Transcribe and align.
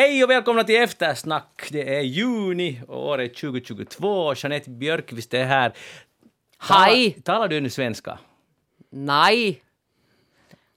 Hej 0.00 0.24
och 0.24 0.30
välkomna 0.30 0.64
till 0.64 0.82
Eftersnack. 0.82 1.68
Det 1.70 1.96
är 1.96 2.00
juni 2.00 2.82
och 2.88 3.06
året 3.06 3.34
2022. 3.34 4.34
Jeanette 4.34 4.70
Björkqvist 4.70 5.34
är 5.34 5.44
här. 5.44 5.72
Hej! 6.58 7.10
Talar, 7.10 7.22
talar 7.22 7.48
du 7.48 7.60
nu 7.60 7.70
svenska? 7.70 8.18
Nej! 8.90 9.62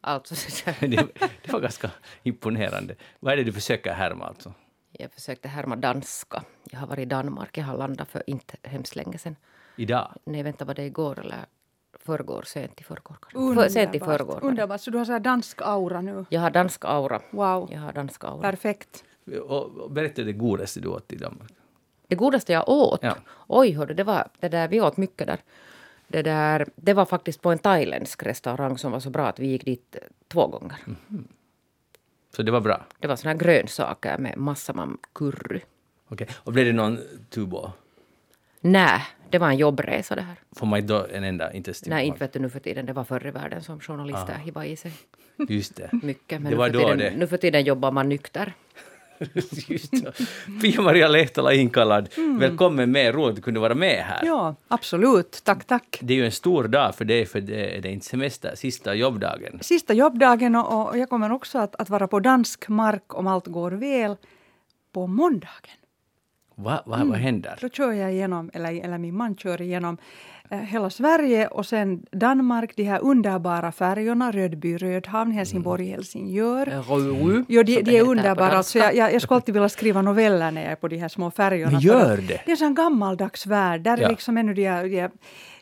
Alltså, 0.02 0.36
Det, 0.80 1.08
det 1.46 1.52
var 1.52 1.60
ganska 1.60 1.92
imponerande. 2.24 2.96
Vad 3.20 3.34
är 3.34 3.38
det 3.38 3.44
du 3.44 3.54
försöker 3.54 3.94
härma 3.94 4.26
alltså? 4.26 4.54
jag 4.92 5.12
försökte 5.12 5.48
härma 5.48 5.76
danska. 5.76 6.44
Jag 6.72 6.80
har 6.80 6.88
varit 6.88 7.04
i 7.04 7.06
Danmark. 7.06 7.58
Jag 7.58 7.66
har 7.66 7.78
landat 7.78 8.10
för 8.10 8.24
inte 8.28 8.58
hemskt 8.64 8.96
länge 8.96 9.18
sedan. 9.18 9.36
Idag? 9.76 10.14
Nej, 10.24 10.44
vänta, 10.44 10.66
var 10.66 10.74
det 10.74 10.84
igår 10.84 11.20
eller 11.20 11.46
förrgår? 12.00 12.44
Sent 12.46 12.82
i 12.82 12.84
förrgår 12.84 13.18
kanske? 13.22 13.70
Sent 13.70 13.96
i 13.96 14.00
förrgår. 14.00 14.40
Underbart. 14.42 14.82
Så 14.82 14.92
du 14.92 14.98
har 14.98 15.06
så 15.06 15.12
här 15.12 15.20
dansk 15.20 15.62
aura 15.62 16.02
nu. 16.02 16.26
Jag 16.30 16.42
har 16.42 16.50
dansk 16.50 16.86
aura. 16.86 17.22
Wow. 17.32 17.70
Jag 17.72 17.80
har 17.80 17.94
dansk 17.94 18.24
aura. 18.24 18.42
Perfekt. 18.42 19.04
Och, 19.44 19.92
berätta 19.92 20.24
det 20.24 20.34
godaste 20.34 20.80
du 20.80 20.88
åt 20.88 21.14
i 21.14 21.16
Danmark. 21.16 21.52
Det 22.08 22.16
godaste 22.16 22.54
jag 22.54 22.70
åt? 22.70 23.00
Ja. 23.04 23.16
Oj, 23.48 23.72
hördu, 23.72 23.94
det 23.94 24.04
var 24.04 24.28
det 24.40 24.50
där, 24.50 24.68
vi 24.68 24.82
åt 24.82 24.98
mycket 24.98 25.28
där. 25.28 25.40
Det, 26.08 26.22
där, 26.22 26.68
det 26.76 26.94
var 26.94 27.06
faktiskt 27.06 27.42
på 27.42 27.52
en 27.52 27.58
thailändsk 27.60 28.24
restaurang 28.24 28.78
som 28.78 28.92
var 28.92 29.00
så 29.00 29.10
bra 29.10 29.28
att 29.28 29.40
vi 29.40 29.48
gick 29.48 29.66
dit 29.66 29.96
eh, 29.96 30.08
två 30.28 30.48
gånger. 30.48 30.78
Så 32.36 32.44
det 32.44 32.52
var 32.52 32.62
bra. 32.62 32.86
Det 33.00 33.08
var 33.08 33.16
såna 33.16 33.32
här 33.32 33.38
grönsaker 33.40 34.18
med 34.18 34.38
massa 34.38 34.74
mam 34.74 34.98
curry. 35.14 35.62
Okej. 36.08 36.28
Och 36.36 36.54
blev 36.54 36.66
det 36.66 36.74
någon 36.74 37.00
tubo? 37.30 37.72
Nej, 38.62 39.02
det 39.30 39.38
var 39.40 39.48
en 39.50 39.58
jobbresa 39.58 40.16
det 40.16 40.22
här. 40.22 40.36
Får 40.56 40.66
man 40.68 40.88
då 40.88 41.06
en 41.12 41.24
enda, 41.24 41.54
inte 41.54 41.70
ens 41.70 41.86
Nej, 41.86 42.08
inte 42.08 42.20
vet 42.20 42.34
du 42.34 42.40
nu 42.40 42.50
för 42.50 42.60
tiden. 42.60 42.86
Det 42.86 42.94
var 42.94 43.04
förr 43.04 43.28
i 43.28 43.32
världen 43.32 43.62
som 43.64 43.80
journalister 43.80 44.34
Ah. 44.34 44.38
hivade 44.38 44.68
i 44.68 44.76
sig 44.76 44.92
Just 45.50 45.76
det. 45.76 45.90
mycket. 46.04 46.42
Men 46.42 46.44
Det 46.44 46.50
nu, 46.50 46.56
var 46.56 46.68
för 46.68 46.74
då 46.74 46.80
tiden, 46.80 46.98
det. 46.98 47.14
nu 47.18 47.28
för 47.28 47.38
tiden 47.38 47.64
jobbar 47.64 47.92
man 47.92 48.10
nykter. 48.10 48.54
Pia-Maria 50.62 51.08
Lehtola 51.08 51.54
inkallad. 51.54 52.10
Välkommen 52.40 52.92
med. 52.92 53.16
Roligt 53.16 53.38
att 53.38 53.44
kunde 53.44 53.60
vara 53.60 53.76
med 53.76 54.04
här. 54.04 54.26
Ja, 54.26 54.56
absolut. 54.68 55.42
Tack, 55.44 55.66
tack. 55.66 56.00
Det 56.02 56.14
är 56.14 56.18
ju 56.18 56.26
en 56.26 56.32
stor 56.32 56.68
dag 56.68 56.96
för 56.96 57.06
dig, 57.06 57.26
för 57.26 57.42
det 57.42 57.78
är 57.78 57.86
inte 57.86 58.06
semester, 58.06 58.56
sista 58.56 58.96
jobbdagen. 58.96 59.60
Sista 59.62 59.94
jobbdagen 59.94 60.56
och, 60.56 60.90
och 60.90 60.98
jag 60.98 61.10
kommer 61.10 61.32
också 61.32 61.58
att, 61.58 61.76
att 61.76 61.90
vara 61.90 62.08
på 62.08 62.20
dansk 62.20 62.70
mark 62.70 63.14
om 63.14 63.28
allt 63.28 63.48
går 63.48 63.72
väl 63.72 64.16
på 64.94 65.08
måndagen. 65.08 65.78
Va, 66.56 66.84
va, 66.86 67.02
Vad 67.06 67.18
händer? 67.18 67.58
Då 67.62 67.70
kör 67.70 67.92
jag 67.92 68.14
igenom, 68.14 68.52
eller, 68.54 68.84
eller 68.84 68.98
min 68.98 69.18
man 69.18 69.36
kör 69.36 69.62
igenom 69.62 69.98
hela 70.50 70.90
Sverige 70.90 71.48
och 71.48 71.66
sen 71.66 72.06
Danmark, 72.12 72.76
de 72.76 72.84
här 72.84 73.00
underbara 73.04 73.72
färjorna, 73.72 74.32
Rödby, 74.32 74.78
Rödhamn, 74.78 75.32
Helsingborg, 75.32 75.86
Helsingör. 75.86 76.66
Röru, 76.66 77.46
Jo, 77.48 77.64
de, 77.64 77.76
som 77.76 77.84
det 77.84 77.92
de 77.92 77.98
är 77.98 78.02
underbara. 78.08 78.52
Alltså 78.52 78.80
jag, 78.80 78.96
jag, 78.96 79.14
jag 79.14 79.22
skulle 79.22 79.36
alltid 79.36 79.54
vilja 79.54 79.70
skriva 79.70 80.02
noveller 80.02 80.52
när 80.52 80.62
jag 80.64 80.72
är 80.72 80.76
på 80.76 80.88
de 80.88 80.98
här 80.98 81.08
små 81.08 81.32
färjorna. 81.32 81.72
Men 81.72 81.82
gör 81.82 82.18
det. 82.18 82.24
Det 82.28 82.46
är 82.46 82.50
en 82.52 82.58
sån 82.58 82.76
gammaldags 82.76 83.46
värld. 83.46 83.82
Där 83.82 83.98
Ja. 83.98 84.06
är 84.06 84.10
liksom 84.10 84.38
ännu 84.38 84.54
de, 84.54 84.68
här- 84.68 84.84
de, 84.90 85.00
här 85.00 85.12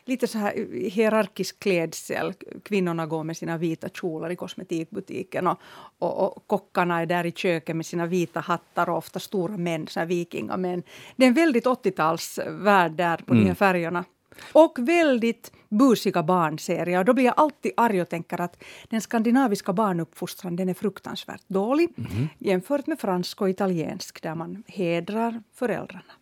lite 0.04 0.26
så 0.26 0.38
här 0.38 0.52
hierarkisk 0.90 1.58
klädsel. 1.58 2.32
Kvinnorna 2.62 3.06
går 3.06 3.24
med 3.24 3.36
sina 3.36 3.58
vita 3.58 3.88
kjolar 3.88 4.30
i 4.30 4.36
kosmetikbutiken 4.36 5.46
och, 5.46 5.58
och, 5.98 6.36
och 6.36 6.44
kockarna 6.46 7.00
är 7.00 7.06
där 7.06 7.26
i 7.26 7.32
köket 7.32 7.76
med 7.76 7.86
sina 7.86 8.06
vita 8.06 8.40
hattar 8.40 8.88
och 8.90 8.96
ofta 8.98 9.18
stora 9.20 9.56
män, 9.56 9.86
så 9.86 10.00
här 10.00 10.06
vikingamän. 10.06 10.82
Det 11.16 11.24
är 11.24 11.28
en 11.28 11.34
väldigt 11.34 11.64
80-talsvärld 11.66 12.96
där 12.96 13.16
på 13.16 13.32
Mm. 13.32 13.44
de 13.44 13.48
här 13.50 13.54
färjorna. 13.54 14.04
Och 14.52 14.78
väldigt 14.78 15.52
busiga 15.68 16.22
barnserier. 16.22 16.98
Och 16.98 17.04
Då 17.04 17.12
blir 17.14 17.24
jag 17.24 17.34
alltid 17.36 17.72
arg 17.76 18.02
och 18.02 18.08
tänker 18.08 18.40
att 18.40 18.62
den 18.88 19.00
skandinaviska 19.00 19.72
barnuppfostran 19.72 20.56
den 20.56 20.68
är 20.68 20.74
fruktansvärt 20.74 21.42
dålig 21.46 21.88
Mhm. 21.96 22.28
jämfört 22.38 22.86
med 22.86 22.98
fransk 23.00 23.40
och 23.42 23.50
italiensk 23.50 24.22
där 24.22 24.34
man 24.34 24.62
hedrar 24.66 25.42
föräldrarna. 25.54 26.12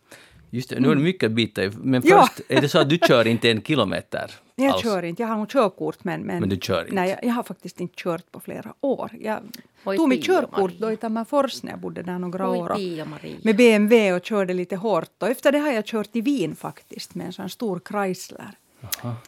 Just 0.53 0.69
det, 0.69 0.79
nu 0.79 0.91
är 0.91 0.95
det 0.95 1.01
mycket 1.01 1.27
att 1.27 1.31
bita 1.31 1.63
i. 1.63 1.71
Men 1.83 2.01
Ja. 2.05 2.21
först, 2.27 2.41
är 2.51 2.61
det 2.61 2.69
så 2.69 2.79
att 2.79 2.89
du 2.89 2.97
kör 3.07 3.27
inte 3.27 3.51
en 3.51 3.61
kilometer? 3.61 4.31
Jag 4.55 4.67
alls? 4.73 4.81
kör 4.83 5.03
inte, 5.03 5.21
jag 5.21 5.27
har 5.29 5.37
nog 5.37 5.49
körkort 5.49 6.03
men, 6.03 6.21
men, 6.21 6.39
Men 6.39 6.49
du 6.49 6.57
kör 6.61 6.81
inte? 6.81 6.95
Nej, 6.95 7.09
jag, 7.09 7.19
jag 7.23 7.33
har 7.33 7.43
faktiskt 7.43 7.81
inte 7.81 7.93
kört 7.97 8.31
på 8.31 8.39
flera 8.39 8.73
år. 8.81 9.11
Jag 9.19 9.39
Oj, 9.85 9.97
tog 9.97 10.09
mitt 10.09 10.25
körkort 10.25 10.71
då 10.79 10.91
i 10.91 10.97
Tammerfors 10.97 11.63
när 11.63 11.71
jag 11.71 11.79
bodde 11.79 12.01
där 12.01 12.19
några 12.19 12.49
år. 12.49 12.55
Oj, 12.55 12.71
och- 12.71 12.77
Pia-Maria. 12.77 13.35
med 13.43 13.55
BMW 13.57 14.13
och 14.13 14.25
körde 14.25 14.53
lite 14.53 14.75
hårt. 14.75 15.09
Och 15.19 15.27
efter 15.27 15.51
det 15.51 15.59
har 15.59 15.71
jag 15.71 15.85
kört 15.85 16.09
i 16.15 16.21
Wien 16.21 16.55
faktiskt 16.55 17.15
med 17.15 17.25
en 17.27 17.33
sån 17.33 17.49
stor 17.49 17.81
Chrysler. 17.89 18.51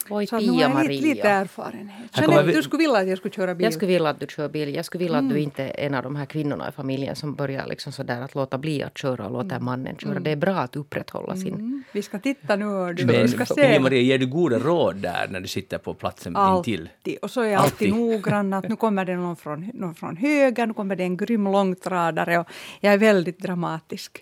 Oj, 0.10 0.28
Så 0.28 0.36
har 0.36 0.42
jag 0.62 0.88
lite, 0.88 1.06
lite 1.08 1.30
erfarenhet. 1.30 2.12
Jeanette, 2.18 2.44
vi- 2.44 2.54
du 2.54 2.64
skulle 2.64 2.78
vilja 2.84 2.98
att 3.00 3.08
jag 3.08 3.18
skulle 3.18 3.34
köra 3.34 3.56
bil? 3.56 3.64
Jag 3.64 3.74
skulle 3.74 3.92
vilja 3.94 4.10
att 4.10 4.20
du 4.20 4.28
kör 4.30 4.50
bil. 4.50 4.76
Jag 4.76 4.86
skulle 4.86 5.04
vilja 5.04 5.18
att 5.18 5.30
du 5.30 5.40
inte 5.40 5.64
är 5.64 5.86
en 5.86 5.94
av 5.96 6.04
de 6.04 6.16
här 6.16 6.26
kvinnorna 6.26 6.70
i 6.70 6.72
familjen 6.72 7.16
som 7.16 7.36
börjar 7.36 7.68
liksom 7.68 7.92
sådär 7.92 8.22
att 8.22 8.36
låta 8.36 8.58
bli 8.58 8.84
att 8.84 8.98
köra 8.98 9.26
och 9.26 9.32
låta 9.32 9.60
mannen 9.60 9.96
köra. 9.98 10.20
Det 10.20 10.32
är 10.32 10.36
bra 10.36 10.56
att 10.56 10.76
upprätthålla 10.76 11.36
sin... 11.36 11.54
Mm, 11.54 11.84
Vi 11.92 12.02
ska 12.02 12.20
titta 12.20 12.56
nu 12.56 12.66
hör 12.66 12.94
du. 12.94 13.06
Men 13.06 13.16
vi 13.22 13.28
ska 13.28 13.46
se. 13.46 13.62
Pia-Maria, 13.68 14.02
ger 14.02 14.18
du 14.18 14.26
goda 14.28 14.60
råd 14.60 14.96
där 14.96 15.28
när 15.30 15.40
du 15.40 15.48
sitter 15.48 15.78
på 15.78 15.94
platsen 15.94 16.36
intill? 16.58 16.90
Alltid. 16.98 17.18
Och 17.22 17.32
så 17.32 17.42
är 17.42 17.48
jag 17.48 17.62
alltid, 17.62 17.92
Alltid. 17.94 18.02
noggrann 18.12 18.54
att 18.54 18.70
nu 18.70 18.76
kommer 18.76 19.06
det 19.06 19.16
någon 19.16 19.36
från, 19.36 19.72
någon 19.74 19.96
från 19.96 20.18
höger, 20.18 20.68
nu 20.68 20.74
kommer 20.74 20.96
det 20.96 21.04
en 21.04 21.18
grym 21.18 21.44
långtradare 21.44 22.40
och 22.40 22.48
jag 22.80 22.94
är 22.94 22.98
väldigt 22.98 23.40
dramatisk. 23.40 24.20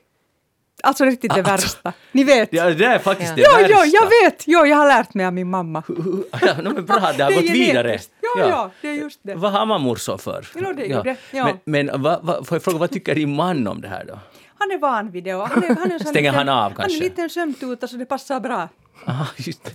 Alltså 0.84 1.06
riktigt 1.06 1.34
det 1.36 1.42
värsta. 1.42 1.94
Ni 2.12 2.24
vet. 2.24 2.53
Ja, 2.53 2.69
det 2.69 2.86
är 2.86 3.00
faktiskt 3.00 3.30
Ja. 3.30 3.36
det 3.36 3.42
Ja, 3.42 3.58
värsta. 3.58 3.74
ja, 3.74 3.86
jag 3.86 4.30
vet! 4.30 4.44
Jo, 4.47 4.66
jag 4.66 4.78
har 4.78 4.88
lärt 4.88 5.14
mig 5.14 5.25
av 5.25 5.34
min 5.34 5.50
mamma. 5.50 5.84
Ja, 6.42 6.53
no, 6.62 6.74
men 6.74 6.86
bra, 6.86 7.12
det 7.18 7.24
har 7.24 7.31
gått 7.36 7.44
vidare. 7.44 7.88
genetiskt. 7.88 8.12
Ja, 8.38 8.47
ja, 8.50 8.72
det 8.81 8.88
är 8.88 8.94
just 8.94 9.19
det. 9.24 9.36
Vad 9.36 9.52
har 9.52 9.66
man 9.66 9.81
morsor 9.81 10.18
för? 10.18 10.47
Ja, 10.56 10.74
det 10.74 10.84
är 10.84 10.88
ju 10.97 11.02
det. 11.02 11.16
Ja. 11.31 11.44
Men, 11.66 11.86
men 11.90 12.02
vad, 12.02 12.19
vad, 12.24 12.47
får 12.47 12.56
jag 12.56 12.64
fråga, 12.64 12.78
vad 12.78 12.92
tycker 12.92 13.16
din 13.16 13.36
man 13.36 13.68
om 13.68 13.81
det 13.81 13.88
här 13.88 14.06
då? 14.08 14.19
Han 14.58 14.72
är 14.72 14.78
van 14.78 15.12
vid 15.12 15.24
det. 15.24 15.36
Och 15.36 15.47
han 15.47 15.64
är, 15.64 15.75
han 15.75 15.92
är 15.92 16.00
Stänger 16.00 16.14
liten- 16.31 16.36
han 16.36 16.50
av 16.50 16.56
Han 16.62 16.72
är 16.72 16.75
kanske? 16.75 16.98
en 16.98 17.03
liten 17.03 17.30
sömntuta 17.30 17.88
så 17.88 17.96
det 17.98 18.06
passar 18.06 18.40
bra. 18.40 18.69
Aha, 19.06 19.28
just 19.38 19.63
det. 19.63 19.72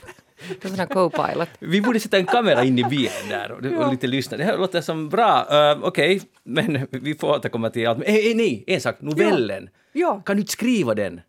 Vi 1.59 1.81
borde 1.81 2.01
sätta 2.01 2.17
en 2.17 2.27
kamera 2.27 2.65
in 2.65 2.79
i 2.79 2.85
bilen 2.85 3.13
där 3.29 3.53
och, 3.53 3.59
och 3.59 3.73
Ja. 3.73 3.91
lite 3.91 4.07
lyssna. 4.07 4.37
Det 4.37 4.45
här 4.45 4.59
låter 4.59 4.81
som 4.81 5.09
bra. 5.09 5.47
Uh, 5.75 5.85
Okej, 5.85 6.23
men 6.45 6.87
vi 6.91 7.15
får 7.15 7.29
återkomma 7.29 7.71
till 7.71 7.89
allt. 7.89 8.03
Eh, 8.05 8.15
eh, 8.15 8.37
nej, 8.37 8.65
en 8.67 8.81
sak, 8.81 8.97
novellen. 9.01 9.69
Ja. 9.73 9.79
Kan 10.25 10.37
du 10.37 10.41
inte 10.41 10.53
skriva 10.53 10.95
den? 10.95 11.21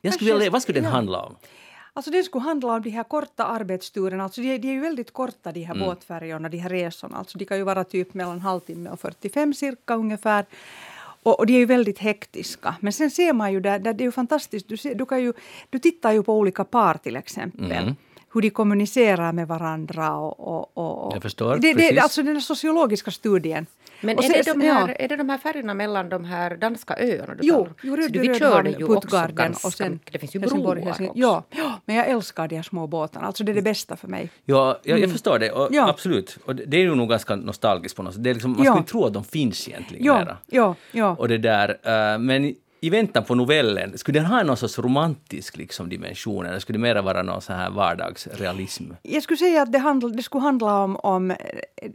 Jag 0.00 0.14
skulle 0.14 0.32
vilja, 0.32 0.50
vad 0.50 0.62
skulle 0.62 0.78
den 0.78 0.84
ja. 0.84 0.90
handla 0.90 1.22
om? 1.22 1.36
Alltså 1.94 2.10
det 2.10 2.22
skulle 2.22 2.42
handla 2.42 2.72
om 2.74 2.82
de 2.82 2.90
här 2.90 3.04
korta 3.04 3.44
arbetsturerna. 3.44 4.24
Alltså 4.24 4.40
de, 4.40 4.58
de 4.58 4.68
är 4.68 4.72
ju 4.72 4.80
väldigt 4.80 5.12
korta 5.12 5.52
de 5.52 5.62
här 5.62 5.74
Mm. 5.74 5.86
båtfärjorna, 5.86 6.48
de 6.48 6.58
här 6.58 6.70
resorna. 6.70 7.16
Alltså 7.16 7.38
de 7.38 7.44
kan 7.44 7.56
ju 7.56 7.62
vara 7.62 7.84
typ 7.84 8.14
mellan 8.14 8.40
halvtimme 8.40 8.90
och 8.90 9.00
45 9.00 9.54
cirka 9.54 9.94
ungefär. 9.94 10.46
Och, 11.22 11.38
och 11.38 11.46
de 11.46 11.54
är 11.54 11.58
ju 11.58 11.66
väldigt 11.66 11.98
hektiska. 11.98 12.74
Men 12.80 12.92
sen 12.92 13.10
ser 13.10 13.32
man 13.32 13.52
ju 13.52 13.60
där, 13.60 13.78
där 13.78 13.92
det 13.92 14.04
är 14.04 14.06
ju 14.06 14.12
fantastiskt. 14.12 14.68
Du, 14.68 14.76
ser, 14.76 14.94
du, 14.94 15.06
kan 15.06 15.22
ju, 15.22 15.32
du 15.70 15.78
tittar 15.78 16.12
ju 16.12 16.22
på 16.22 16.38
olika 16.38 16.64
par 16.64 16.94
till 16.94 17.16
exempel. 17.16 17.72
Mm. 17.72 17.96
Hur 18.34 18.40
de 18.42 18.50
kommunicerar 18.50 19.32
med 19.32 19.48
varandra. 19.48 20.16
Och, 20.16 20.40
och, 20.40 20.70
och, 20.74 21.06
och. 21.06 21.14
Jag 21.16 21.22
förstår, 21.22 21.56
det, 21.56 21.74
precis. 21.74 21.90
det, 21.94 22.00
alltså 22.00 22.22
den 22.22 22.32
här 22.34 22.40
sociologiska 22.40 23.10
studien. 23.10 23.66
Men 24.04 24.18
Och 24.18 24.24
är, 24.24 24.28
sen- 24.28 24.42
det 24.44 24.60
de 24.60 24.66
här, 24.68 24.88
ja. 24.88 24.94
är 24.94 25.08
det 25.08 25.16
de 25.16 25.28
här 25.28 25.38
färjorna 25.38 25.74
mellan 25.74 26.08
de 26.08 26.24
här 26.24 26.56
danska 26.56 26.96
öarna 26.98 27.34
du 27.34 27.38
Jo, 27.42 27.68
jo 27.82 27.96
Rödby, 27.96 28.18
vi 28.18 28.38
körde 28.38 28.70
ju 28.70 28.84
också 28.84 29.26
ganska 29.32 29.68
och 29.68 29.72
sen. 29.74 30.00
Det 30.12 30.18
finns 30.18 30.34
ju 30.34 30.38
broar 30.40 30.88
också. 30.88 31.12
Ja, 31.14 31.44
men 31.84 31.96
jag 31.96 32.08
älskar 32.08 32.48
de 32.48 32.56
här 32.56 32.62
små 32.62 32.86
båtarna. 32.86 33.26
Alltså 33.26 33.44
det 33.44 33.52
är 33.52 33.54
det 33.54 33.62
bästa 33.62 33.96
för 33.96 34.08
mig. 34.08 34.30
Ja, 34.44 34.80
jag, 34.82 34.98
jag 35.00 35.10
förstår 35.10 35.38
det, 35.38 35.50
och, 35.50 35.60
Mm. 35.66 35.74
Ja. 35.74 35.88
absolut. 35.90 36.38
Och 36.44 36.56
det, 36.56 36.76
är 36.76 36.80
ju 36.80 36.94
nog 36.94 37.08
ganska 37.08 37.36
nostalgiskt 37.36 37.96
på 37.96 38.02
något 38.02 38.14
sätt. 38.14 38.24
Det 38.24 38.30
är 38.30 38.34
liksom, 38.34 38.50
man 38.50 38.58
Ja. 38.64 38.64
skulle 38.72 38.78
inte 38.78 38.90
tro 38.90 39.04
att 39.06 39.12
de 39.14 39.24
finns 39.24 39.68
egentligen 39.68 40.04
Ja, 40.04 40.18
mera. 40.18 40.36
ja, 40.46 40.74
ja. 40.92 41.16
Och 41.18 41.28
det 41.28 41.38
där, 41.38 41.68
eh, 41.82 42.18
men 42.18 42.54
i 42.84 42.90
väntan 42.90 43.24
på 43.24 43.34
novellen, 43.34 43.98
skulle 43.98 44.18
den 44.18 44.26
ha 44.26 44.42
någon 44.42 44.56
sorts 44.56 44.78
romantisk 44.78 45.56
liksom, 45.56 45.88
dimension 45.88 46.46
eller 46.46 46.58
skulle 46.58 46.78
det 46.78 46.82
mera 46.82 47.02
vara 47.02 47.22
någon 47.22 47.40
så 47.42 47.52
här 47.52 47.70
vardagsrealism? 47.70 48.84
Jag 49.02 49.22
skulle 49.22 49.36
säga 49.36 49.62
att 49.62 49.72
det, 49.72 49.78
handl, 49.78 50.12
det 50.16 50.22
skulle 50.22 50.42
handla 50.42 50.78
om, 50.84 50.96
om 50.96 51.34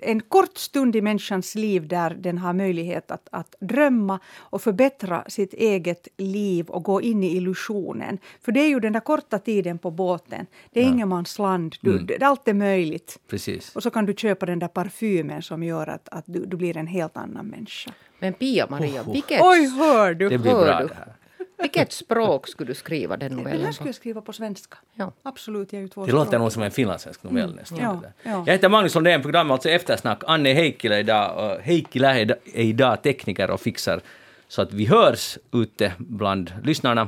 en 0.02 0.22
kort 0.22 0.58
stund 0.58 0.96
i 0.96 1.02
människans 1.02 1.56
liv 1.56 1.88
där 1.88 2.10
den 2.10 2.38
har 2.38 2.54
möjlighet 2.54 3.12
att, 3.12 3.28
att 3.32 3.56
drömma 3.60 4.20
och 4.38 4.62
förbättra 4.62 5.24
sitt 5.28 5.54
eget 5.54 6.08
liv 6.18 6.66
och 6.70 6.84
gå 6.84 7.02
in 7.02 7.24
i 7.24 7.36
illusionen. 7.38 8.18
För 8.42 8.52
det 8.52 8.60
är 8.60 8.68
ju 8.70 8.80
den 8.80 8.94
där 8.94 9.00
korta 9.00 9.40
tiden 9.40 9.78
på 9.78 9.92
båten. 9.92 10.46
Det 10.74 10.80
är 10.80 10.84
Ja. 10.84 10.90
ingenmansland. 10.90 11.76
Mm. 11.84 12.06
det, 12.06 12.24
allt 12.24 12.48
är 12.48 12.54
möjligt. 12.54 13.20
Precis. 13.30 13.76
Och 13.76 13.84
så 13.84 13.90
kan 13.90 14.06
du 14.06 14.14
köpa 14.14 14.46
den 14.46 14.60
där 14.60 14.68
parfymen 14.68 15.42
som 15.42 15.64
gör 15.64 15.88
att, 15.88 16.10
att 16.10 16.24
du, 16.28 16.46
du 16.46 16.58
blir 16.58 16.78
en 16.78 16.88
helt 16.88 17.18
annan 17.18 17.46
människa. 17.48 17.92
Men 18.20 18.34
Pia-Maria, 18.34 19.04
vilket, 19.12 19.42
Oj, 19.42 19.68
hör 19.78 20.14
du! 20.14 20.30
Det 20.30 20.38
blir 20.38 20.52
Hör 20.52 20.66
bra 20.66 20.80
du? 20.80 20.88
det 20.88 20.94
här. 20.94 21.14
vilket 21.62 21.92
språk 21.92 22.48
skulle 22.48 22.70
du 22.72 22.76
skriva 22.76 23.18
den 23.18 23.30
Den 23.30 23.38
novellen 23.38 23.62
här 23.62 23.68
på? 23.68 23.74
skulle 23.74 23.88
jag 23.88 23.96
skriva 23.96 24.22
på 24.22 24.34
svenska. 24.34 24.78
Ja. 24.94 25.12
Absolut, 25.24 25.74
jag 25.74 25.78
är 25.80 25.84
ju 25.84 25.88
två 25.88 26.06
Det 26.06 26.12
låter 26.12 26.26
språk. 26.30 26.40
nog 26.42 26.52
som 26.52 26.64
en 26.64 26.72
finlandssvensk 26.72 27.24
novell 27.24 27.56
nästan. 27.56 27.78
Ja, 27.82 28.02
ja. 28.24 28.44
Jag 28.46 28.54
heter 28.54 28.70
Magnus 28.70 28.96
Lundén, 28.96 29.22
programmet 29.22 29.52
alltså 29.52 29.70
Eftersnack. 29.70 30.24
Anne 30.28 30.54
Heikkilä 30.54 30.96
är 30.96 31.00
idag, 31.00 31.60
Heikkilä 31.64 32.08
är 32.22 32.38
idag- 32.54 33.02
tekniker 33.04 33.52
och 33.52 33.62
fixar 33.62 34.02
så 34.48 34.62
att 34.62 34.74
vi 34.74 34.86
hörs 34.86 35.38
ute 35.54 35.94
bland 35.98 36.54
lyssnarna. 36.64 37.08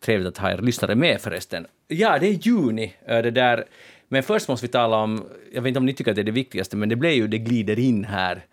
Trevligt 0.00 0.28
att 0.28 0.38
ha 0.38 0.50
er 0.50 0.58
lyssnare 0.58 0.94
med 0.94 1.20
förresten. 1.20 1.66
Ja, 1.88 2.18
det 2.18 2.26
är 2.26 2.32
juni. 2.46 2.94
eh, 3.06 3.18
Det 3.22 3.30
där. 3.30 3.64
Men 4.08 4.22
först 4.22 4.48
måste 4.48 4.66
vi 4.66 4.72
tala 4.72 4.96
om, 4.96 5.24
jag 5.52 5.62
vet 5.62 5.68
inte 5.68 5.78
om 5.78 5.86
ni 5.86 5.94
tycker 5.94 6.10
att 6.10 6.14
det 6.14 6.22
är 6.22 6.24
det 6.24 6.30
viktigaste, 6.32 6.76
men 6.76 6.88
det 6.88 6.96
blev 6.96 7.12
ju 7.12 7.28
Det 7.28 7.38
glider 7.38 7.78
in 7.78 8.04
här. 8.04 8.44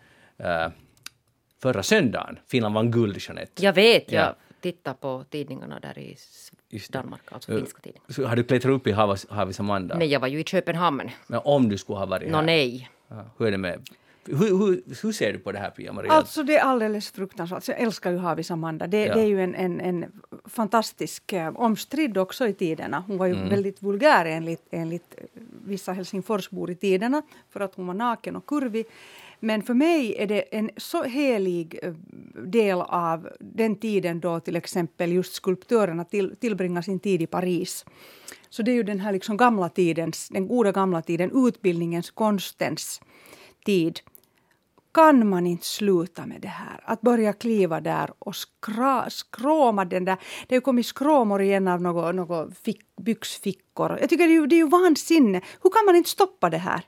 Förra 1.62 1.82
söndagen. 1.82 2.38
Finland 2.48 2.74
vann 2.74 2.90
guld 2.90 3.16
i 3.16 3.20
Jeanette. 3.22 3.64
Jag 3.64 3.72
vet, 3.72 4.12
Ja. 4.12 4.20
jag 4.20 4.34
tittar 4.60 4.94
på 4.94 5.24
tidningarna 5.30 5.80
där 5.80 5.98
i. 5.98 6.16
Danmark, 6.90 7.20
alltså 7.32 7.56
finska 7.58 7.80
tidningar. 7.80 8.04
Så 8.08 8.24
har 8.26 8.36
du 8.36 8.44
klättrat 8.44 8.72
upp 8.72 8.86
i 8.86 8.92
Havis, 8.92 9.26
Havis 9.30 9.60
Amanda? 9.60 9.96
Nej, 9.98 10.08
jag 10.08 10.20
var 10.20 10.28
ju 10.28 10.40
i 10.40 10.44
Köpenhamn. 10.44 11.10
Men 11.26 11.40
om 11.44 11.68
du 11.68 11.78
skulle 11.78 11.98
ha 11.98 12.06
varit 12.06 12.30
Nå 12.30 12.36
här? 12.36 12.44
nej. 12.44 12.90
Ja, 13.08 13.24
hur 13.38 13.46
är 13.46 13.50
det 13.50 13.58
med... 13.58 13.88
Hur, 14.26 14.36
hur, 14.36 14.82
hur 15.02 15.12
ser 15.12 15.32
du 15.32 15.38
på 15.38 15.52
det 15.52 15.58
här 15.58 15.70
Pia-Maria? 15.70 16.12
Alltså 16.12 16.42
det 16.42 16.56
är 16.56 16.62
alldeles 16.62 17.10
fruktansvärt. 17.10 17.68
Jag 17.68 17.80
älskar 17.80 18.10
ju 18.10 18.16
Havis 18.18 18.50
Amanda. 18.50 18.86
Det, 18.86 19.04
Ja. 19.06 19.14
det 19.14 19.20
är 19.20 19.26
ju 19.26 19.42
en, 19.42 19.54
en, 19.54 19.80
en 19.80 20.04
fantastisk, 20.44 21.32
eh, 21.32 21.56
omstridd 21.56 22.18
också 22.18 22.46
i 22.48 22.52
tiderna. 22.54 23.04
Hon 23.06 23.18
var 23.18 23.26
Mm. 23.26 23.42
ju 23.44 23.48
väldigt 23.50 23.82
vulgär 23.82 24.26
enligt, 24.26 24.62
enligt 24.70 25.14
vissa 25.64 25.92
Helsingforsbor 25.92 26.70
i 26.70 26.74
tiderna 26.74 27.22
för 27.50 27.60
att 27.60 27.74
hon 27.74 27.86
var 27.86 27.94
naken 27.94 28.36
och 28.36 28.46
kurvig. 28.46 28.86
Men 29.40 29.62
för 29.62 29.74
mig 29.74 30.14
är 30.18 30.26
det 30.26 30.40
en 30.40 30.70
så 30.76 31.02
helig 31.02 31.78
eh, 31.82 31.92
del 32.44 32.80
av 32.80 33.28
den 33.40 33.76
tiden 33.76 34.20
då 34.20 34.40
till 34.40 34.56
exempel 34.56 35.12
just 35.12 35.32
skulptörerna 35.32 36.04
till, 36.04 36.36
tillbringar 36.36 36.82
sin 36.82 37.00
tid 37.00 37.22
i 37.22 37.26
Paris. 37.26 37.84
Så 38.48 38.62
det 38.62 38.70
är 38.70 38.74
ju 38.74 38.82
den 38.82 39.00
här 39.00 39.12
liksom 39.12 39.36
gamla 39.36 39.68
tidens, 39.68 40.28
den 40.28 40.48
goda 40.48 40.72
gamla 40.72 41.02
tiden, 41.02 41.46
utbildningens, 41.46 42.10
konstens 42.10 43.00
tid 43.64 44.00
kan 44.92 45.28
man 45.28 45.46
inte 45.46 45.66
sluta 45.66 46.26
med 46.26 46.40
det 46.40 46.48
här? 46.48 46.80
Att 46.84 47.00
börja 47.00 47.32
kliva 47.32 47.80
där 47.80 48.10
och 48.18 48.36
skra, 48.36 49.10
skråma 49.10 49.84
den 49.84 50.04
där... 50.04 50.16
Det 50.46 50.54
har 50.54 50.56
ju 50.56 50.60
kommit 50.60 50.86
skråmor 50.86 51.42
igen 51.42 51.68
av 51.68 51.82
några 51.82 52.12
något 52.12 52.58
fick, 52.58 52.80
byxfickor. 53.02 53.98
Jag 54.00 54.08
tycker 54.08 54.26
det 54.26 54.32
är, 54.32 54.40
ju, 54.40 54.46
det 54.46 54.54
är 54.54 54.64
ju 54.64 54.68
vansinne. 54.68 55.40
Hur 55.62 55.70
kan 55.70 55.86
man 55.86 55.96
inte 55.96 56.10
stoppa 56.10 56.50
det 56.50 56.58
här? 56.58 56.84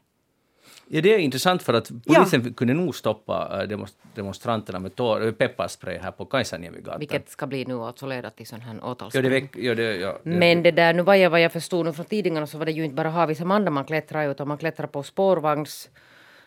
Ja, 0.95 1.01
det 1.01 1.15
är 1.15 1.19
intressant 1.19 1.63
för 1.63 1.75
att 1.75 1.91
polisen 2.07 2.55
kunde 2.55 2.75
nog 2.75 2.95
stoppa 2.95 3.67
demonst- 3.67 3.97
demonstranterna 4.15 4.79
med 4.79 4.95
tår, 4.97 5.25
eh, 5.27 5.33
pepparspray 5.33 5.99
här 5.99 6.11
på 6.11 6.25
Kaisaniemigatan. 6.25 6.99
Vilket 6.99 7.29
ska 7.31 7.47
bli 7.47 7.65
nu 7.65 7.75
alltså 7.75 8.07
leda 8.07 8.31
till 8.31 8.47
sån 8.47 8.61
här 8.61 8.77
Ja, 8.83 8.91
åtalsprövning. 8.91 9.49
ja, 9.57 9.73
ja, 9.75 9.75
det, 9.75 10.17
Men 10.25 10.63
det 10.63 10.71
där, 10.71 10.95
nu 10.95 11.03
var 11.03 11.15
jag 11.15 11.31
vad 11.31 11.41
jag 11.41 11.53
förstod 11.53 11.87
nu 11.87 11.93
från 11.93 12.05
tidningarna 12.07 12.47
så 12.47 12.59
var 12.59 12.67
det 12.67 12.73
ju 12.73 12.85
inte 12.85 12.95
bara 12.95 13.11
Havis 13.11 13.41
Amanda 13.41 13.71
man 13.71 13.85
klättrar 13.85 14.31
utan 14.31 14.49
man 14.49 14.59
klättrar 14.59 14.87
på 14.87 15.03
spårvagns 15.03 15.91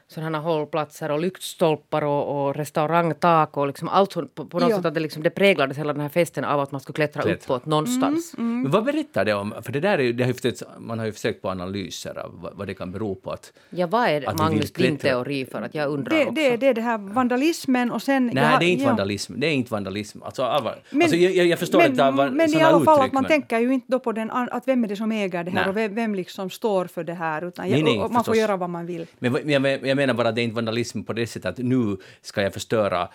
sådana 0.07 0.39
hållplatser 0.39 1.11
och 1.11 1.19
lyktstolpar 1.19 2.01
och, 2.03 2.47
och 2.47 2.55
restaurangtak 2.55 3.57
och 3.57 3.67
liksom 3.67 3.87
allt 3.87 4.11
så, 4.11 4.25
på, 4.25 4.45
på 4.45 4.59
något 4.59 4.69
Ja. 4.69 4.75
sätt 4.77 4.85
att 4.85 4.93
det, 4.93 4.99
liksom, 4.99 5.23
det 5.23 5.29
präglades 5.29 5.77
hela 5.77 5.93
den 5.93 6.01
här 6.01 6.09
festen 6.09 6.43
av 6.45 6.59
att 6.59 6.71
man 6.71 6.81
skulle 6.81 6.95
klättra, 6.95 7.21
Klättra. 7.23 7.55
uppåt 7.55 7.65
någonstans. 7.65 8.33
Men 8.37 8.71
vad 8.71 8.83
berättar 8.83 9.25
det 9.25 9.33
om? 9.33 9.53
För 9.61 9.71
det 9.71 9.79
där 9.79 9.97
är, 9.97 10.03
ju- 10.03 10.13
det 10.13 10.23
har 10.23 10.27
ju 10.27 10.33
försökt, 10.33 10.63
man 10.79 10.99
har 10.99 11.05
ju 11.05 11.11
försökt 11.11 11.41
på 11.41 11.49
analyser 11.49 12.19
av 12.19 12.39
vad, 12.41 12.53
vad 12.57 12.67
det 12.67 12.73
kan 12.73 12.91
bero 12.91 13.15
på. 13.15 13.31
Att, 13.31 13.53
Ja, 13.69 13.87
vad 13.87 14.07
är 14.09 14.29
Att 14.29 14.37
Magnus 14.37 14.61
vill 14.61 14.85
din 14.85 14.97
klättra. 14.97 15.09
teori 15.17 15.45
för 15.45 15.61
att 15.61 15.75
jag 15.75 15.89
undrar 15.89 16.15
Det, 16.17 16.21
också? 16.21 16.33
det, 16.35 16.57
det 16.57 16.67
är 16.67 16.73
det 16.73 16.81
här 16.81 16.97
vandalismen 16.97 17.91
och 17.91 18.01
sen... 18.01 18.25
nej, 18.33 18.43
ja, 18.51 18.59
det 18.59 18.65
är 18.65 18.69
inte 18.69 18.83
ja. 18.83 18.89
vandalism. 18.89 19.33
Det 19.39 19.47
är 19.47 19.51
inte 19.51 19.71
vandalism. 19.71 20.23
Alltså, 20.23 20.43
allvar. 20.43 20.75
Men- 20.89 21.01
alltså, 21.01 21.17
jag, 21.17 21.45
jag 21.47 21.59
förstår 21.59 21.79
men, 21.79 21.99
har 21.99 22.11
varit 22.11 22.33
Men 22.33 22.49
i 22.53 22.61
alla 22.61 22.85
fall 22.85 22.95
uttryck. 22.95 23.07
att 23.07 23.13
man 23.13 23.21
men- 23.23 23.29
tänker 23.29 23.59
ju 23.59 23.73
inte 23.73 23.85
då 23.89 23.99
på 23.99 24.11
den, 24.11 24.31
att 24.31 24.67
vem 24.67 24.83
är 24.83 24.87
det 24.87 24.95
som 24.95 25.11
äger 25.11 25.43
det 25.43 25.51
här 25.51 25.59
Nej. 25.61 25.69
och 25.69 25.77
vem, 25.77 25.95
vem 25.95 26.15
liksom 26.15 26.49
står 26.49 26.85
för 26.87 27.03
det 27.03 27.13
här. 27.13 27.47
Utan 27.47 27.65
Nej, 27.69 27.79
jag, 27.79 27.83
nej, 27.85 27.99
och 27.99 28.11
man 28.11 28.23
får 28.23 28.35
göra 28.35 28.57
vad 28.57 28.69
man 28.69 28.85
vill. 28.85 29.05
Men 29.19 29.33
vad- 29.33 29.41
jag, 29.49 29.61
men- 29.61 29.94
jag 29.95 30.07
menar 30.07 30.13
bara 30.13 30.29
att 30.29 30.35
det 30.35 30.41
är 30.41 30.43
inte 30.43 30.55
vandalism 30.55 31.03
på 31.03 31.13
det 31.13 31.27
sättet 31.27 31.45
att 31.45 31.57
nu 31.57 31.97
ska 32.21 32.41
jag 32.41 32.53
förstöra 32.53 33.01
uh, 33.03 33.07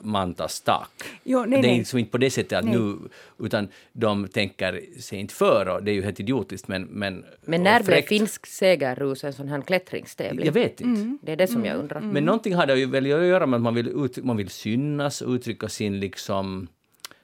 Mantas 0.00 0.60
tak. 0.60 0.90
Jo, 1.24 1.44
nej, 1.44 1.62
det 1.62 1.68
är 1.68 1.82
nej. 1.82 1.98
inte, 1.98 2.10
på 2.10 2.18
det 2.18 2.30
sättet 2.30 2.58
att 2.58 2.64
Nej. 2.64 2.74
nu, 2.74 2.96
utan 3.38 3.68
de 3.92 4.28
tänker 4.28 5.00
sig 5.00 5.18
inte 5.18 5.34
för 5.34 5.68
och 5.68 5.82
det 5.82 5.90
är 5.90 5.94
ju 5.94 6.02
helt 6.02 6.20
idiotiskt 6.20 6.68
men... 6.68 6.82
Men, 6.82 7.24
Men 7.44 7.62
när 7.62 7.80
och 7.80 7.86
blev 7.86 8.02
finsk 8.02 8.46
segerrus 8.46 9.24
en 9.24 9.32
sån 9.32 9.48
här 9.48 9.60
klättringstävling? 9.60 10.46
Jag 10.46 10.52
vet 10.52 10.80
inte. 10.80 11.00
Mm. 11.00 11.18
Det 11.22 11.32
är 11.32 11.36
det 11.36 11.46
som 11.46 11.64
jag 11.64 11.76
undrar. 11.76 12.00
Men 12.00 12.24
någonting 12.24 12.54
har 12.54 12.66
det 12.66 12.78
ju 12.78 12.86
väl 12.86 13.04
att 13.04 13.10
göra 13.10 13.46
med 13.46 13.56
att 13.56 13.62
man 13.62 13.74
vill, 13.74 13.88
ut, 13.88 14.24
man 14.24 14.36
vill 14.36 14.48
synas, 14.48 15.22
uttrycka 15.22 15.68
sin 15.68 16.00
liksom 16.00 16.68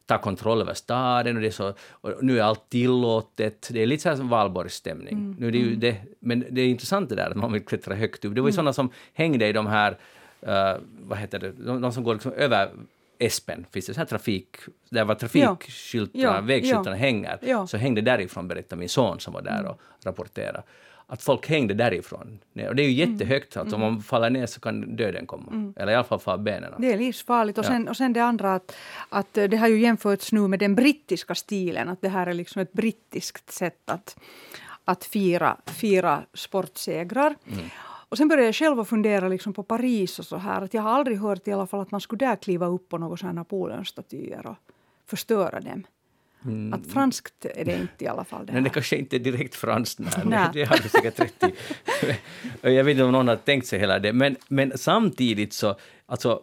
ta 0.06 0.18
kontroll 0.18 0.60
över 0.60 0.74
staden 0.74 1.36
och, 1.36 1.42
det 1.42 1.48
är 1.48 1.50
så, 1.50 1.74
nu 2.22 2.38
är 2.38 2.42
allt 2.42 2.68
tillåtet. 2.70 3.68
Det 3.72 3.82
är 3.82 3.86
lite 3.86 4.02
så 4.02 4.08
här 4.08 4.16
som 4.16 4.28
valborgsstämning. 4.28 5.36
Nu 5.38 5.48
är 5.48 5.52
det 5.52 5.58
ju 5.58 5.76
det, 5.76 5.96
men 6.20 6.44
det 6.50 6.60
är 6.60 6.66
intressant 6.68 7.08
det 7.08 7.14
där 7.14 7.30
att 7.30 7.36
man 7.36 7.52
vill 7.52 7.64
klättra 7.64 7.94
högt 7.94 8.24
upp. 8.24 8.34
Det 8.34 8.40
var 8.40 8.48
ju 8.48 8.52
sådana 8.52 8.72
som 8.72 8.90
hängde 9.14 9.46
i 9.48 9.52
de 9.52 9.66
här, 9.66 9.98
eh, 10.40 10.76
vad 11.00 11.18
heter 11.18 11.38
det, 11.38 11.52
de, 11.52 11.80
de 11.80 11.92
som 11.92 12.04
går 12.04 12.14
liksom 12.14 12.32
över 12.32 12.70
Espen, 13.18 13.66
finns 13.70 13.86
det 13.86 13.94
så 13.94 14.00
här 14.00 14.06
trafik, 14.06 14.56
där 14.90 15.04
var 15.04 15.14
trafikskyltarna, 15.14 16.24
Ja, 16.24 16.40
vägskyltarna 16.40 16.90
ja. 16.90 16.94
hänger, 16.96 17.38
Ja. 17.42 17.66
så 17.66 17.76
hängde 17.76 18.00
därifrån, 18.00 18.48
berättade 18.48 18.80
min 18.80 18.88
son 18.88 19.20
som 19.20 19.32
var 19.34 19.42
där 19.42 19.66
och 19.66 19.80
rapporterade. 20.04 20.62
Att 21.08 21.22
folk 21.22 21.48
hängde 21.48 21.74
därifrån. 21.74 22.38
Och 22.68 22.74
det 22.76 22.82
är 22.82 22.88
ju 22.88 23.02
Mm. 23.02 23.12
jättehögt, 23.12 23.56
alltså 23.56 23.74
om 23.76 23.80
man 23.80 24.02
faller 24.02 24.30
ner 24.30 24.46
så 24.46 24.60
kan 24.60 24.96
döden 24.96 25.26
komma. 25.26 25.72
Eller 25.76 25.92
i 25.92 25.94
alla 25.94 26.04
fall 26.04 26.18
falla 26.20 26.42
benen. 26.42 26.72
Det 26.78 26.92
är 26.92 26.98
livsfarligt. 26.98 27.58
Och, 27.58 27.64
Ja. 27.64 27.68
sen, 27.68 27.88
och 27.88 27.96
sen 27.96 28.12
det 28.12 28.20
andra 28.20 28.54
att, 28.54 28.76
att 29.08 29.34
det 29.34 29.56
har 29.56 29.68
ju 29.68 29.78
jämförts 29.80 30.32
nu 30.32 30.48
med 30.48 30.58
den 30.58 30.74
brittiska 30.74 31.34
stilen. 31.34 31.88
Att 31.88 32.00
det 32.02 32.08
här 32.08 32.26
är 32.26 32.34
liksom 32.34 32.62
ett 32.62 32.72
brittiskt 32.72 33.52
sätt 33.52 33.90
att, 33.90 34.18
att 34.84 35.04
fira, 35.04 35.56
fira 35.66 36.22
sportsegrar. 36.34 37.34
Mm. 37.52 37.64
Och 38.08 38.16
sen 38.18 38.28
började 38.28 38.46
jag 38.46 38.54
själv 38.54 38.80
att 38.80 38.88
fundera 38.88 39.28
liksom 39.28 39.52
på 39.52 39.62
Paris 39.62 40.18
och 40.18 40.24
så 40.24 40.36
här. 40.36 40.62
Att 40.62 40.74
jag 40.74 40.82
har 40.82 40.90
aldrig 40.90 41.18
hört 41.18 41.48
i 41.48 41.52
alla 41.52 41.66
fall 41.66 41.80
att 41.80 41.90
man 41.90 42.00
skulle 42.00 42.26
där 42.26 42.36
kliva 42.36 42.66
upp 42.66 42.88
på 42.88 42.98
några 42.98 43.16
sådana 43.16 43.32
Napoleonstatyer 43.40 44.46
och 44.46 44.56
förstöra 45.06 45.60
dem. 45.60 45.84
Att 46.72 46.92
franskt 46.92 47.46
är 47.54 47.64
det 47.64 47.76
inte 47.76 48.04
i 48.04 48.08
alla 48.08 48.24
fall. 48.24 48.46
Det 48.46 48.52
Men 48.52 48.62
det 48.62 48.68
här. 48.68 48.74
kanske 48.74 48.96
inte 48.96 49.16
är 49.16 49.20
direkt 49.20 49.54
franskt. 49.54 49.98
Nej, 49.98 50.10
Nej. 50.24 50.48
Det 50.52 50.64
har 50.64 50.76
du 50.82 50.88
säkert 50.88 51.20
rätt 51.20 51.42
i. 51.42 51.54
jag 52.74 52.84
vet 52.84 52.92
inte 52.92 53.04
om 53.04 53.12
någon 53.12 53.28
har 53.28 53.36
tänkt 53.36 53.66
sig 53.66 53.78
hela 53.78 53.98
det. 53.98 54.12
Men, 54.12 54.36
men 54.48 54.78
samtidigt 54.78 55.52
så, 55.52 55.76
alltså, 56.06 56.40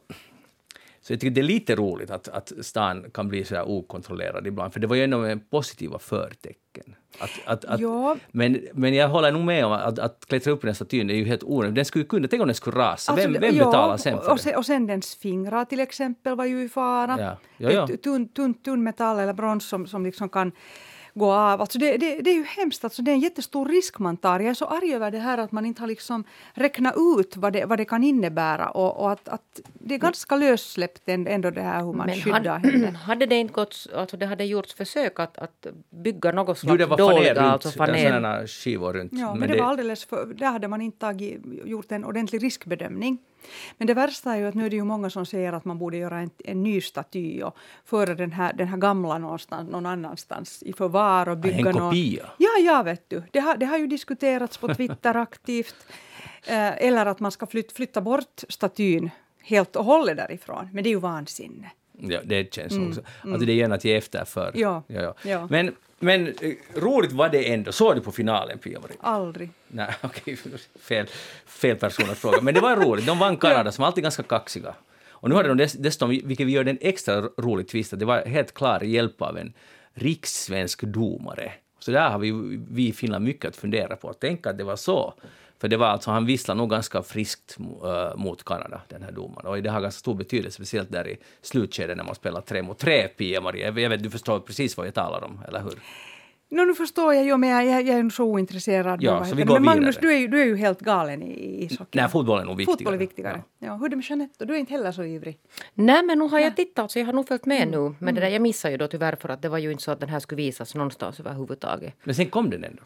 så 1.03 1.13
jag 1.13 1.19
tycker 1.19 1.31
det 1.35 1.41
är 1.41 1.43
lite 1.43 1.75
roligt 1.75 2.11
att, 2.11 2.27
att 2.27 2.51
stan 2.61 3.05
kan 3.13 3.27
bli 3.27 3.45
så 3.45 3.55
här 3.55 3.69
okontrollerad 3.69 4.47
ibland. 4.47 4.73
För 4.73 4.79
det 4.79 4.87
var 4.87 4.95
ju 4.95 5.03
ändå 5.03 5.37
positiva 5.49 5.99
förtecken. 5.99 6.95
Att, 7.19 7.29
att, 7.45 7.65
att, 7.65 7.79
Ja. 7.79 8.17
men, 8.31 8.59
men 8.73 8.93
jag 8.93 9.09
håller 9.09 9.31
nog 9.31 9.41
med 9.45 9.65
om 9.65 9.71
att, 9.71 9.99
att 9.99 10.25
klättra 10.27 10.51
upp 10.53 10.63
i 10.63 10.67
den 10.67 10.75
statyn 10.75 11.09
är 11.09 11.13
ju 11.15 11.25
helt 11.25 11.43
onödigt. 11.43 11.75
Den 11.75 11.85
skulle 11.85 12.05
kunna, 12.05 12.27
tänk 12.27 12.41
om 12.41 12.47
den 12.47 12.55
skulle 12.55 12.77
rasa. 12.77 13.11
Alltså, 13.11 13.15
vem 13.15 13.33
det- 13.33 13.39
vem 13.39 13.55
ja, 13.55 13.65
betalar 13.65 13.97
sen 13.97 14.17
för 14.17 14.29
och, 14.31 14.37
det? 14.37 14.43
sen, 14.43 14.55
och 14.55 14.65
sen 14.65 14.87
dens 14.87 15.15
fingrar 15.15 15.65
till 15.65 15.79
exempel 15.79 16.35
var 16.35 16.45
ju 16.45 16.63
i 16.63 16.69
fara. 16.69 17.17
Ja. 17.19 17.37
Ja, 17.57 17.71
ja. 17.71 17.85
Det 17.85 17.97
Tunn, 17.97 18.27
tunn, 18.27 18.53
tunn 18.53 18.83
metall 18.83 19.19
eller 19.19 19.33
brons 19.33 19.69
som, 19.69 19.87
som 19.87 20.05
liksom 20.05 20.29
kan 20.29 20.51
gå 21.13 21.31
av. 21.31 21.61
Alltså 21.61 21.79
det, 21.79 21.97
det, 21.97 22.21
det 22.21 22.29
är 22.29 22.35
ju 22.35 22.43
hemskt. 22.43 22.83
Alltså 22.83 23.01
det 23.01 23.11
är 23.11 23.13
en 23.13 23.19
jättestor 23.19 23.65
risk 23.65 23.99
man 23.99 24.17
tar. 24.17 24.39
Jag 24.39 24.49
är 24.49 24.53
så 24.53 24.65
arg 24.65 24.93
över 24.93 25.11
det 25.11 25.19
här 25.19 25.37
att 25.37 25.51
man 25.51 25.65
inte 25.65 25.81
har 25.81 25.87
liksom 25.87 26.23
räknat 26.53 26.95
ut 27.19 27.37
vad 27.37 27.53
det, 27.53 27.65
vad 27.65 27.79
det 27.79 27.85
kan 27.85 28.03
innebära. 28.03 28.69
Och, 28.69 28.99
och 28.99 29.11
att, 29.11 29.27
att 29.29 29.61
det 29.73 29.95
är 29.95 29.99
ganska 29.99 30.35
lössläppt 30.35 31.01
ändå 31.05 31.49
det 31.49 31.61
här 31.61 31.83
hur 31.83 31.93
man 31.93 32.05
Men 32.07 32.15
skyddar 32.15 32.37
hade, 32.37 32.49
henne. 32.49 32.97
hade 33.05 33.25
det 33.25 33.35
inte 33.35 33.53
gått, 33.53 33.87
alltså 33.95 34.17
det 34.17 34.25
hade 34.25 34.43
gjorts 34.43 34.73
försök 34.73 35.19
att, 35.19 35.37
att 35.37 35.67
bygga 35.89 36.31
något 36.31 36.47
Jo, 36.49 36.55
slags 36.55 36.77
det 36.77 36.85
var 36.85 36.97
dolda, 36.97 37.15
faner 37.15 37.35
runt, 37.35 37.53
alltså 37.53 37.69
faner. 37.69 38.47
skivor 38.47 38.93
runt. 38.93 39.11
Ja, 39.13 39.35
men, 39.35 39.49
det, 39.49 39.59
var 39.59 39.65
alldeles 39.65 40.05
för, 40.05 40.25
där 40.25 40.51
hade 40.51 40.67
man 40.67 40.81
inte 40.81 40.97
tagit, 40.97 41.41
gjort 41.65 41.91
en 41.91 42.05
ordentlig 42.05 42.43
riskbedömning. 42.43 43.17
Men 43.77 43.87
det 43.87 43.93
värsta 43.93 44.33
är 44.33 44.37
ju 44.37 44.47
att 44.47 44.53
nu 44.55 44.65
är 44.65 44.69
det 44.69 44.75
ju 44.75 44.83
många 44.83 45.09
som 45.09 45.25
säger 45.25 45.53
att 45.53 45.65
man 45.65 45.77
borde 45.77 45.97
göra 45.97 46.19
en, 46.19 46.29
en 46.45 46.63
ny 46.63 46.81
staty 46.81 47.41
och 47.43 47.57
föra 47.85 48.15
den 48.15 48.31
här, 48.31 48.53
den 48.53 48.67
här 48.67 48.77
gamla 48.77 49.17
någonstans, 49.17 49.69
någon 49.71 49.85
annanstans 49.85 50.63
i 50.63 50.73
förvar 50.73 51.29
och 51.29 51.37
bygga 51.37 51.57
en 51.57 51.63
någon- 51.63 51.73
kopia? 51.89 52.25
Ja, 52.37 52.49
ja, 52.59 52.83
vet 52.83 53.09
du. 53.09 53.23
Det 53.31 53.39
har, 53.39 53.57
det 53.57 53.65
har 53.65 53.77
ju 53.77 53.87
diskuterats 53.87 54.57
på 54.57 54.67
Twitter 54.75 55.15
aktivt. 55.17 55.75
Eh, 56.47 56.85
eller 56.87 57.05
att 57.05 57.19
man 57.19 57.31
ska 57.31 57.45
flyt, 57.47 57.71
flytta 57.71 58.01
bort 58.01 58.43
statyn 58.49 59.09
helt 59.43 59.75
och 59.75 59.85
hållet 59.85 60.17
därifrån. 60.17 60.69
Men 60.73 60.83
det 60.83 60.89
är 60.89 60.91
ju 60.91 60.99
vansinne. 60.99 61.71
Ja, 61.99 62.19
det 62.23 62.53
känns 62.53 62.77
också. 62.77 63.01
Alltså 63.21 63.45
det 63.45 63.51
är 63.51 63.55
gärna 63.55 63.75
att 63.75 63.85
ge 63.85 63.95
efter 63.95 64.25
för. 64.25 64.47
Mm, 64.47 64.61
Ja, 64.61 64.83
Ja, 64.87 65.01
ja. 65.01 65.13
ja. 65.23 65.47
Men, 65.49 65.75
men 65.99 66.27
eh, 66.27 66.33
roligt 66.75 67.11
var 67.11 67.29
det 67.29 67.53
ändå. 67.53 67.71
Såg 67.71 67.95
du 67.95 68.01
på 68.01 68.11
finalen, 68.11 68.57
Pia-Maria? 68.59 68.97
Aldrig. 68.99 69.49
Nej, 69.67 69.93
okej, 70.01 70.37
fel, 70.79 71.07
fel 71.45 71.75
person 71.77 72.09
att 72.09 72.17
fråga. 72.17 72.41
Men 72.41 72.53
det 72.53 72.59
var 72.59 72.75
roligt. 72.75 73.05
De 73.07 73.19
vann 73.19 73.37
Kanada, 73.41 73.71
som 73.71 73.83
alltid 73.83 74.01
är 74.01 74.03
ganska 74.03 74.23
kaxiga. 74.23 74.75
Och 75.09 75.29
nu 75.29 75.35
hade 75.35 75.47
de 75.47 75.57
dess, 75.57 75.73
dessutom, 75.73 76.09
vilket 76.09 76.47
vi 76.47 76.51
gör 76.51 76.63
den 76.63 76.77
extra 76.81 77.21
rolig 77.21 77.67
twist, 77.67 77.93
att 77.93 77.99
det 77.99 78.05
var 78.05 78.25
helt 78.25 78.53
klar 78.53 78.79
hjälp 78.83 79.21
av 79.21 79.37
en 79.37 79.53
rikssvensk 79.93 80.81
domare. 80.81 81.51
Så 81.79 81.91
där 81.91 82.09
har 82.09 82.19
vi, 82.19 82.31
vi 82.71 82.87
i 82.87 82.93
Finland 82.93 83.25
mycket 83.25 83.45
att 83.49 83.55
fundera 83.55 83.95
på. 83.95 84.13
Tänk 84.13 84.47
att 84.47 84.57
det 84.57 84.63
var 84.63 84.75
så. 84.75 85.13
För 85.63 85.67
det 85.67 85.77
var 85.77 85.87
alltså, 85.87 86.11
han 86.11 86.25
visslade 86.25 86.57
nog 86.57 86.69
ganska 86.69 87.03
friskt 87.03 87.57
uh, 87.59 88.15
mot 88.15 88.43
Kanada, 88.43 88.81
den 88.87 89.03
här 89.03 89.11
domaren. 89.11 89.47
Och 89.47 89.63
det 89.63 89.69
har 89.69 89.81
ganska 89.81 89.99
stor 89.99 90.15
betydelse, 90.15 90.55
speciellt 90.55 90.91
där 90.91 91.07
i 91.07 91.17
slutskedet 91.41 91.97
när 91.97 92.03
man 92.03 92.15
spelar 92.15 92.41
tre 92.41 92.61
mot 92.61 92.79
tre, 92.79 93.07
Pia-Maria. 93.07 93.71
Jag 93.79 93.89
vet, 93.89 94.03
du 94.03 94.09
förstår 94.09 94.39
precis 94.39 94.77
vad 94.77 94.87
jag 94.87 94.93
talar 94.93 95.23
om, 95.23 95.39
eller 95.47 95.59
hur? 95.59 95.73
No, 96.49 96.65
nu 96.65 96.73
förstår 96.73 97.13
jag 97.13 97.25
ju, 97.25 97.37
men 97.37 97.49
jag, 97.49 97.65
jag, 97.65 97.87
jag 97.87 97.99
är 97.99 98.09
så 98.09 98.23
ointresserad. 98.23 99.03
Ja, 99.03 99.25
så 99.25 99.35
vi 99.35 99.43
går 99.43 99.53
men 99.53 99.65
Magnus, 99.65 99.97
vidare. 99.97 100.01
du 100.01 100.13
är, 100.15 100.19
ju, 100.19 100.27
du 100.27 100.41
är 100.41 100.45
ju 100.45 100.55
helt 100.55 100.79
galen 100.79 101.23
i, 101.23 101.31
i 101.31 101.65
ishockey. 101.65 101.99
Nej, 101.99 102.09
fotboll 102.09 102.39
är 102.39 102.45
nog 102.45 102.57
viktigare. 102.57 102.77
Fotboll 102.77 102.93
är 102.93 102.97
viktigare. 102.97 103.43
Ja. 103.59 103.75
hur 103.75 103.85
är 103.85 103.89
det 103.89 103.95
med 103.95 104.05
Jeanette? 104.09 104.45
Du 104.45 104.53
är 104.53 104.57
inte 104.57 104.73
heller 104.73 104.91
så 104.91 105.03
ivrig. 105.03 105.37
Nej 105.73 106.03
men 106.03 106.19
nu 106.19 106.27
har 106.27 106.39
jag 106.39 106.55
tittat 106.55 106.91
så 106.91 106.99
jag 106.99 107.05
har 107.05 107.13
nog 107.13 107.27
följt 107.27 107.45
med 107.45 107.67
nu. 107.67 107.95
Men 107.99 108.15
det 108.15 108.21
där 108.21 108.29
jag 108.29 108.41
missade 108.41 108.71
ju 108.71 108.77
då 108.77 108.87
tyvärr 108.87 109.15
för 109.15 109.29
att 109.29 109.41
det 109.41 109.49
var 109.49 109.57
ju 109.57 109.71
inte 109.71 109.83
så 109.83 109.91
att 109.91 109.99
den 109.99 110.09
här 110.09 110.19
skulle 110.19 110.41
visas 110.41 110.75
någonstans 110.75 111.19
överhuvudtaget. 111.19 111.93
Men 112.03 112.15
sen 112.15 112.29
kom 112.29 112.49
den 112.49 112.63
ändå. 112.63 112.83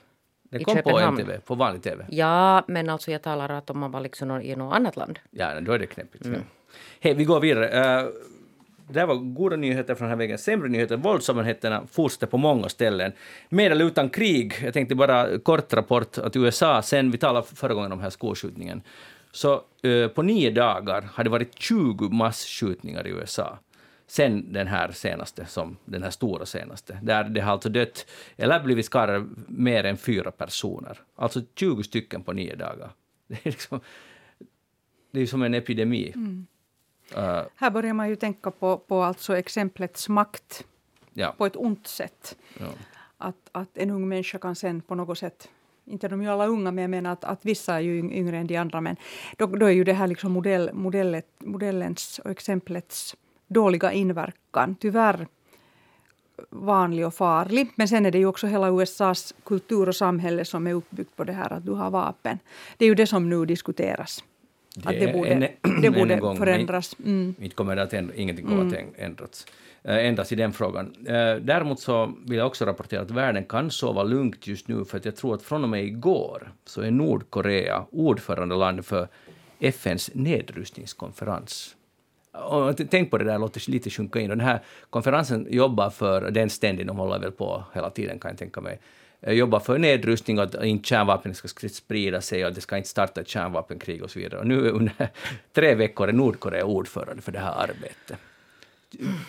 Den 0.49 0.63
kom 0.63 0.81
på. 0.83 0.99
MTV, 0.99 1.39
på 1.39 1.55
vanlig 1.55 1.83
TV. 1.83 2.05
Ja, 2.09 2.63
men 2.67 2.89
alltså 2.89 3.11
jag 3.11 3.21
talar 3.21 3.49
att 3.49 3.69
om 3.69 3.79
man 3.79 3.91
var 3.91 4.01
liksom 4.01 4.41
i 4.41 4.55
något 4.55 4.75
annat 4.75 4.95
land. 4.95 5.19
Ja, 5.31 5.61
då 5.61 5.71
är 5.71 5.79
det 5.79 5.85
knepigt. 5.85 6.25
Mm. 6.25 6.39
Ja. 6.39 6.45
Hej, 6.99 7.13
vi 7.13 7.23
går 7.23 7.39
vidare. 7.39 8.01
Uh, 8.03 8.09
det 8.89 9.05
var 9.05 9.15
goda 9.15 9.55
nyheter 9.55 9.95
från 9.95 10.05
den 10.05 10.09
här 10.09 10.17
vägen. 10.17 10.37
Sämre 10.37 10.69
nyheter, 10.69 10.97
våldsamheterna 10.97 11.83
fortsätter 11.91 12.27
på 12.27 12.37
många 12.37 12.69
ställen. 12.69 13.11
Med 13.49 13.71
eller 13.71 13.85
utan 13.85 14.09
krig, 14.09 14.53
jag 14.63 14.73
tänkte 14.73 14.95
bara 14.95 15.39
kort 15.39 15.73
rapport 15.73 16.17
att 16.17 16.35
USA, 16.35 16.81
sen 16.81 17.11
vi 17.11 17.17
talade 17.17 17.47
förra 17.55 17.73
gången 17.73 17.91
om 17.91 17.97
den 17.97 18.03
här 18.03 18.09
skolskjutningen, 18.09 18.81
så 19.31 19.61
uh, 19.85 20.07
på 20.07 20.21
nio 20.21 20.51
dagar 20.51 21.09
har 21.13 21.23
det 21.23 21.29
varit 21.29 21.59
20 21.59 22.09
massskjutningar 22.09 23.07
i 23.07 23.09
USA 23.09 23.57
sen 24.07 24.53
den 24.53 24.67
här 24.67 24.91
senaste, 24.91 25.45
som 25.45 25.77
den 25.85 26.03
här 26.03 26.09
stora 26.09 26.45
senaste, 26.45 26.99
där 27.03 27.23
det 27.23 27.41
har 27.41 27.51
alltså 27.51 27.69
dött, 27.69 28.07
eller 28.37 28.63
blivit 28.63 28.85
skadade 28.85 29.27
mer 29.47 29.83
än 29.83 29.97
fyra 29.97 30.31
personer. 30.31 30.99
Alltså 31.15 31.41
20 31.55 31.83
stycken 31.83 32.23
på 32.23 32.33
nio 32.33 32.55
dagar. 32.55 32.91
Det 33.27 33.35
är 33.45 33.51
liksom, 33.51 33.79
det 35.11 35.21
är 35.21 35.25
som 35.25 35.41
en 35.41 35.53
epidemi. 35.53 36.11
Mm. 36.15 36.47
Uh, 37.17 37.43
här 37.55 37.69
börjar 37.71 37.93
man 37.93 38.09
ju 38.09 38.15
tänka 38.15 38.51
på, 38.51 38.77
på 38.77 39.03
alltså 39.03 39.37
exemplets 39.37 40.09
makt 40.09 40.65
ja. 41.13 41.35
på 41.37 41.45
ett 41.45 41.55
ont 41.55 41.87
sätt. 41.87 42.37
Ja. 42.59 42.67
Att, 43.17 43.49
att 43.51 43.77
en 43.77 43.89
ung 43.89 44.07
människa 44.07 44.37
kan 44.37 44.55
sen 44.55 44.81
på 44.81 44.95
något 44.95 45.17
sätt 45.17 45.49
inte 45.85 46.07
de 46.07 46.19
är 46.19 46.25
ju 46.25 46.31
alla 46.31 46.47
unga, 46.47 46.71
men 46.71 46.81
jag 46.81 46.89
menar 46.89 47.11
att, 47.11 47.23
att 47.23 47.45
vissa 47.45 47.75
är 47.75 47.79
ju 47.79 47.97
yngre 47.97 48.37
än 48.37 48.47
de 48.47 48.57
andra. 48.57 48.81
Men 48.81 48.95
då, 49.37 49.45
då 49.45 49.65
är 49.65 49.71
ju 49.71 49.83
det 49.83 49.93
här 49.93 50.07
liksom 50.07 50.31
modell, 50.31 50.69
modellet, 50.73 51.27
modellens 51.39 52.19
och 52.19 52.31
exemplets 52.31 53.15
dåliga 53.47 53.91
inverkan 53.91 54.75
tyvärr 54.79 55.27
vanlig 56.49 57.07
och 57.07 57.13
farlig. 57.13 57.67
Men 57.75 57.87
sen 57.87 58.05
är 58.05 58.11
det 58.11 58.17
ju 58.17 58.25
också 58.25 58.47
hela 58.47 58.69
USAs 58.69 59.33
kultur 59.45 59.87
och 59.87 59.95
samhälle 59.95 60.45
som 60.45 60.67
är 60.67 60.73
uppbyggt 60.73 61.15
på 61.15 61.23
det 61.23 61.33
här 61.33 61.53
att 61.53 61.65
du 61.65 61.71
har 61.71 61.91
vapen. 61.91 62.39
Det 62.77 62.85
är 62.85 62.89
ju 62.89 62.95
det 62.95 63.07
som 63.07 63.29
nu 63.29 63.45
diskuteras. 63.45 64.23
Det, 64.75 64.89
att 64.89 64.99
det 64.99 65.13
borde, 65.13 65.29
en, 65.29 65.81
det 65.81 65.89
borde 65.89 66.15
gång, 66.15 66.37
förändras. 66.37 66.95
Mm. 67.05 67.35
Inte 67.39 67.55
kommer 67.55 67.75
det 67.75 67.83
att 67.83 67.93
ändra, 67.93 68.15
ingenting 68.15 68.45
kommer 68.45 68.61
mm. 68.61 68.73
att 68.73 68.99
ändras, 68.99 69.45
äh, 69.83 70.05
ändras 70.05 70.31
i 70.31 70.35
den 70.35 70.53
frågan. 70.53 70.95
Äh, 71.05 71.35
däremot 71.35 71.79
så 71.79 72.13
vill 72.25 72.37
jag 72.37 72.47
också 72.47 72.65
rapportera 72.65 73.01
att 73.01 73.11
världen 73.11 73.43
kan 73.43 73.71
sova 73.71 74.03
lugnt 74.03 74.47
just 74.47 74.67
nu, 74.67 74.85
för 74.85 74.97
att 74.97 75.05
jag 75.05 75.15
tror 75.15 75.35
att 75.35 75.43
från 75.43 75.63
och 75.63 75.69
med 75.69 75.85
igår 75.85 76.51
så 76.65 76.81
är 76.81 76.91
Nordkorea 76.91 77.85
ordförande 77.91 78.55
land 78.55 78.85
för 78.85 79.07
FNs 79.59 80.11
nedrustningskonferens. 80.13 81.76
Och 82.43 82.75
tänk 82.89 83.11
på 83.11 83.17
det 83.17 83.25
där, 83.25 83.39
låt 83.39 83.53
det 83.53 83.67
lite 83.67 83.89
sjunka 83.89 84.19
in. 84.19 84.31
Och 84.31 84.37
den 84.37 84.45
här 84.45 84.59
konferensen 84.89 85.47
jobbar 85.49 85.89
för, 85.89 86.31
den 86.31 86.49
ständigt, 86.49 86.87
de 86.87 86.97
håller 86.97 87.19
väl 87.19 87.31
på 87.31 87.63
hela 87.73 87.89
tiden 87.89 88.19
kan 88.19 88.31
jag 88.31 88.37
tänka 88.37 88.61
mig, 88.61 88.79
eh, 89.21 89.33
jobbar 89.33 89.59
för 89.59 89.77
nedrustning 89.77 90.37
och 90.37 90.43
att 90.43 90.63
inte 90.63 90.87
kärnvapen 90.87 91.35
ska 91.35 91.47
sprida 91.69 92.21
sig 92.21 92.43
och 92.43 92.49
att 92.49 92.55
det 92.55 92.61
ska 92.61 92.77
inte 92.77 92.89
starta 92.89 93.21
ett 93.21 93.27
kärnvapenkrig 93.27 94.03
och 94.03 94.11
så 94.11 94.19
vidare. 94.19 94.39
Och 94.39 94.47
nu 94.47 94.69
under 94.69 95.09
tre 95.53 95.75
veckor 95.75 96.09
är 96.09 96.13
Nordkorea 96.13 96.65
ordförande 96.65 97.21
för 97.21 97.31
det 97.31 97.39
här 97.39 97.53
arbetet. 97.63 98.17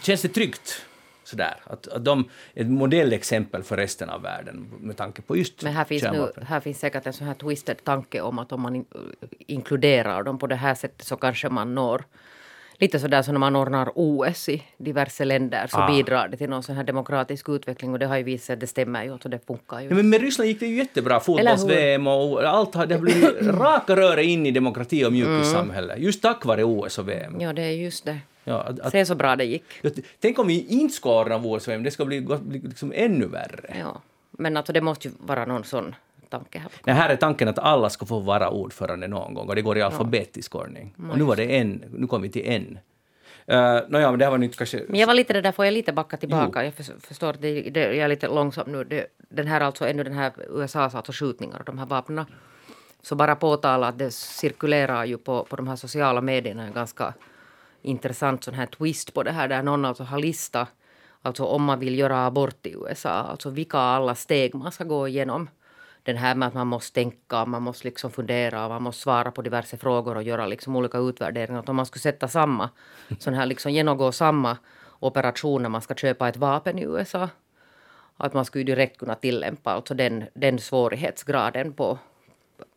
Känns 0.02 0.22
det 0.22 0.28
tryggt? 0.28 0.84
Sådär, 1.24 1.56
att, 1.64 1.88
att 1.88 2.04
de 2.04 2.28
är 2.54 2.62
ett 2.62 2.70
modellexempel 2.70 3.62
för 3.62 3.76
resten 3.76 4.10
av 4.10 4.22
världen 4.22 4.72
med 4.80 4.96
tanke 4.96 5.22
på 5.22 5.36
just 5.36 5.62
Men 5.62 5.72
här 5.72 5.84
finns, 5.84 6.02
nu, 6.02 6.32
här 6.42 6.60
finns 6.60 6.78
säkert 6.78 7.06
en 7.06 7.12
sån 7.12 7.26
här 7.26 7.34
twisted 7.34 7.84
tanke 7.84 8.20
om 8.20 8.38
att 8.38 8.52
om 8.52 8.60
man 8.60 8.84
inkluderar 9.38 10.22
dem 10.22 10.38
på 10.38 10.46
det 10.46 10.56
här 10.56 10.74
sättet 10.74 11.06
så 11.06 11.16
kanske 11.16 11.48
man 11.48 11.74
når 11.74 12.04
lite 12.78 13.00
sådär 13.00 13.22
som 13.22 13.34
när 13.34 13.38
man 13.38 13.56
ordnar 13.56 13.92
OS 13.94 14.48
i 14.48 14.62
diverse 14.76 15.24
länder 15.24 15.66
så 15.66 15.78
ah. 15.78 15.86
bidrar 15.86 16.28
det 16.28 16.36
till 16.36 16.48
någon 16.50 16.62
sån 16.62 16.76
här 16.76 16.84
demokratisk 16.84 17.48
utveckling 17.48 17.92
och 17.92 17.98
det 17.98 18.06
har 18.06 18.16
ju 18.16 18.22
visat 18.22 18.46
sig 18.46 18.54
att 18.54 18.60
det 18.60 18.66
stämmer 18.66 19.04
ju 19.04 19.10
och 19.12 19.30
det 19.30 19.46
funkar 19.46 19.80
ju. 19.80 19.88
Ja, 19.88 19.94
men 19.94 20.10
med 20.10 20.20
Ryssland 20.20 20.48
gick 20.48 20.60
det 20.60 20.66
ju 20.66 20.76
jättebra, 20.76 21.20
fotbolls-VM 21.20 22.06
och 22.06 22.42
allt 22.42 22.74
har, 22.74 22.86
det 22.86 22.94
har 22.94 23.02
blivit 23.02 23.42
raka 23.42 23.96
röret 23.96 24.24
in 24.24 24.46
i 24.46 24.50
demokrati 24.50 25.04
och 25.04 25.12
mjukissamhälle, 25.12 25.92
mm. 25.92 26.04
just 26.04 26.22
tack 26.22 26.44
vare 26.44 26.64
OS 26.64 26.98
och 26.98 27.08
VM. 27.08 27.40
Ja, 27.40 27.52
det 27.52 27.62
är 27.62 27.72
just 27.72 28.04
det. 28.04 28.18
Ja, 28.44 28.60
att, 28.60 28.80
att, 28.80 28.92
Se 28.92 29.06
så 29.06 29.14
bra 29.14 29.36
det 29.36 29.44
gick. 29.44 29.64
Tänk 30.20 30.38
om 30.38 30.46
vi 30.46 30.66
inte 30.66 30.94
ska 30.94 31.20
ordna 31.20 31.36
OS 31.36 31.66
och 31.66 31.72
VM, 31.72 31.82
det 31.82 31.90
ska 31.90 32.04
bli, 32.04 32.20
bli 32.20 32.58
liksom 32.58 32.92
ännu 32.94 33.26
värre. 33.26 33.76
Ja, 33.78 34.02
men 34.30 34.56
alltså 34.56 34.72
det 34.72 34.80
måste 34.80 35.08
ju 35.08 35.14
vara 35.18 35.44
någon 35.44 35.64
sån 35.64 35.94
tanke 36.30 36.58
här. 36.58 36.70
Nej, 36.84 36.94
här 36.94 37.08
är 37.08 37.16
tanken 37.16 37.48
att 37.48 37.58
alla 37.58 37.90
ska 37.90 38.06
få 38.06 38.18
vara 38.18 38.50
ordförande 38.50 39.08
någon 39.08 39.34
gång 39.34 39.48
och 39.48 39.54
det 39.54 39.62
går 39.62 39.78
i 39.78 39.82
alfabetisk 39.82 40.54
ja. 40.54 40.58
ordning. 40.58 40.94
Och 41.10 41.18
nu 41.18 41.24
var 41.24 41.36
det 41.36 41.58
en, 41.58 41.84
nu 41.90 42.06
kom 42.06 42.22
vi 42.22 42.30
till 42.30 42.46
en. 42.46 42.78
Uh, 43.52 43.80
Nåja, 43.88 44.10
men 44.10 44.18
det 44.18 44.24
här 44.24 44.30
var 44.30 44.38
nytt 44.38 44.56
kanske... 44.56 44.84
Men 44.88 45.00
jag 45.00 45.06
var 45.06 45.14
lite 45.14 45.32
det 45.32 45.40
där, 45.40 45.52
får 45.52 45.64
jag 45.64 45.74
lite 45.74 45.92
backa 45.92 46.16
tillbaka? 46.16 46.64
Jo. 46.64 46.72
Jag 46.76 47.02
förstår 47.02 47.30
att 47.30 47.42
det, 47.42 47.70
det, 47.70 47.80
jag 47.80 48.04
är 48.04 48.08
lite 48.08 48.28
långsam 48.28 48.72
nu. 48.72 48.84
Det, 48.84 49.06
den 49.28 49.46
här 49.46 49.60
alltså, 49.60 49.88
ännu 49.88 50.04
den 50.04 50.12
här 50.12 50.32
USAs 50.48 50.94
alltså 50.94 51.12
skjutningar 51.12 51.58
och 51.58 51.64
de 51.64 51.78
här 51.78 51.86
vapnen. 51.86 52.24
Så 53.02 53.14
bara 53.14 53.36
påtala 53.36 53.88
att 53.88 53.98
det 53.98 54.10
cirkulerar 54.10 55.04
ju 55.04 55.18
på, 55.18 55.44
på 55.44 55.56
de 55.56 55.68
här 55.68 55.76
sociala 55.76 56.20
medierna 56.20 56.62
en 56.62 56.72
ganska 56.72 57.14
intressant 57.82 58.44
sån 58.44 58.54
här 58.54 58.66
twist 58.66 59.14
på 59.14 59.22
det 59.22 59.32
här 59.32 59.48
där 59.48 59.62
någon 59.62 59.84
alltså 59.84 60.02
har 60.04 60.18
listat 60.18 60.68
alltså 61.22 61.44
om 61.44 61.64
man 61.64 61.78
vill 61.78 61.98
göra 61.98 62.26
abort 62.26 62.66
i 62.66 62.72
USA, 62.72 63.10
alltså 63.10 63.50
vilka 63.50 63.78
alla 63.78 64.14
steg 64.14 64.54
man 64.54 64.72
ska 64.72 64.84
gå 64.84 65.08
igenom 65.08 65.48
den 66.08 66.16
här 66.16 66.34
med 66.34 66.48
att 66.48 66.54
man 66.54 66.66
måste 66.66 66.94
tänka, 66.94 67.44
man 67.44 67.62
måste 67.62 67.84
liksom 67.84 68.10
fundera, 68.10 68.68
man 68.68 68.82
måste 68.82 69.02
svara 69.02 69.30
på 69.30 69.42
diverse 69.42 69.76
frågor 69.76 70.16
och 70.16 70.22
göra 70.22 70.46
liksom 70.46 70.76
olika 70.76 70.98
utvärderingar. 70.98 71.60
Att 71.60 71.68
om 71.68 71.76
man 71.76 71.86
skulle 71.86 72.00
sätta 72.00 72.28
samma, 72.28 72.70
sån 73.18 73.34
här 73.34 73.46
liksom 73.46 73.72
genomgå 73.72 74.12
samma 74.12 74.58
operation 75.00 75.62
när 75.62 75.68
man 75.68 75.82
ska 75.82 75.94
köpa 75.94 76.28
ett 76.28 76.36
vapen 76.36 76.78
i 76.78 76.82
USA. 76.82 77.28
Att 78.16 78.34
man 78.34 78.44
skulle 78.44 78.64
direkt 78.64 78.98
kunna 78.98 79.14
tillämpa 79.14 79.70
alltså 79.70 79.94
den, 79.94 80.24
den 80.34 80.58
svårighetsgraden 80.58 81.72
på, 81.72 81.98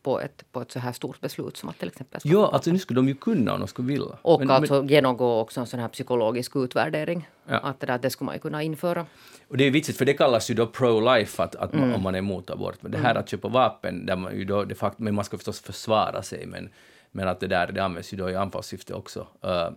på 0.02 0.20
ett, 0.20 0.44
på 0.52 0.60
ett 0.60 0.72
så 0.72 0.78
här 0.78 0.92
stort 0.92 1.20
beslut 1.20 1.56
som 1.56 1.68
att 1.68 1.78
till 1.78 1.88
exempel... 1.88 2.20
Ja, 2.24 2.50
alltså 2.52 2.70
nu 2.70 2.78
skulle 2.78 2.98
de 2.98 3.08
ju 3.08 3.14
kunna 3.14 3.54
om 3.54 3.60
de 3.60 3.68
skulle 3.68 3.88
vilja. 3.88 4.18
Och 4.22 4.40
men, 4.40 4.50
alltså 4.50 4.74
men... 4.74 4.88
genomgå 4.88 5.40
också 5.40 5.60
en 5.60 5.66
sån 5.66 5.80
här 5.80 5.88
psykologisk 5.88 6.56
utvärdering. 6.56 7.28
Ja. 7.46 7.56
Att 7.56 7.80
det, 7.80 7.86
där, 7.86 7.98
det 7.98 8.10
skulle 8.10 8.26
man 8.26 8.34
ju 8.34 8.40
kunna 8.40 8.62
införa. 8.62 9.06
Och 9.48 9.56
det 9.56 9.64
är 9.64 9.70
vitsigt 9.70 9.98
för 9.98 10.04
det 10.04 10.14
kallas 10.14 10.50
ju 10.50 10.54
då 10.54 10.66
pro-life 10.66 11.42
att, 11.42 11.54
att 11.54 11.72
mm. 11.72 11.88
man, 11.88 11.96
om 11.96 12.02
man 12.02 12.14
är 12.14 12.18
emot 12.18 12.50
abort. 12.50 12.76
Men 12.80 12.92
det 12.92 12.98
här 12.98 13.10
mm. 13.10 13.22
att 13.22 13.28
köpa 13.28 13.48
vapen, 13.48 14.06
där 14.06 14.16
man 14.16 14.36
ju 14.36 14.44
då 14.44 14.64
de 14.64 14.74
facto, 14.74 15.02
men 15.02 15.14
man 15.14 15.24
ska 15.24 15.36
förstås 15.36 15.60
försvara 15.60 16.22
sig 16.22 16.46
men, 16.46 16.68
men 17.10 17.28
att 17.28 17.40
det 17.40 17.46
där 17.46 17.72
det 17.72 17.84
används 17.84 18.12
ju 18.12 18.16
då 18.16 18.30
i 18.30 18.36
anfallssyfte 18.36 18.94
också. 18.94 19.26
Uh, 19.44 19.70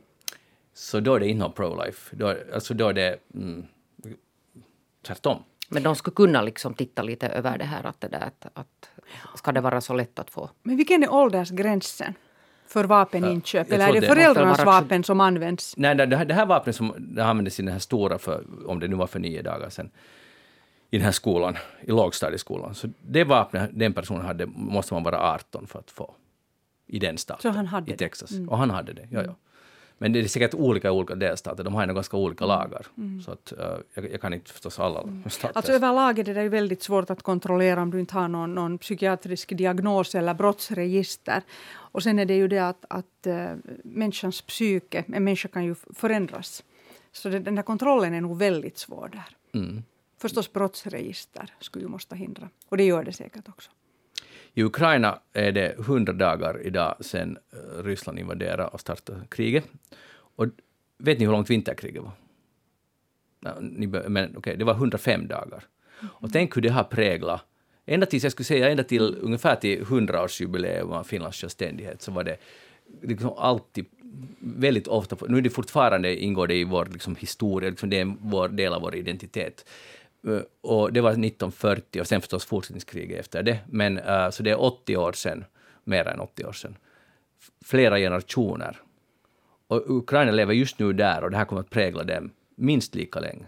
så 0.73 0.99
då 0.99 1.15
är 1.15 1.19
det 1.19 1.27
inte 1.27 1.45
pro-life. 1.45 2.15
Då, 2.15 2.35
alltså 2.53 2.73
då 2.73 2.87
är 2.87 2.93
det 2.93 3.17
mm, 3.33 3.65
tvärtom. 5.05 5.43
Men 5.69 5.83
de 5.83 5.95
skulle 5.95 6.15
kunna 6.15 6.41
liksom 6.41 6.73
titta 6.73 7.01
lite 7.01 7.27
över 7.27 7.57
det 7.57 7.65
här 7.65 7.85
att 7.85 8.01
det 8.01 8.07
där 8.07 8.21
att, 8.21 8.47
att 8.53 8.89
ska 9.35 9.51
det 9.51 9.61
vara 9.61 9.81
så 9.81 9.93
lätt 9.93 10.19
att 10.19 10.29
få. 10.29 10.49
Men 10.63 10.77
vilken 10.77 11.03
är 11.03 11.13
åldersgränsen? 11.13 12.13
för 12.67 12.83
vapeninköp? 12.83 13.71
Eller 13.71 13.87
är 13.87 14.01
det 14.01 14.07
föräldrarnas 14.07 14.65
vapen 14.65 15.03
som 15.03 15.21
används? 15.21 15.73
Nej, 15.77 15.95
det 15.95 16.17
här, 16.17 16.25
det 16.25 16.33
här 16.33 16.45
vapnet 16.45 16.75
som 16.75 16.93
det 16.97 17.25
användes 17.25 17.59
i 17.59 17.63
den 17.63 17.71
här 17.71 17.79
stora, 17.79 18.17
för, 18.17 18.43
om 18.65 18.79
det 18.79 18.87
nu 18.87 18.95
var 18.95 19.07
för 19.07 19.19
nio 19.19 19.41
dagar 19.41 19.69
sedan, 19.69 19.91
i 20.91 20.97
den 20.97 21.05
här 21.05 21.11
skolan, 21.11 21.57
i 21.81 21.91
lågstadieskolan. 21.91 22.75
Så 22.75 22.89
det 23.01 23.23
vapnet 23.23 23.69
den 23.73 23.93
personen 23.93 24.25
hade 24.25 24.45
måste 24.45 24.93
man 24.93 25.03
vara 25.03 25.33
18 25.33 25.67
för 25.67 25.79
att 25.79 25.91
få 25.91 26.13
i 26.87 26.99
den 26.99 27.17
staten. 27.17 27.69
I 27.87 27.97
Texas. 27.97 28.31
Mm. 28.31 28.49
Och 28.49 28.57
han 28.57 28.69
hade 28.69 28.93
det, 28.93 29.07
ja, 29.11 29.23
ja. 29.23 29.35
Men 29.97 30.13
det 30.13 30.19
är 30.19 30.27
säkert 30.27 30.53
olika 30.53 30.87
i 30.87 30.91
olika 30.91 31.15
delstater. 31.15 31.63
De 31.63 31.73
har 31.73 31.87
ju 31.87 31.93
ganska 31.93 32.17
olika 32.17 32.43
mm. 32.43 32.57
lagar. 32.57 32.85
Mm. 32.97 33.21
Så 33.21 33.31
att, 33.31 33.53
uh, 33.57 33.65
jag, 33.93 34.11
jag, 34.11 34.21
kan 34.21 34.33
inte 34.33 34.51
förstås 34.51 34.79
alla 34.79 35.01
mm. 35.01 35.23
stater. 35.29 35.57
Alltså 35.57 35.71
överlag 35.71 36.19
är 36.19 36.23
det 36.23 36.49
väldigt 36.49 36.83
svårt 36.83 37.09
att 37.09 37.23
kontrollera 37.23 37.81
om 37.81 37.91
du 37.91 37.99
inte 37.99 38.13
har 38.13 38.27
någon, 38.27 38.55
någon 38.55 38.77
psykiatrisk 38.77 39.57
diagnos 39.57 40.15
eller 40.15 40.33
brottsregister. 40.33 41.41
Och 41.73 42.03
sen 42.03 42.19
är 42.19 42.25
det 42.25 42.35
ju 42.35 42.47
det 42.47 42.59
att, 42.59 42.85
att 42.89 43.27
uh, 43.27 43.47
människans 43.83 44.41
psyke, 44.41 45.03
en 45.07 45.23
människa 45.23 45.47
kan 45.47 45.65
ju 45.65 45.75
förändras. 45.93 46.63
Så 47.11 47.29
det, 47.29 47.39
den 47.39 47.57
här 47.57 47.63
kontrollen 47.63 48.13
är 48.13 48.21
nog 48.21 48.37
väldigt 48.37 48.77
svår 48.77 49.09
där. 49.11 49.59
Mm. 49.61 49.83
Förstås 50.17 50.53
brottsregister 50.53 51.53
skulle 51.59 51.85
ju 51.85 51.89
måste 51.89 52.15
hindra. 52.15 52.49
Och 52.69 52.77
det 52.77 52.83
gör 52.83 53.03
det 53.03 53.13
säkert 53.13 53.49
också. 53.49 53.71
I 54.57 54.63
Ukraina 54.63 55.19
är 55.33 55.51
det 55.51 55.79
100 55.79 56.13
dagar 56.13 56.61
idag 56.63 56.95
sedan 56.99 57.37
eh, 57.53 57.83
Ryssland 57.83 58.19
invaderade 58.19 58.67
och 58.67 58.81
startade 58.81 59.21
kriget. 59.29 59.65
Och 60.17 60.45
vet 60.97 61.19
ni 61.19 61.25
hur 61.25 61.31
långt 61.31 61.49
vinterkriget 61.49 62.03
var? 62.03 62.11
Men 64.09 64.37
okay, 64.37 64.55
det 64.55 64.65
var 64.65 64.73
105 64.73 65.27
dagar. 65.27 65.63
Och 66.03 66.33
tänk 66.33 66.57
hur 66.57 66.61
det 66.61 66.69
har 66.69 66.83
präglat 66.83 67.45
Ända 67.85 68.05
tills, 68.05 68.23
jag 68.23 68.31
skulle 68.31 68.45
säga, 68.45 68.69
ända 68.69 68.83
till 68.83 69.17
ungefär 69.21 69.55
till 69.55 69.83
100-årsjubileum 69.83 70.91
av 70.91 71.03
Finlands 71.03 71.37
självständighet 71.37 72.01
så 72.01 72.11
var 72.11 72.23
det 72.23 72.37
liksom 73.01 73.33
alltid 73.37 73.85
väldigt 74.39 74.87
ofta, 74.87 75.17
nu 75.27 75.37
är 75.37 75.41
det 75.41 75.49
fortfarande 75.49 76.23
ingår 76.23 76.47
det 76.47 76.55
i 76.55 76.63
vår 76.63 76.85
liksom, 76.93 77.15
historia, 77.15 77.69
liksom 77.69 77.89
det 77.89 77.97
är 77.97 78.01
en 78.01 78.17
vår 78.21 78.49
del 78.49 78.73
av 78.73 78.81
vår 78.81 78.95
identitet. 78.95 79.65
Eh, 80.25 80.41
och 80.61 80.93
det 80.93 81.01
var 81.01 81.09
1940 81.09 82.01
och 82.01 82.07
sen 82.07 82.21
förstås 82.21 82.45
fortsättningskriget 82.45 83.19
efter 83.19 83.43
det. 83.43 83.59
Men 83.69 83.99
uh, 83.99 84.29
så 84.29 84.43
det 84.43 84.51
är 84.51 84.61
80 84.61 84.97
år 84.97 85.11
sedan, 85.11 85.45
mer 85.83 86.07
än 86.07 86.19
80 86.19 86.45
år 86.45 86.51
sedan. 86.51 86.77
Flera 87.65 87.97
generationer. 87.97 88.81
Och 89.67 89.83
Ukraina 89.97 90.31
lever 90.31 90.53
just 90.53 90.79
nu 90.79 90.93
där 90.93 91.23
och 91.23 91.31
det 91.31 91.37
här 91.37 91.45
kommer 91.45 91.61
att 91.61 91.69
prägla 91.69 92.03
dem 92.03 92.31
minst 92.55 92.95
lika 92.95 93.19
länge. 93.19 93.45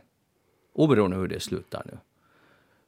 Oberoende 0.73 1.17
hur 1.17 1.27
det 1.27 1.39
slutar 1.39 1.83
nu. 1.85 1.97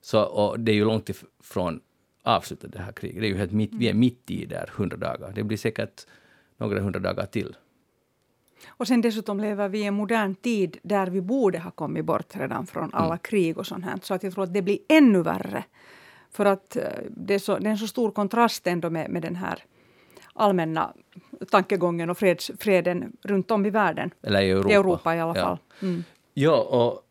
Så, 0.01 0.23
och 0.23 0.59
det 0.59 0.71
är 0.71 0.75
ju 0.75 0.85
långt 0.85 1.09
ifrån 1.09 1.81
avslutat 2.23 2.71
det 2.71 2.79
här 2.79 2.91
kriget. 2.91 3.21
Det 3.21 3.27
är 3.27 3.29
ju 3.29 3.37
helt 3.37 3.51
mitt, 3.51 3.73
vi 3.73 3.89
är 3.89 3.93
mitt 3.93 4.31
i 4.31 4.45
där, 4.45 4.69
100 4.75 4.97
dagar. 4.97 5.31
Det 5.35 5.43
blir 5.43 5.57
säkert 5.57 6.05
några 6.57 6.81
hundra 6.81 6.99
dagar 6.99 7.25
till. 7.25 7.55
Och 8.67 8.87
sen 8.87 9.01
dessutom 9.01 9.39
lever 9.39 9.69
vi 9.69 9.79
i 9.79 9.83
en 9.83 9.93
modern 9.93 10.35
tid 10.35 10.77
där 10.81 11.07
vi 11.07 11.21
borde 11.21 11.59
ha 11.59 11.71
kommit 11.71 12.05
bort 12.05 12.35
redan 12.35 12.67
från 12.67 12.93
alla 12.93 13.05
mm. 13.05 13.17
krig 13.17 13.57
och 13.57 13.67
sånt 13.67 13.85
här. 13.85 13.99
Så 14.01 14.13
att 14.13 14.23
jag 14.23 14.33
tror 14.33 14.43
att 14.43 14.53
det 14.53 14.61
blir 14.61 14.79
ännu 14.87 15.21
värre. 15.21 15.63
För 16.31 16.45
att 16.45 16.75
eh, 16.75 16.83
det 17.09 17.33
är, 17.33 17.39
så, 17.39 17.57
det 17.57 17.67
är 17.67 17.71
en 17.71 17.77
så 17.77 17.87
stor 17.87 18.11
kontrast 18.11 18.67
ändå 18.67 18.89
med, 18.89 19.09
med 19.09 19.21
den 19.21 19.35
här 19.35 19.63
allmänna 20.33 20.93
tankegången 21.51 22.09
och 22.09 22.17
freds, 22.17 22.51
freden 22.59 23.17
runt 23.21 23.51
om 23.51 23.65
i 23.65 23.69
världen. 23.69 24.11
Eller 24.21 24.41
i 24.41 24.49
Europa. 24.49 24.69
I 24.69 24.73
Europa 24.73 25.15
i 25.15 25.19
alla 25.19 25.35
fall. 25.35 25.57
Ja, 25.79 25.87
mm. 25.87 26.03
ja 26.33 26.61
och 26.61 27.08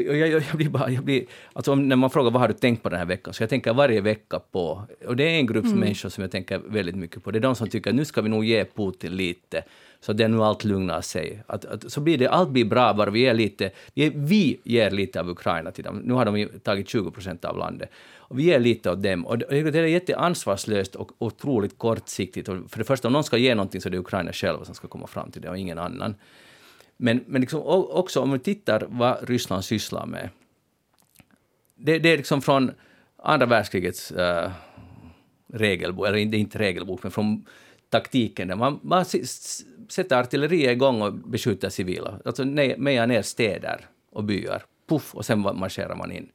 jag, 0.00 0.16
jag, 0.16 0.28
jag, 0.28 0.56
blir 0.56 0.68
bara, 0.68 0.90
jag 0.90 1.04
blir, 1.04 1.24
alltså 1.52 1.74
när 1.74 1.96
man 1.96 2.10
frågar 2.10 2.30
vad 2.30 2.40
har 2.40 2.48
du 2.48 2.54
tänkt 2.54 2.82
på 2.82 2.88
den 2.88 2.98
här 2.98 3.06
veckan, 3.06 3.34
så 3.34 3.42
jag 3.42 3.50
tänker 3.50 3.74
varje 3.74 4.00
vecka 4.00 4.38
på, 4.38 4.82
och 5.06 5.16
det 5.16 5.24
är 5.24 5.38
en 5.38 5.46
grupp 5.46 5.64
mm. 5.64 5.78
människor 5.78 6.08
som 6.08 6.22
jag 6.22 6.30
tänker 6.30 6.58
väldigt 6.58 6.96
mycket 6.96 7.24
på, 7.24 7.30
det 7.30 7.38
är 7.38 7.40
de 7.40 7.54
som 7.54 7.68
tycker 7.68 7.90
att 7.90 7.96
nu 7.96 8.04
ska 8.04 8.22
vi 8.22 8.28
nog 8.28 8.44
ge 8.44 8.64
Putin 8.64 9.16
lite, 9.16 9.62
så 10.00 10.12
det 10.12 10.28
nu 10.28 10.42
allt 10.42 10.64
lugnar 10.64 11.00
sig. 11.00 11.42
Att, 11.46 11.64
att, 11.64 11.92
så 11.92 12.00
blir 12.00 12.18
det, 12.18 12.28
allt 12.28 12.50
blir 12.50 12.64
bra 12.64 12.94
bara 12.94 13.10
vi 13.10 13.20
ger 13.20 13.34
lite, 13.34 13.70
vi, 13.94 14.12
vi 14.14 14.60
ger 14.64 14.90
lite 14.90 15.20
av 15.20 15.30
Ukraina 15.30 15.70
till 15.70 15.84
dem, 15.84 15.96
nu 16.04 16.14
har 16.14 16.24
de 16.24 16.48
tagit 16.62 16.88
20 16.88 17.10
procent 17.10 17.44
av 17.44 17.58
landet. 17.58 17.90
Och 18.28 18.38
vi 18.38 18.42
ger 18.42 18.60
lite 18.60 18.90
åt 18.90 19.02
dem. 19.02 19.26
Och 19.26 19.38
det 19.38 19.78
är 19.78 19.84
jätteansvarslöst 19.84 20.94
och 20.94 21.12
otroligt 21.18 21.78
kortsiktigt. 21.78 22.48
Och 22.48 22.70
för 22.70 22.78
det 22.78 22.84
första, 22.84 23.08
om 23.08 23.12
någon 23.12 23.24
ska 23.24 23.36
ge 23.36 23.54
någonting 23.54 23.80
så 23.80 23.88
är 23.88 23.90
det 23.90 23.98
Ukraina 23.98 24.32
själva 24.32 24.64
som 24.64 24.74
ska 24.74 24.88
komma 24.88 25.06
fram 25.06 25.30
till 25.30 25.42
det 25.42 25.48
och 25.48 25.58
ingen 25.58 25.78
annan. 25.78 26.14
Men, 26.96 27.24
men 27.26 27.40
liksom 27.40 27.62
också 27.64 28.20
om 28.20 28.32
vi 28.32 28.38
tittar 28.38 28.86
vad 28.88 29.28
Ryssland 29.28 29.64
sysslar 29.64 30.06
med. 30.06 30.28
Det, 31.74 31.98
det 31.98 32.08
är 32.08 32.16
liksom 32.16 32.42
från 32.42 32.72
andra 33.16 33.46
världskrigets 33.46 34.10
äh, 34.10 34.50
regelbok, 35.52 36.06
eller 36.06 36.18
inte 36.18 36.58
regelbok, 36.58 37.02
men 37.02 37.12
från 37.12 37.46
taktiken 37.90 38.48
där 38.48 38.56
man 38.56 38.80
man 38.82 39.04
sätter 39.88 40.20
artilleriet 40.20 40.72
igång 40.72 41.02
och 41.02 41.12
beskjuter 41.12 41.68
civila. 41.68 42.20
Alltså 42.24 42.44
mejar 42.44 43.06
ner 43.06 43.22
städer 43.22 43.86
och 44.10 44.24
byar. 44.24 44.62
Puff, 44.88 45.14
och 45.14 45.26
sen 45.26 45.40
marscherar 45.40 45.96
man 45.96 46.12
in. 46.12 46.28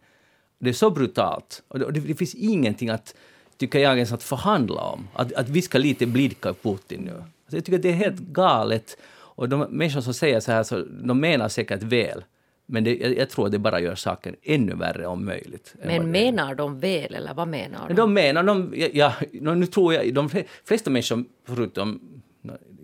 Det 0.60 0.70
är 0.70 0.74
så 0.74 0.90
brutalt. 0.90 1.64
Och 1.68 1.94
det, 1.94 2.00
det 2.00 2.16
finns 2.16 2.36
ingenting 2.36 2.90
att, 2.90 3.16
tycker 3.58 3.80
jag, 3.80 3.96
ens 3.96 4.12
att 4.12 4.24
förhandla 4.24 4.82
om. 4.82 5.08
Att, 5.14 5.34
att 5.34 5.50
vi 5.50 5.62
ska 5.62 5.78
lite 5.78 6.06
blidka 6.06 6.54
Putin 6.54 7.02
nu. 7.02 7.12
Alltså 7.12 7.58
jag 7.58 7.66
tycker 7.66 7.78
att 7.78 7.82
det 7.82 7.90
är 7.90 7.94
helt 7.94 8.20
galet. 8.20 8.98
Och 9.42 9.50
de 9.50 9.60
människor 9.60 10.02
som 10.02 10.14
säger 10.14 10.40
så 10.40 10.52
här, 10.52 10.64
så, 10.64 10.84
de 11.04 11.20
menar 11.20 11.50
säkert 11.50 11.84
väl. 11.84 12.24
Men 12.66 12.84
det, 12.84 12.96
jag, 12.96 13.18
jag, 13.18 13.30
tror 13.30 13.46
att 13.46 13.52
det 13.52 13.60
bara 13.60 13.80
gör 13.80 13.96
saken 13.96 14.36
ännu 14.44 14.76
värre 14.76 15.08
om 15.08 15.26
möjligt. 15.26 15.76
Men 15.86 16.12
menar 16.12 16.56
de 16.56 16.80
väl, 16.80 17.16
eller 17.16 17.34
vad 17.34 17.48
menar 17.48 17.88
de? 17.88 17.94
De 17.94 18.14
menar, 18.14 18.44
de, 18.44 18.74
ja, 18.94 19.14
nu 19.32 19.66
tror 19.66 19.94
jag, 19.94 20.14
de 20.14 20.30
flesta 20.66 20.90
människor, 20.90 21.26
förutom 21.48 22.00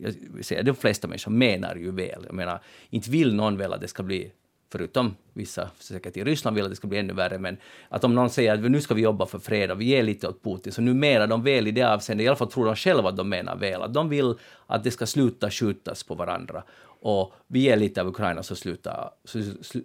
jag 0.02 0.46
säger, 0.46 0.64
de 0.64 0.76
flesta 0.76 1.08
människor 1.08 1.32
menar 1.32 1.76
ju 1.76 1.92
väl. 1.92 2.24
Jag 2.26 2.36
menar, 2.36 2.60
inte 2.90 3.12
vill 3.12 3.36
någon 3.36 3.58
väl 3.58 3.74
att 3.74 3.82
det 3.82 3.88
ska 3.88 4.04
bli 4.04 4.32
förutom 4.70 5.16
vissa 5.34 5.70
säkert 5.80 6.18
i 6.18 6.24
Ryssland 6.24 6.56
vill 6.56 6.66
att 6.66 6.72
det 6.72 6.76
ska 6.76 6.88
bli 6.88 6.98
ännu 6.98 7.14
värre, 7.14 7.40
men 7.40 7.58
att 7.90 8.04
om 8.04 8.16
någon 8.16 8.30
säger 8.30 8.54
att 8.54 8.72
nu 8.72 8.82
ska 8.82 8.94
vi 8.94 9.02
jobba 9.02 9.26
för 9.26 9.40
fred 9.40 9.72
och 9.72 9.82
vi 9.82 9.86
ger 9.86 10.04
lite 10.04 10.28
åt 10.28 10.44
Putin, 10.44 10.74
så 10.74 10.82
nu 10.82 10.94
menar 10.94 11.28
de 11.28 11.44
väl 11.44 11.68
i 11.68 11.72
det 11.72 11.84
avseendet, 11.84 12.26
i 12.26 12.28
alla 12.28 12.36
fall 12.36 12.52
tror 12.52 12.66
de 12.66 12.76
själva 12.76 13.10
att 13.10 13.18
de 13.18 13.30
menar 13.30 13.56
väl, 13.56 13.82
att 13.82 13.94
de 13.94 14.10
vill 14.10 14.36
att 14.68 14.84
det 14.84 14.92
ska 14.92 15.06
sluta 15.06 15.52
skjutas 15.52 16.04
på 16.04 16.16
varandra 16.16 16.64
och 17.00 17.34
vi 17.48 17.60
ger 17.60 17.78
lite 17.78 18.02
av 18.02 18.08
Ukraina 18.08 18.44
så 18.44 18.56
slutar, 18.56 19.12
så 19.24 19.40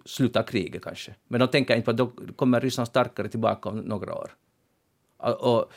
slutar 0.05 0.43
kriget 0.43 0.83
kanske. 0.83 1.15
Men 1.27 1.39
de 1.39 1.47
tänker 1.47 1.75
inte 1.75 1.85
på 1.85 1.91
att 1.91 1.97
då 1.97 2.11
kommer 2.35 2.61
Ryssland 2.61 2.87
starkare 2.87 3.27
tillbaka 3.27 3.69
om 3.69 3.77
några 3.77 4.15
år. 4.15 4.31
Och, 5.17 5.67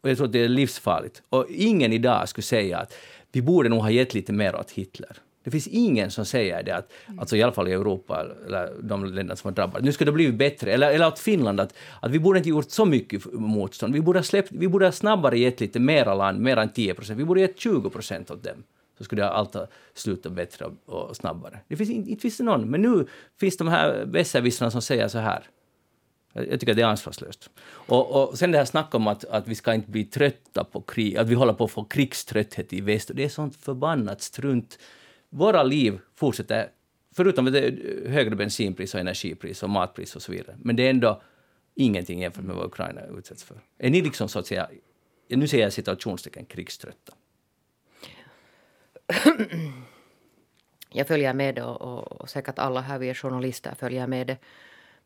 och 0.00 0.10
jag 0.10 0.16
tror 0.16 0.26
att 0.26 0.32
det 0.32 0.44
är 0.44 0.48
livsfarligt. 0.48 1.22
Och 1.28 1.46
ingen 1.50 1.92
idag 1.92 2.28
skulle 2.28 2.42
säga 2.42 2.78
att 2.78 2.94
vi 3.32 3.42
borde 3.42 3.68
nog 3.68 3.80
ha 3.80 3.90
gett 3.90 4.14
lite 4.14 4.32
mer 4.32 4.56
åt 4.56 4.70
Hitler. 4.70 5.16
Det 5.46 5.50
finns 5.50 5.66
ingen 5.66 6.10
som 6.10 6.24
säger 6.24 6.62
det, 6.62 6.76
att, 6.76 6.92
mm. 7.06 7.18
alltså 7.18 7.36
i 7.36 7.42
alla 7.42 7.52
fall 7.52 7.68
i 7.68 7.72
Europa, 7.72 8.26
eller 8.46 8.72
de 8.82 9.04
länder 9.04 9.34
som 9.34 9.48
har 9.48 9.54
drabbats, 9.54 9.84
nu 9.84 9.92
ska 9.92 10.04
det 10.04 10.12
bli 10.12 10.32
bättre. 10.32 10.72
Eller, 10.72 10.90
eller 10.90 11.06
att 11.06 11.18
Finland, 11.18 11.60
att, 11.60 11.74
att 12.00 12.10
vi 12.10 12.18
borde 12.18 12.38
inte 12.38 12.48
gjort 12.48 12.70
så 12.70 12.84
mycket 12.84 13.32
motstånd. 13.32 13.94
Vi 13.94 14.00
borde 14.00 14.18
ha, 14.18 14.24
släppt, 14.24 14.52
vi 14.52 14.68
borde 14.68 14.92
snabbare 14.92 15.38
gett 15.38 15.60
lite 15.60 15.78
mera 15.80 16.14
land, 16.14 16.40
mer 16.40 16.56
än 16.56 16.72
10 16.72 16.94
procent. 16.94 17.20
Vi 17.20 17.24
borde 17.24 17.40
ha 17.40 17.46
gett 17.46 17.58
20 17.58 17.90
procent 17.90 18.30
åt 18.30 18.44
dem. 18.44 18.64
Så 18.98 19.04
skulle 19.04 19.28
allt 19.28 19.54
ha 19.54 19.66
slutat 19.94 20.32
bättre 20.32 20.70
och, 20.86 21.16
snabbare. 21.16 21.58
Det 21.68 21.76
finns 21.76 21.90
inte, 21.90 22.10
inte 22.10 22.22
finns 22.22 22.36
det 22.36 22.44
någon, 22.44 22.70
men 22.70 22.82
nu 22.82 23.06
finns 23.40 23.56
de 23.56 23.68
här 23.68 24.04
besserwissrarna 24.06 24.70
som 24.70 24.82
säger 24.82 25.08
så 25.08 25.18
här. 25.18 25.44
Jag 26.32 26.60
tycker 26.60 26.72
att 26.72 26.76
det 26.76 26.82
är 26.82 26.86
ansvarslöst. 26.86 27.50
Och, 27.68 28.22
och 28.22 28.38
sen 28.38 28.52
det 28.52 28.58
här 28.58 28.64
snacket 28.64 28.94
om 28.94 29.06
att, 29.06 29.24
att 29.24 29.48
vi 29.48 29.54
ska 29.54 29.74
inte 29.74 29.90
bli 29.90 30.04
trötta 30.04 30.64
på 30.64 30.80
krig, 30.80 31.16
att 31.16 31.28
vi 31.28 31.34
håller 31.34 31.52
på 31.52 31.64
att 31.64 31.70
få 31.70 31.84
krigströtthet 31.84 32.72
i 32.72 32.80
väst. 32.80 33.10
Det 33.14 33.24
är 33.24 33.28
sånt 33.28 33.56
förbannat 33.56 34.22
strunt 34.22 34.78
våra 35.36 35.62
liv 35.62 35.98
fortsätter, 36.14 36.70
förutom 37.16 37.44
det 37.44 37.74
högre 38.06 38.36
bensinpris 38.36 38.94
och 38.94 39.00
energipris 39.00 39.62
och 39.62 39.70
matpris 39.70 40.16
och 40.16 40.22
så 40.22 40.32
vidare, 40.32 40.56
men 40.62 40.76
det 40.76 40.86
är 40.86 40.90
ändå 40.90 41.22
ingenting 41.74 42.20
jämfört 42.20 42.44
med 42.44 42.56
vad 42.56 42.66
Ukraina 42.66 43.00
utsätts 43.18 43.44
för. 43.44 43.60
Är 43.78 43.90
ni 43.90 44.02
liksom 44.02 44.28
så 44.28 44.38
att 44.38 44.46
säga, 44.46 44.70
nu 45.28 45.48
säger 45.48 45.64
jag 45.64 45.72
situationstecken, 45.72 46.44
krigströtta? 46.44 47.12
Jag 50.92 51.08
följer 51.08 51.34
med 51.34 51.54
det 51.54 51.62
och, 51.62 52.20
och 52.20 52.30
säkert 52.30 52.58
alla 52.58 52.80
här, 52.80 52.98
vi 52.98 53.10
är 53.10 53.14
journalister, 53.14 53.74
följer 53.78 54.06
med 54.06 54.26
det. 54.26 54.36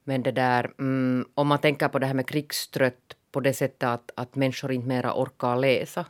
Men 0.05 0.23
det 0.23 0.33
där, 0.33 0.73
mm, 0.79 1.29
om 1.35 1.47
man 1.47 1.59
tänker 1.59 1.89
på 1.89 1.99
det 1.99 2.07
här 2.07 2.15
med 2.15 2.27
krigstrött 2.27 3.17
på 3.33 3.41
det 3.41 3.55
sättet 3.55 3.83
att, 3.83 4.11
att 4.15 4.35
människor 4.35 4.73
inte 4.73 4.89
mera 4.89 5.15
orkar 5.15 5.57
läsa 5.57 6.07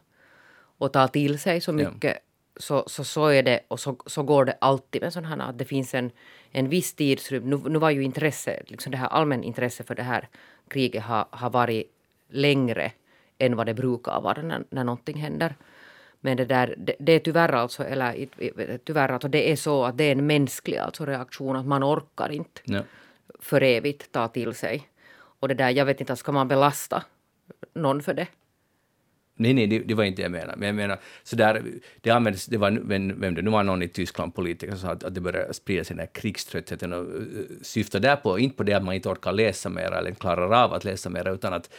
och 0.78 0.92
ta 0.92 1.08
till 1.08 1.38
sig 1.38 1.60
så 1.60 1.72
mycket 1.72 2.18
så, 2.60 2.84
så, 2.86 3.04
så 3.04 3.26
är 3.26 3.42
det 3.42 3.60
och 3.68 3.80
så, 3.80 3.96
så 4.06 4.22
går 4.22 4.44
det 4.44 4.56
alltid 4.60 5.02
med 5.02 5.12
sådana 5.12 5.28
här 5.28 5.50
att 5.50 5.58
det 5.58 5.64
finns 5.64 5.94
en, 5.94 6.10
en 6.50 6.68
viss 6.68 6.94
tidsrymd. 6.94 7.46
Nu, 7.46 7.56
nu 7.56 7.78
var 7.78 7.90
ju 7.90 8.02
intresse, 8.02 8.62
liksom 8.66 8.92
det 8.92 8.98
här 8.98 9.08
allmän 9.08 9.44
intresse 9.44 9.84
för 9.84 9.94
det 9.94 10.02
här 10.02 10.28
kriget 10.68 11.02
har, 11.02 11.26
har 11.30 11.50
varit 11.50 11.92
längre 12.28 12.92
än 13.38 13.56
vad 13.56 13.66
det 13.66 13.74
brukar 13.74 14.20
vara 14.20 14.42
när, 14.42 14.64
när 14.70 14.84
någonting 14.84 15.16
händer. 15.16 15.54
Men 16.20 16.36
det, 16.36 16.44
där, 16.44 16.74
det, 16.78 16.96
det 16.98 17.12
är 17.12 17.18
tyvärr 17.18 17.52
alltså, 17.52 17.84
eller 17.84 18.26
tyvärr 18.84 19.08
alltså, 19.08 19.28
det 19.28 19.52
är 19.52 19.56
så 19.56 19.84
att 19.84 19.98
det 19.98 20.04
är 20.04 20.12
en 20.12 20.26
mänsklig 20.26 20.78
alltså 20.78 21.06
reaktion 21.06 21.56
att 21.56 21.66
man 21.66 21.84
orkar 21.84 22.32
inte 22.32 22.60
ja. 22.64 22.82
för 23.38 23.62
evigt 23.62 24.12
ta 24.12 24.28
till 24.28 24.54
sig. 24.54 24.88
Och 25.40 25.48
det 25.48 25.54
där, 25.54 25.70
jag 25.70 25.84
vet 25.84 26.00
inte, 26.00 26.16
ska 26.16 26.32
man 26.32 26.48
belasta 26.48 27.04
någon 27.74 28.02
för 28.02 28.14
det? 28.14 28.26
Nej, 29.40 29.54
nej, 29.54 29.66
det, 29.66 29.78
det, 29.78 29.94
var 29.94 30.04
inte 30.04 30.22
det 30.22 30.24
jag 30.24 30.32
menade. 30.32 30.54
Men 30.56 30.66
jag 30.66 30.74
menar, 30.74 30.98
så 31.22 31.36
där, 31.36 31.62
det 32.00 32.10
användes, 32.10 32.46
det 32.46 32.56
var, 32.56 32.70
vem, 32.70 33.20
vem 33.20 33.34
det 33.34 33.42
nu 33.42 33.50
var, 33.50 33.62
någon 33.62 33.82
i 33.82 33.88
Tyskland, 33.88 34.34
politiker, 34.34 34.72
som 34.72 34.80
sa 34.80 34.88
att, 34.88 35.04
att 35.04 35.14
det 35.14 35.20
började 35.20 35.54
sprida 35.54 35.84
sig 35.84 35.96
den 35.96 36.06
här 36.06 36.12
krigströttheten 36.12 36.92
och 36.92 36.98
eh, 36.98 37.04
uh, 37.04 37.44
syftar 37.62 38.00
därpå, 38.00 38.38
inte 38.38 38.56
på 38.56 38.62
det 38.62 38.72
att 38.72 38.84
man 38.84 38.94
inte 38.94 39.08
orkar 39.08 39.32
läsa 39.32 39.68
mer 39.68 39.92
eller 39.92 40.10
klarar 40.10 40.64
av 40.64 40.72
att 40.72 40.84
läsa 40.84 41.10
mer, 41.10 41.34
utan 41.34 41.52
att 41.52 41.70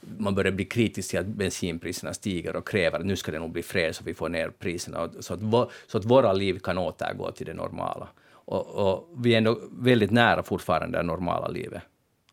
man 0.00 0.34
börjar 0.34 0.52
bli 0.52 0.64
kritisk 0.64 1.10
till 1.10 1.18
att 1.18 1.26
bensinpriserna 1.26 2.14
stiger 2.14 2.56
och 2.56 2.68
kräver 2.68 2.98
att 2.98 3.06
nu 3.06 3.16
ska 3.16 3.32
det 3.32 3.38
nog 3.38 3.52
bli 3.52 3.62
fred 3.62 3.96
så 3.96 4.04
vi 4.04 4.14
får 4.14 4.28
ner 4.28 4.50
priserna, 4.50 5.08
så, 5.20 5.34
att, 5.34 5.40
så 5.86 5.98
att 5.98 6.04
våra 6.04 6.32
liv 6.32 6.58
kan 6.58 6.78
återgå 6.78 7.30
till 7.30 7.46
det 7.46 7.54
normala. 7.54 8.08
Och, 8.30 8.66
och 8.66 9.08
vi 9.16 9.34
är 9.34 9.38
ändå 9.38 9.60
väldigt 9.72 10.10
nära 10.10 10.42
fortfarande 10.42 10.98
det 10.98 11.02
normala 11.02 11.48
livet. 11.48 11.82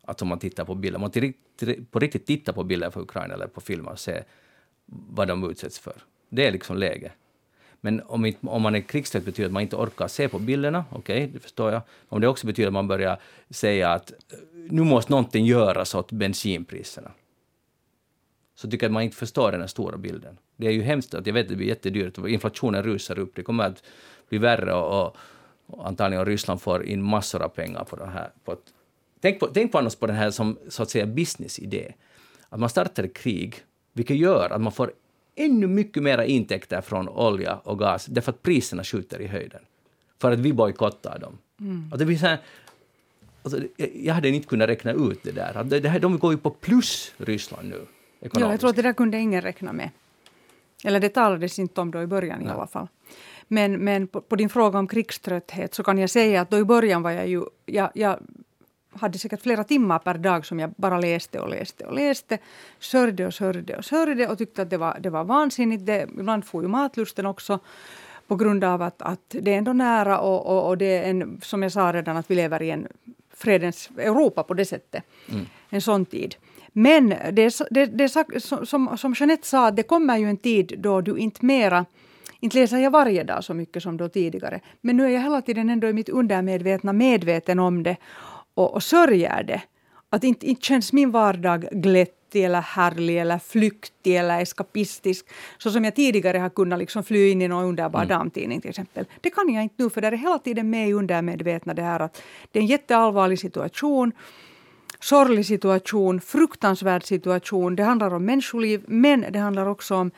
Att 0.02 0.22
om 0.22 0.28
man 0.28 0.38
tittar 0.38 0.64
på 0.64 0.74
bilder, 0.74 0.96
om 0.96 1.00
man 1.00 1.10
till, 1.10 1.32
till, 1.56 1.84
på 1.90 1.98
riktigt 1.98 2.26
tittar 2.26 2.52
på 2.52 2.64
bilder 2.64 2.90
från 2.90 3.02
Ukraina 3.02 3.34
eller 3.34 3.46
på 3.46 3.60
filmer 3.60 3.90
och 3.90 3.98
ser 3.98 4.24
vad 4.86 5.28
de 5.28 5.50
utsätts 5.50 5.78
för. 5.78 5.94
Det 6.28 6.46
är 6.46 6.52
liksom 6.52 6.76
läget. 6.76 7.12
Men 7.80 8.02
om, 8.06 8.24
inte, 8.24 8.46
om 8.46 8.62
man 8.62 8.74
är 8.74 8.80
krigstrött 8.80 9.24
betyder 9.24 9.46
att 9.46 9.52
man 9.52 9.62
inte 9.62 9.76
orkar 9.76 10.08
se 10.08 10.28
på 10.28 10.38
bilderna, 10.38 10.84
okej, 10.90 11.16
okay, 11.16 11.32
det 11.32 11.38
förstår 11.38 11.72
jag. 11.72 11.82
Om 12.08 12.20
det 12.20 12.28
också 12.28 12.46
betyder 12.46 12.66
att 12.66 12.72
man 12.72 12.88
börjar 12.88 13.20
säga 13.50 13.92
att 13.92 14.10
eh, 14.10 14.38
nu 14.70 14.82
måste 14.82 15.12
någonting 15.12 15.46
göras 15.46 15.94
åt 15.94 16.12
bensinpriserna, 16.12 17.10
så 18.54 18.70
tycker 18.70 18.84
jag 18.84 18.90
att 18.90 18.94
man 18.94 19.02
inte 19.02 19.16
förstår 19.16 19.52
den 19.52 19.60
här 19.60 19.68
stora 19.68 19.96
bilden. 19.96 20.38
Det 20.56 20.66
är 20.66 20.70
ju 20.70 20.82
hemskt 20.82 21.14
att 21.14 21.26
jag 21.26 21.34
vet 21.34 21.44
att 21.44 21.48
det 21.48 21.56
blir 21.56 21.66
jättedyrt, 21.66 22.18
inflationen 22.18 22.82
rusar 22.82 23.18
upp, 23.18 23.32
det 23.34 23.42
kommer 23.42 23.64
att 23.64 23.82
bli 24.28 24.38
värre 24.38 24.74
och, 24.74 25.06
och, 25.06 25.16
och 25.66 25.86
antagligen 25.86 26.24
Ryssland 26.24 26.60
får 26.62 26.84
in 26.84 27.02
massor 27.02 27.42
av 27.42 27.48
pengar 27.48 27.84
på 27.84 27.96
det 27.96 28.06
här. 28.06 28.30
På 28.44 28.52
ett, 28.52 28.74
tänk, 29.20 29.40
på, 29.40 29.46
tänk 29.46 29.72
på 29.72 29.78
annars 29.78 29.96
på 29.96 30.06
den 30.06 30.16
här 30.16 30.30
som 30.30 30.58
så 30.68 30.82
att 30.82 30.90
säga 30.90 31.06
businessidé. 31.06 31.94
Att 32.48 32.60
man 32.60 32.68
startar 32.68 33.04
ett 33.04 33.16
krig 33.16 33.54
vilket 33.96 34.16
gör 34.16 34.50
att 34.50 34.60
man 34.60 34.72
får 34.72 34.92
ännu 35.34 35.66
mycket 35.66 36.02
mer 36.02 36.18
intäkter 36.18 36.80
från 36.80 37.08
olja 37.08 37.56
och 37.64 37.78
gas 37.78 38.06
därför 38.06 38.32
att 38.32 38.42
priserna 38.42 38.84
skjuter 38.84 39.20
i 39.20 39.26
höjden. 39.26 39.60
För 40.18 40.32
att 40.32 40.38
vi 40.38 40.52
bojkottar 40.52 41.18
dem. 41.18 41.38
Mm. 41.60 41.92
Och 41.92 41.98
det 41.98 42.04
blir 42.04 42.16
så 42.16 42.26
här, 42.26 42.38
alltså, 43.42 43.58
jag 43.94 44.14
hade 44.14 44.28
inte 44.28 44.48
kunnat 44.48 44.68
räkna 44.68 44.92
ut 44.92 45.22
det 45.22 45.32
där. 45.32 45.64
Det, 45.64 45.80
det 45.80 45.88
här, 45.88 46.00
de 46.00 46.18
går 46.18 46.32
ju 46.32 46.38
på 46.38 46.50
plus, 46.50 47.12
Ryssland 47.16 47.68
nu. 47.68 47.86
Ja, 48.20 48.50
jag 48.50 48.60
tror 48.60 48.70
att 48.70 48.76
det 48.76 48.82
där 48.82 48.92
kunde 48.92 49.18
ingen 49.18 49.42
räkna 49.42 49.72
med. 49.72 49.90
Eller 50.84 51.00
det 51.00 51.08
talades 51.08 51.58
inte 51.58 51.80
om 51.80 51.90
då 51.90 52.02
i 52.02 52.06
början 52.06 52.42
i 52.46 52.48
alla 52.48 52.66
fall. 52.66 52.88
Men, 53.48 53.84
men 53.84 54.08
på, 54.08 54.20
på, 54.20 54.36
din 54.36 54.48
fråga 54.48 54.78
om 54.78 54.88
krigströtthet 54.88 55.74
så 55.74 55.82
kan 55.82 55.98
jag 55.98 56.10
säga 56.10 56.40
att 56.40 56.50
då 56.50 56.58
i 56.58 56.64
början 56.64 57.02
var 57.02 57.10
jag 57.10 57.28
ju... 57.28 57.42
Jag, 57.66 57.90
jag 57.94 58.18
hade 59.00 59.18
säkert 59.18 59.42
flera 59.42 59.64
timmar 59.64 59.98
per 59.98 60.14
dag 60.18 60.46
som 60.46 60.58
jag 60.58 60.70
bara 60.76 61.00
läste 61.00 61.40
och 61.40 61.48
läste 61.48 61.84
och 61.84 61.94
läste. 61.94 62.38
Sörjde 62.78 63.26
och 63.26 63.34
sörjde 63.34 63.76
och 63.76 63.84
sörjde 63.84 64.28
och 64.28 64.38
tyckte 64.38 64.62
att 64.62 64.70
det 64.70 64.76
var, 64.76 64.96
det 65.00 65.10
var 65.10 65.24
vansinnigt. 65.24 65.86
Det, 65.86 66.02
ibland 66.02 66.44
får 66.44 66.62
ju 66.62 66.68
matlusten 66.68 67.26
också. 67.26 67.58
på 68.26 68.36
grund 68.36 68.64
av 68.64 68.82
att, 68.82 69.02
att 69.02 69.20
det 69.28 69.54
är 69.54 69.58
ändå 69.58 69.72
nära 69.72 70.18
och, 70.18 70.46
och, 70.46 70.68
och, 70.68 70.78
det 70.78 70.98
är 70.98 71.10
en, 71.10 71.40
som 71.42 71.62
jag 71.62 71.72
sa 71.72 71.92
redan, 71.92 72.16
att 72.16 72.30
vi 72.30 72.34
lever 72.34 72.62
i 72.62 72.70
en 72.70 72.88
fredens 73.34 73.90
Europa 73.96 74.42
på 74.42 74.54
det 74.54 74.64
sättet. 74.64 75.04
Mm. 75.28 75.46
En 75.70 75.80
sån 75.80 76.04
tid. 76.04 76.36
Men 76.72 77.08
det, 77.08 77.60
det, 77.70 77.86
det, 77.86 78.08
som, 78.64 78.96
som 78.98 79.14
Jeanette 79.18 79.46
sa, 79.46 79.70
det 79.70 79.82
kommer 79.82 80.18
ju 80.18 80.30
en 80.30 80.36
tid 80.36 80.74
då 80.78 81.00
du 81.00 81.16
inte 81.16 81.44
mera 81.44 81.86
inte 82.40 82.58
läser 82.58 82.78
jag 82.78 82.90
varje 82.90 83.24
dag 83.24 83.44
så 83.44 83.54
mycket 83.54 83.82
som 83.82 83.96
då 83.96 84.08
tidigare. 84.08 84.60
Men 84.80 84.96
nu 84.96 85.04
är 85.04 85.08
jag 85.08 85.20
hela 85.20 85.42
tiden 85.42 85.70
ändå 85.70 85.88
i 85.88 85.92
mitt 85.92 86.08
undermedvetna 86.08 86.92
medveten 86.92 87.58
om 87.58 87.82
det 87.82 87.96
och, 88.56 88.74
och 88.74 88.82
sörjer 88.82 89.42
det. 89.42 89.62
Att 90.10 90.24
inte, 90.24 90.46
inte 90.46 90.66
känns 90.66 90.92
min 90.92 91.10
vardag 91.10 91.68
glättig 91.72 92.44
eller 92.44 92.60
härlig 92.60 93.18
eller 93.18 93.38
flyktig 93.38 94.16
eller 94.16 94.40
eskapistisk. 94.40 95.26
Så 95.58 95.70
som 95.70 95.84
jag 95.84 95.94
tidigare 95.94 96.38
har 96.38 96.48
kunnat 96.48 96.78
liksom 96.78 97.04
fly 97.04 97.30
in 97.30 97.42
i 97.42 97.48
någon 97.48 97.64
underbar 97.64 98.02
mm. 98.02 98.08
damtidning 98.08 98.60
till 98.60 98.70
exempel. 98.70 99.04
Det 99.20 99.30
kan 99.30 99.54
jag 99.54 99.62
inte 99.62 99.82
nu 99.82 99.90
för 99.90 100.00
det 100.00 100.06
är 100.06 100.12
hela 100.12 100.38
tiden 100.38 100.70
med 100.70 100.88
i 100.88 100.92
undermedvetna 100.92 101.74
det 101.74 101.82
här 101.82 102.00
att 102.00 102.22
det 102.52 102.58
är 102.58 102.60
en 102.60 102.66
jätteallvarlig 102.66 103.38
situation 103.38 104.12
sorglig 105.00 105.46
situation, 105.46 106.20
fruktansvärd 106.20 107.04
situation. 107.04 107.76
Det 107.76 107.82
handlar 107.82 108.14
om 108.14 108.24
människoliv, 108.24 108.84
men 108.86 109.24
det 109.30 109.38
handlar 109.38 109.66
också 109.66 109.94
om 109.94 110.10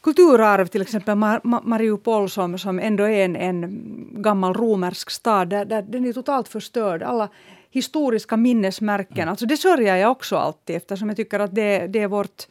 kulturarv, 0.00 0.66
till 0.66 0.82
exempel 0.82 1.16
Mariupol 1.62 2.30
som, 2.30 2.58
som 2.58 2.78
ändå 2.78 3.04
är 3.04 3.24
en, 3.24 3.36
en 3.36 4.22
gammal 4.22 4.54
romersk 4.54 5.10
stad, 5.10 5.48
där, 5.48 5.64
där 5.64 5.82
den 5.82 6.04
är 6.04 6.12
totalt 6.12 6.48
förstörd. 6.48 7.02
Alla 7.02 7.28
historiska 7.70 8.36
minnesmärken, 8.36 9.18
mm. 9.18 9.28
alltså 9.28 9.46
det 9.46 9.56
sörjer 9.56 9.96
jag 9.96 10.10
också 10.10 10.36
alltid 10.36 10.76
eftersom 10.76 11.08
jag 11.08 11.16
tycker 11.16 11.40
att 11.40 11.54
det, 11.54 11.86
det 11.86 11.98
är 11.98 12.08
vårt 12.08 12.46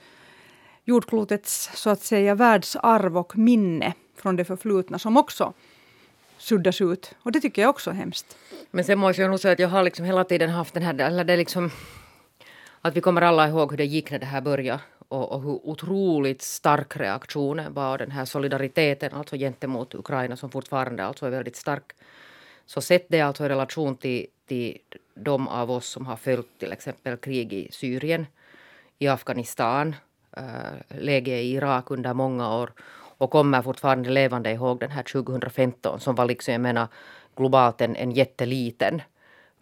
jordklotets 0.85 1.69
så 1.73 1.89
att 1.89 2.01
säga 2.01 2.35
världsarv 2.35 3.17
och 3.17 3.37
minne 3.37 3.93
från 4.15 4.35
det 4.35 4.45
förflutna 4.45 4.99
som 4.99 5.17
också 5.17 5.53
suddas 6.37 6.81
ut. 6.81 7.15
Och 7.23 7.31
det 7.31 7.39
tycker 7.39 7.61
jag 7.61 7.69
också 7.69 7.89
är 7.89 7.93
hemskt. 7.93 8.37
Men 8.71 8.83
sen 8.83 8.99
måste 8.99 9.21
jag 9.21 9.29
nog 9.29 9.39
säga 9.39 9.51
att 9.51 9.59
jag 9.59 9.69
har 9.69 9.83
liksom 9.83 10.05
hela 10.05 10.23
tiden 10.23 10.49
haft 10.49 10.73
den 10.73 10.83
här, 10.83 10.99
eller 10.99 11.23
det 11.23 11.33
är 11.33 11.37
liksom 11.37 11.71
att 12.81 12.95
vi 12.95 13.01
kommer 13.01 13.21
alla 13.21 13.47
ihåg 13.47 13.71
hur 13.71 13.77
det 13.77 13.85
gick 13.85 14.11
när 14.11 14.19
det 14.19 14.25
här 14.25 14.41
började 14.41 14.79
och, 15.07 15.31
och 15.31 15.41
hur 15.41 15.67
otroligt 15.67 16.41
stark 16.41 16.97
reaktionen 16.97 17.73
var 17.73 17.97
den 17.97 18.11
här 18.11 18.25
solidariteten 18.25 19.13
alltså 19.13 19.35
gentemot 19.35 19.95
Ukraina 19.95 20.35
som 20.35 20.51
fortfarande 20.51 21.05
alltså 21.05 21.25
är 21.25 21.29
väldigt 21.29 21.55
stark. 21.55 21.91
Så 22.67 22.81
sätt 22.81 23.05
det 23.09 23.21
alltså 23.21 23.45
i 23.45 23.49
relation 23.49 23.95
till, 23.95 24.27
till 24.47 24.77
de 25.13 25.47
av 25.47 25.71
oss 25.71 25.87
som 25.87 26.05
har 26.05 26.15
följt 26.15 26.59
till 26.59 26.71
exempel 26.71 27.17
krig 27.17 27.53
i 27.53 27.71
Syrien, 27.71 28.25
i 28.99 29.07
Afghanistan, 29.07 29.95
äh, 30.37 30.97
läge 30.99 31.37
i 31.39 31.53
Irak 31.53 31.91
under 31.91 32.13
många 32.13 32.55
år 32.55 32.71
och 33.17 33.31
kommer 33.31 33.61
fortfarande 33.61 34.09
levande 34.09 34.51
ihåg 34.51 34.79
den 34.79 34.91
här 34.91 35.03
2015 35.03 35.99
som 35.99 36.15
var 36.15 36.25
liksom, 36.25 36.51
jag 36.51 36.61
menar, 36.61 36.87
globalt 37.35 37.81
en, 37.81 37.95
en 37.95 38.11
jätteliten 38.11 39.01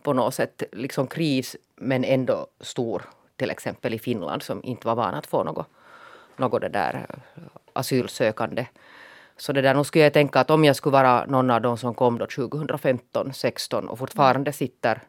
på 0.03 0.13
något 0.13 0.33
sätt 0.33 0.63
liksom 0.71 1.07
kris 1.07 1.55
men 1.75 2.03
ändå 2.03 2.47
stor 2.59 3.01
till 3.35 3.49
exempel 3.49 3.93
i 3.93 3.99
Finland 3.99 4.43
som 4.43 4.63
inte 4.63 4.87
var 4.87 4.95
van 4.95 5.13
att 5.13 5.27
få 5.27 5.43
något, 5.43 5.67
något 6.37 6.61
det 6.61 6.69
där 6.69 7.05
eh, 7.09 7.43
asylsökande. 7.73 8.65
Så 9.37 9.53
det 9.53 9.61
där, 9.61 9.73
nu 9.73 9.83
skulle 9.83 10.03
jag 10.03 10.13
tänka 10.13 10.39
att 10.39 10.49
om 10.49 10.63
jag 10.63 10.75
skulle 10.75 10.93
vara 10.93 11.25
någon 11.25 11.49
av 11.51 11.61
de 11.61 11.77
som 11.77 11.93
kom 11.93 12.17
då 12.17 12.25
2015, 12.25 13.33
16 13.33 13.89
och 13.89 13.99
fortfarande 13.99 14.53
sitter 14.53 15.01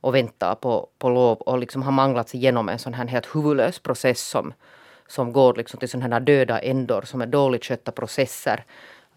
och 0.00 0.14
väntar 0.14 0.54
på, 0.54 0.88
på 0.98 1.08
lov 1.08 1.36
och 1.36 1.58
liksom 1.58 1.82
har 1.82 1.92
manglats 1.92 2.34
igenom 2.34 2.68
en 2.68 2.78
sån 2.78 2.94
här 2.94 3.06
helt 3.06 3.34
huvudlös 3.34 3.78
process 3.78 4.20
som, 4.28 4.52
som 5.08 5.32
går 5.32 5.54
liksom 5.54 5.80
till 5.80 5.88
sådana 5.88 6.16
här 6.16 6.20
döda 6.20 6.58
ändor 6.58 7.02
som 7.02 7.20
är 7.20 7.26
dåligt 7.26 7.64
skötta 7.64 7.92
processer. 7.92 8.64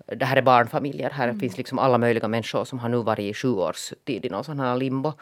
Det 0.06 0.26
här 0.26 0.38
är 0.38 0.42
barnfamiljer, 0.42 1.10
här 1.10 1.28
mm. 1.28 1.40
finns 1.40 1.58
liksom 1.58 1.80
alla 1.80 1.98
möjliga 1.98 2.28
människor 2.28 2.66
som 2.66 2.80
har 2.80 2.90
nu 2.90 2.98
varit 2.98 3.24
i 3.24 3.34
sju 3.34 3.54
års 3.54 3.94
tid 4.06 4.26
i 4.26 4.30
någon 4.30 4.44
sån 4.44 4.60
här 4.60 4.78
limbo. 4.78 5.14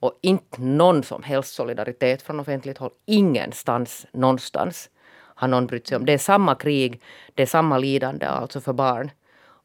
Och 0.00 0.18
inte 0.20 0.62
någon 0.62 1.02
som 1.02 1.22
helst 1.22 1.54
solidaritet 1.54 2.22
från 2.22 2.40
offentligt 2.40 2.78
håll. 2.78 2.90
Ingenstans, 3.06 4.06
någonstans 4.12 4.90
har 5.34 5.48
någon 5.48 5.66
brytt 5.66 5.86
sig 5.86 5.96
om. 5.96 6.06
Det 6.06 6.12
är 6.12 6.18
samma 6.18 6.54
krig, 6.54 7.00
det 7.34 7.42
är 7.42 7.46
samma 7.46 7.78
lidande 7.78 8.26
alltså 8.26 8.60
för 8.60 8.72
barn 8.72 9.10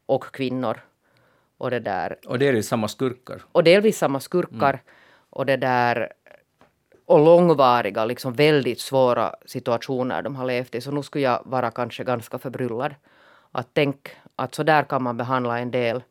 och 0.06 0.24
kvinnor. 0.24 0.80
Och 1.58 1.70
det 1.70 1.80
där. 1.80 2.16
Och 2.26 2.38
delvis 2.38 2.68
samma 2.68 2.88
skurkar. 2.88 3.42
Och 3.52 3.64
delvis 3.64 3.98
samma 3.98 4.20
skurkar. 4.20 4.72
Mm. 4.72 4.84
Och 5.30 5.46
det 5.46 5.56
där 5.56 6.12
och 7.10 7.24
långvariga, 7.24 8.04
liksom 8.04 8.32
väldigt 8.32 8.80
svåra 8.80 9.34
situationer 9.46 10.22
de 10.22 10.36
har 10.36 10.46
levt 10.46 10.74
i. 10.74 10.80
Så 10.80 10.90
nu 10.90 11.02
skulle 11.02 11.24
jag 11.24 11.42
vara 11.44 11.70
kanske 11.70 12.04
ganska 12.04 12.38
förbryllad. 12.38 12.94
Att 13.52 13.68
tänk 13.72 14.08
att 14.36 14.54
så 14.54 14.62
där 14.62 14.82
kan 14.82 15.02
man 15.02 15.16
behandla 15.16 15.58
en 15.58 15.70
del, 15.70 16.02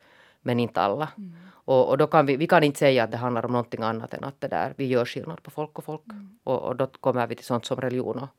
men 0.41 0.59
inte 0.59 0.81
alla. 0.81 1.07
Mm. 1.17 1.35
Och, 1.51 1.89
och, 1.89 1.97
då 1.97 2.07
kan 2.07 2.25
vi, 2.25 2.35
vi 2.35 2.47
kan 2.47 2.63
inte 2.63 2.79
säga 2.79 3.03
att 3.03 3.11
det 3.11 3.17
handlar 3.17 3.45
om 3.45 3.51
någonting 3.51 3.83
annat 3.83 4.13
än 4.13 4.23
att 4.23 4.41
det 4.41 4.47
där, 4.47 4.73
vi 4.77 4.85
gör 4.85 5.05
skillnad 5.05 5.43
på 5.43 5.51
folk 5.51 5.77
och 5.77 5.83
folk. 5.83 6.01
Mm. 6.05 6.39
Och, 6.43 6.59
och, 6.63 6.75
då 6.75 6.87
kommer 6.99 7.27
vi 7.27 7.35
till 7.35 7.45
sånt 7.45 7.65
som 7.65 7.81
religion 7.81 8.19
och, 8.19 8.29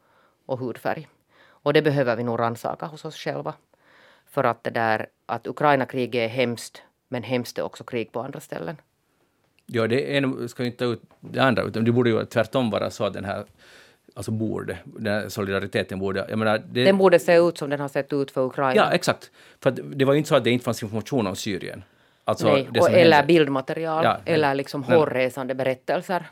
och 0.50 0.58
hudfärg. 0.58 1.08
Och 1.42 1.72
det 1.72 1.82
behöver 1.82 2.16
vi 2.16 2.22
nog 2.22 2.38
rannsaka 2.38 2.86
hos 2.86 3.04
oss 3.04 3.16
själva. 3.16 3.54
För 4.30 4.44
att 4.44 4.64
det 4.64 4.70
där, 4.70 5.06
att 5.26 5.46
Ukraina-kriget 5.46 6.14
är 6.14 6.28
hemskt, 6.28 6.82
men 7.08 7.22
hemskt 7.22 7.58
är 7.58 7.62
också 7.62 7.84
krig 7.84 8.12
på 8.12 8.20
andra 8.20 8.40
ställen. 8.40 8.76
Ja, 9.66 9.86
det 9.86 10.16
är, 10.16 10.46
ska 10.46 10.64
inte 10.64 10.78
ta 10.78 10.84
ut 10.84 11.02
det 11.20 11.40
andra, 11.40 11.62
utan 11.62 11.84
det 11.84 11.92
borde 11.92 12.10
ju 12.10 12.24
tvärtom 12.24 12.70
vara 12.70 12.90
så 12.90 13.04
att 13.04 13.12
den 13.12 13.24
här 13.24 13.44
alltså 14.14 14.30
borde, 14.30 14.78
den 14.84 15.12
här 15.12 15.28
solidariteten 15.28 15.98
borde... 15.98 16.26
Jag 16.28 16.38
menar, 16.38 16.62
det, 16.70 16.84
den 16.84 16.98
borde 16.98 17.18
se 17.18 17.36
ut 17.36 17.58
som 17.58 17.70
den 17.70 17.80
har 17.80 17.88
sett 17.88 18.12
ut 18.12 18.30
för 18.30 18.46
Ukraina. 18.46 18.76
Ja, 18.76 18.92
exakt. 18.92 19.30
För 19.60 19.70
det 19.70 20.04
var 20.04 20.12
ju 20.12 20.18
inte 20.18 20.28
så 20.28 20.36
att 20.36 20.44
det 20.44 20.50
inte 20.50 20.64
fanns 20.64 20.82
information 20.82 21.26
om 21.26 21.36
Syrien. 21.36 21.82
Alltså 22.24 22.52
Nej, 22.52 22.68
och 22.80 22.90
eller 22.90 23.16
hände. 23.16 23.26
bildmaterial 23.26 24.04
ja, 24.04 24.18
eller 24.24 24.54
liksom 24.54 24.82
hårresande 24.82 25.54
berättelser. 25.54 26.26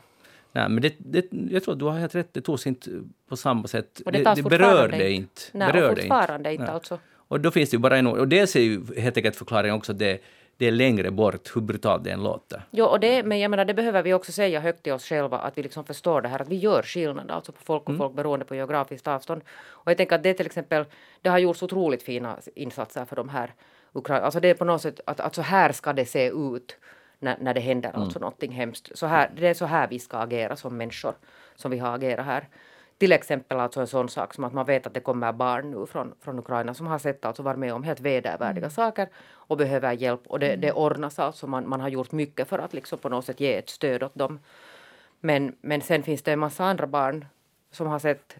Nej, 0.51 0.69
men 0.69 0.81
det, 0.81 0.93
det, 0.97 1.25
jag 1.51 1.63
tror 1.63 1.73
att 1.73 1.79
du 1.79 1.85
har 1.85 1.99
helt 1.99 2.15
rätt, 2.15 2.33
det 2.33 2.41
togs 2.41 2.67
inte 2.67 2.89
på 3.29 3.37
samma 3.37 3.67
sätt. 3.67 4.01
Och 4.05 4.11
det, 4.11 4.23
det, 4.23 4.33
det 4.35 4.43
berörde 4.43 5.11
inte. 5.11 5.41
Nej, 5.51 5.73
berörde 5.73 6.01
fortfarande 6.01 6.51
inte, 6.51 6.61
inte 6.61 6.73
alltså. 6.73 6.99
Och 7.29 7.39
då 7.39 7.51
finns 7.51 7.69
det 7.69 7.75
ju 7.75 7.79
bara 7.79 7.97
en... 7.97 8.07
Och 8.07 8.27
dels 8.27 8.55
är 8.55 8.59
ju 8.59 8.81
helt 8.97 9.17
enkelt 9.17 9.35
förklaringen 9.35 9.75
också 9.75 9.91
att 9.91 9.99
det, 9.99 10.21
det 10.57 10.67
är 10.67 10.71
längre 10.71 11.11
bort, 11.11 11.55
hur 11.55 11.61
brutalt 11.61 12.03
det 12.03 12.11
än 12.11 12.23
låter. 12.23 12.61
Jo, 12.71 12.85
och 12.85 12.99
det, 12.99 13.23
men 13.23 13.39
jag 13.39 13.51
menar, 13.51 13.65
det 13.65 13.73
behöver 13.73 14.03
vi 14.03 14.13
också 14.13 14.31
säga 14.31 14.59
högt 14.59 14.83
till 14.83 14.93
oss 14.93 15.05
själva, 15.05 15.37
att 15.39 15.57
vi 15.57 15.63
liksom 15.63 15.85
förstår 15.85 16.21
det 16.21 16.27
här, 16.29 16.41
att 16.41 16.49
vi 16.49 16.55
gör 16.55 16.83
skillnad 16.83 17.31
alltså 17.31 17.51
på 17.51 17.63
folk 17.63 17.83
och 17.83 17.89
mm. 17.89 17.97
folk 17.97 18.15
beroende 18.15 18.45
på 18.45 18.55
geografiskt 18.55 19.07
avstånd. 19.07 19.41
Och 19.69 19.91
jag 19.91 19.97
tänker 19.97 20.15
att 20.15 20.23
det 20.23 20.33
till 20.33 20.45
exempel, 20.45 20.85
det 21.21 21.29
har 21.29 21.37
gjorts 21.37 21.63
otroligt 21.63 22.03
fina 22.03 22.37
insatser 22.55 23.05
för 23.05 23.15
de 23.15 23.29
här 23.29 23.53
Ukraina. 23.93 24.25
Alltså 24.25 24.39
det 24.39 24.49
är 24.49 24.53
på 24.53 24.65
något 24.65 24.81
sätt 24.81 24.99
att, 25.05 25.19
att 25.19 25.35
så 25.35 25.41
här 25.41 25.71
ska 25.71 25.93
det 25.93 26.05
se 26.05 26.27
ut 26.27 26.77
när, 27.19 27.37
när 27.41 27.53
det 27.53 27.59
händer 27.59 27.89
mm. 27.89 28.01
alltså 28.01 28.19
någonting 28.19 28.51
hemskt. 28.51 28.97
Så 28.97 29.05
här, 29.05 29.31
det 29.35 29.47
är 29.47 29.53
så 29.53 29.65
här 29.65 29.87
vi 29.87 29.99
ska 29.99 30.17
agera 30.17 30.55
som 30.55 30.77
människor, 30.77 31.13
som 31.55 31.71
vi 31.71 31.77
har 31.77 31.95
agerat 31.95 32.25
här. 32.25 32.47
Till 32.97 33.11
exempel 33.11 33.59
alltså 33.59 33.81
en 33.81 33.87
sån 33.87 34.09
sak 34.09 34.33
som 34.33 34.43
att 34.43 34.53
man 34.53 34.65
vet 34.65 34.87
att 34.87 34.93
det 34.93 34.99
kommer 34.99 35.33
barn 35.33 35.71
nu 35.71 35.85
från, 35.85 36.13
från 36.19 36.39
Ukraina 36.39 36.73
som 36.73 36.87
har 36.87 36.99
sett 36.99 37.25
alltså 37.25 37.43
varit 37.43 37.59
med 37.59 37.73
om 37.73 37.83
helt 37.83 37.99
vedervärdiga 37.99 38.65
mm. 38.65 38.71
saker 38.71 39.09
och 39.31 39.57
behöver 39.57 39.93
hjälp. 39.93 40.27
Och 40.27 40.39
det, 40.39 40.47
mm. 40.47 40.61
det 40.61 40.71
ordnas 40.71 41.19
alltså. 41.19 41.47
Man, 41.47 41.69
man 41.69 41.81
har 41.81 41.89
gjort 41.89 42.11
mycket 42.11 42.47
för 42.47 42.59
att 42.59 42.73
liksom 42.73 42.99
på 42.99 43.09
något 43.09 43.25
sätt 43.25 43.39
ge 43.39 43.57
ett 43.57 43.69
stöd 43.69 44.03
åt 44.03 44.15
dem. 44.15 44.39
Men, 45.19 45.55
men 45.61 45.81
sen 45.81 46.03
finns 46.03 46.21
det 46.21 46.31
en 46.31 46.39
massa 46.39 46.65
andra 46.65 46.87
barn 46.87 47.25
som 47.71 47.87
har 47.87 47.99
sett 47.99 48.37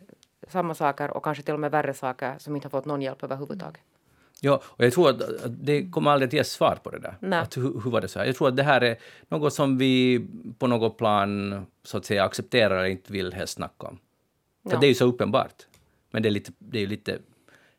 samma 0.48 0.74
saker 0.74 1.12
och 1.12 1.24
kanske 1.24 1.44
till 1.44 1.54
och 1.54 1.60
med 1.60 1.72
värre 1.72 1.94
saker 1.94 2.36
som 2.38 2.56
inte 2.56 2.66
har 2.66 2.70
fått 2.70 2.86
någon 2.86 3.02
hjälp 3.02 3.24
överhuvudtaget. 3.24 3.82
Ja, 4.42 4.62
och 4.66 4.86
jag 4.86 4.94
tror 4.94 5.10
att 5.10 5.22
det 5.48 5.92
kommer 5.92 6.12
aldrig 6.12 6.28
att 6.28 6.34
ges 6.34 6.52
svar 6.52 6.80
på 6.84 6.90
det 6.90 7.00
där. 7.00 7.34
Att 7.34 7.58
hur, 7.58 7.82
hur, 7.84 7.92
var 7.92 8.02
det 8.02 8.08
så 8.08 8.20
här? 8.20 8.26
Jag 8.26 8.36
tror 8.36 8.48
att 8.48 8.58
det 8.58 8.64
här 8.64 8.82
är 8.82 8.98
något 9.28 9.54
som 9.54 9.78
vi 9.78 10.26
på 10.58 10.68
något 10.68 10.98
plan 10.98 11.66
så 11.84 11.98
att 11.98 12.06
säga 12.06 12.24
accepterar 12.24 12.78
eller 12.78 12.90
inte 12.90 13.14
vill 13.14 13.34
helst 13.34 13.54
snacka 13.54 13.88
om. 13.88 14.00
För 14.64 14.72
ja. 14.72 14.80
det 14.80 14.86
är 14.86 14.90
ju 14.90 14.96
så 14.96 15.06
uppenbart. 15.06 15.54
Men 16.12 16.24
det 16.24 16.30
är, 16.30 16.32
lite, 16.32 16.52
det 16.60 16.78
är 16.78 16.82
ju 16.82 16.88
lite 16.88 17.18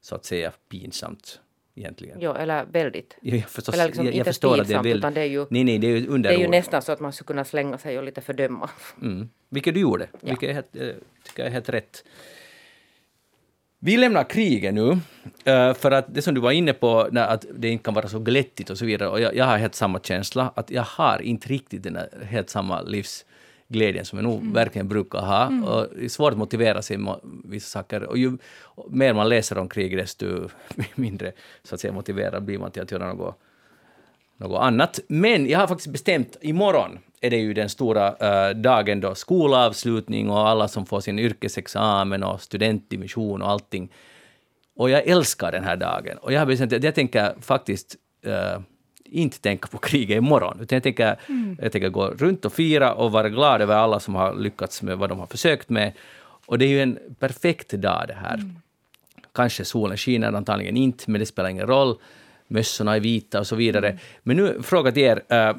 så 0.01 0.15
att 0.15 0.25
säga 0.25 0.53
pinsamt 0.69 1.41
egentligen. 1.75 2.21
Ja, 2.21 2.37
eller 2.37 2.65
väldigt. 2.65 3.17
Ja, 3.21 3.37
jag 3.37 3.49
förstås, 3.49 3.75
eller 3.75 3.87
liksom 3.87 4.05
jag, 4.05 4.15
jag 4.15 4.19
inte 4.19 4.31
förstår 4.31 4.49
pinsamt, 4.49 4.61
att 4.63 4.69
det 4.69 4.75
är 4.75 4.93
väldigt... 4.93 4.97
utan 4.97 5.15
det 5.15 5.21
är 5.21 5.25
ju, 5.25 5.47
nej, 5.51 5.65
nej, 5.65 5.79
det 5.79 5.87
är 5.87 5.91
ju 5.91 6.19
Det 6.19 6.29
är 6.29 6.39
ju 6.39 6.49
nästan 6.49 6.83
så 6.83 6.93
att 6.93 7.01
man 7.01 7.13
skulle 7.13 7.27
kunna 7.27 7.45
slänga 7.45 7.79
sig 7.79 7.99
och 7.99 8.05
lite 8.05 8.21
fördöma. 8.21 8.71
Mm. 9.03 9.29
Vilket 9.49 9.75
du 9.75 9.81
gjorde, 9.81 10.09
ja. 10.13 10.19
vilket 10.21 10.49
jag, 10.49 10.89
eh, 10.89 10.95
tycker 11.25 11.43
jag 11.43 11.47
är 11.47 11.51
helt 11.51 11.69
rätt. 11.69 12.05
Vi 13.83 13.97
lämnar 13.97 14.25
kriget 14.25 14.75
nu, 14.75 14.99
eh, 15.45 15.75
för 15.75 15.91
att 15.91 16.15
det 16.15 16.23
som 16.23 16.35
du 16.35 16.41
var 16.41 16.51
inne 16.51 16.73
på, 16.73 17.01
att 17.15 17.45
det 17.55 17.69
inte 17.69 17.85
kan 17.85 17.95
vara 17.95 18.09
så 18.09 18.19
glättigt 18.19 18.71
och 18.71 18.79
så 18.79 18.85
vidare, 18.85 19.09
och 19.09 19.21
jag, 19.21 19.37
jag 19.37 19.45
har 19.45 19.59
helt 19.59 19.75
samma 19.75 20.01
känsla, 20.01 20.53
att 20.57 20.71
jag 20.71 20.83
har 20.83 21.23
inte 21.23 21.49
riktigt 21.49 21.83
den 21.83 21.99
helt 22.25 22.51
samma 22.51 22.83
livsglädjen 22.83 24.05
som 24.05 24.19
jag 24.19 24.23
nog 24.23 24.41
mm. 24.41 24.53
verkligen 24.53 24.89
brukar 24.89 25.19
ha. 25.19 25.47
Mm. 25.47 25.65
Och 25.65 25.87
det 25.97 26.05
är 26.05 26.09
svårt 26.09 26.33
att 26.33 26.39
motivera 26.39 26.83
sig 26.83 26.97
med 26.99 27.21
vissa 27.45 27.79
saker. 27.79 28.03
Och 28.03 28.19
ju 28.19 28.39
mer 28.91 29.15
man 29.15 29.29
läser 29.29 29.59
om 29.59 29.69
krig, 29.69 29.97
desto 29.97 30.49
mindre 30.95 31.33
så 31.63 31.75
att 31.75 31.81
säga, 31.81 31.93
motiverad 31.93 32.45
blir 32.45 32.59
man 32.59 32.71
till 32.71 32.83
att 32.83 32.91
göra 32.91 33.13
något, 33.13 33.39
något 34.37 34.63
annat. 34.63 35.01
Men 35.09 35.47
jag 35.49 35.59
har 35.59 35.67
faktiskt 35.67 35.93
bestämt, 35.93 36.37
imorgon 36.41 36.99
är 37.21 37.31
det 37.31 37.37
ju 37.37 37.55
den 37.55 37.69
stora 37.69 38.11
uh, 38.11 38.57
dagen 38.57 39.01
då 39.01 39.15
skolavslutning 39.15 40.31
och 40.31 40.49
alla 40.49 40.69
som 40.69 40.87
får 40.87 41.01
sin 41.01 41.19
yrkesexamen 41.19 42.23
och 42.23 42.41
studentdivision 42.41 43.43
och 43.43 43.51
allting. 43.51 43.93
Och 44.77 44.91
jag 44.91 45.07
älskar 45.07 45.53
den 45.53 45.65
här 45.65 45.77
dagen. 45.77 46.19
Och 46.19 46.33
jag 46.33 46.39
har 46.39 46.47
bestämt 46.47 46.73
att 46.73 46.85
jag 46.85 46.95
tänker 46.95 47.35
faktiskt 47.41 47.97
uh, 48.27 48.61
inte 49.05 49.41
tänka 49.41 49.69
på 49.69 49.79
kriget 49.79 50.17
imorgon. 50.17 50.59
Utan 50.61 50.77
jag 50.77 50.83
tänker, 50.83 51.17
mm. 51.29 51.59
jag 51.63 51.73
tänker 51.73 51.89
gå 51.89 52.07
runt 52.07 52.45
och 52.45 52.53
fira 52.53 52.95
och 52.95 53.13
vara 53.13 53.29
glad 53.29 53.63
över 53.63 53.75
alla 53.75 54.01
som 54.01 54.15
har 54.15 54.35
lyckats 54.35 54.83
med 54.83 54.99
vad 54.99 55.09
de 55.09 55.19
har 55.19 55.27
försökt 55.27 55.69
med. 55.69 55.93
Och 56.47 56.59
det 56.59 56.65
är 56.65 56.69
ju 56.69 56.83
en 56.83 56.99
perfekt 57.19 57.71
dag 57.71 58.05
det 58.09 58.15
här. 58.15 58.35
Mm. 58.35 58.57
Kanske 59.35 59.65
solen 59.65 59.97
skiner, 59.97 60.33
antagligen 60.33 60.77
inte, 60.77 61.11
men 61.11 61.19
det 61.19 61.27
spelar 61.27 61.49
ingen 61.49 61.67
roll. 61.67 61.97
Mössorna 62.49 62.97
är 62.97 63.01
vita 63.01 63.41
och 63.41 63.47
så 63.47 63.57
vidare. 63.57 63.89
Mm. 63.89 64.01
Men 64.23 64.37
nu 64.37 64.63
fråga 64.63 64.93
till 64.93 65.03
er. 65.03 65.23
Uh, 65.33 65.57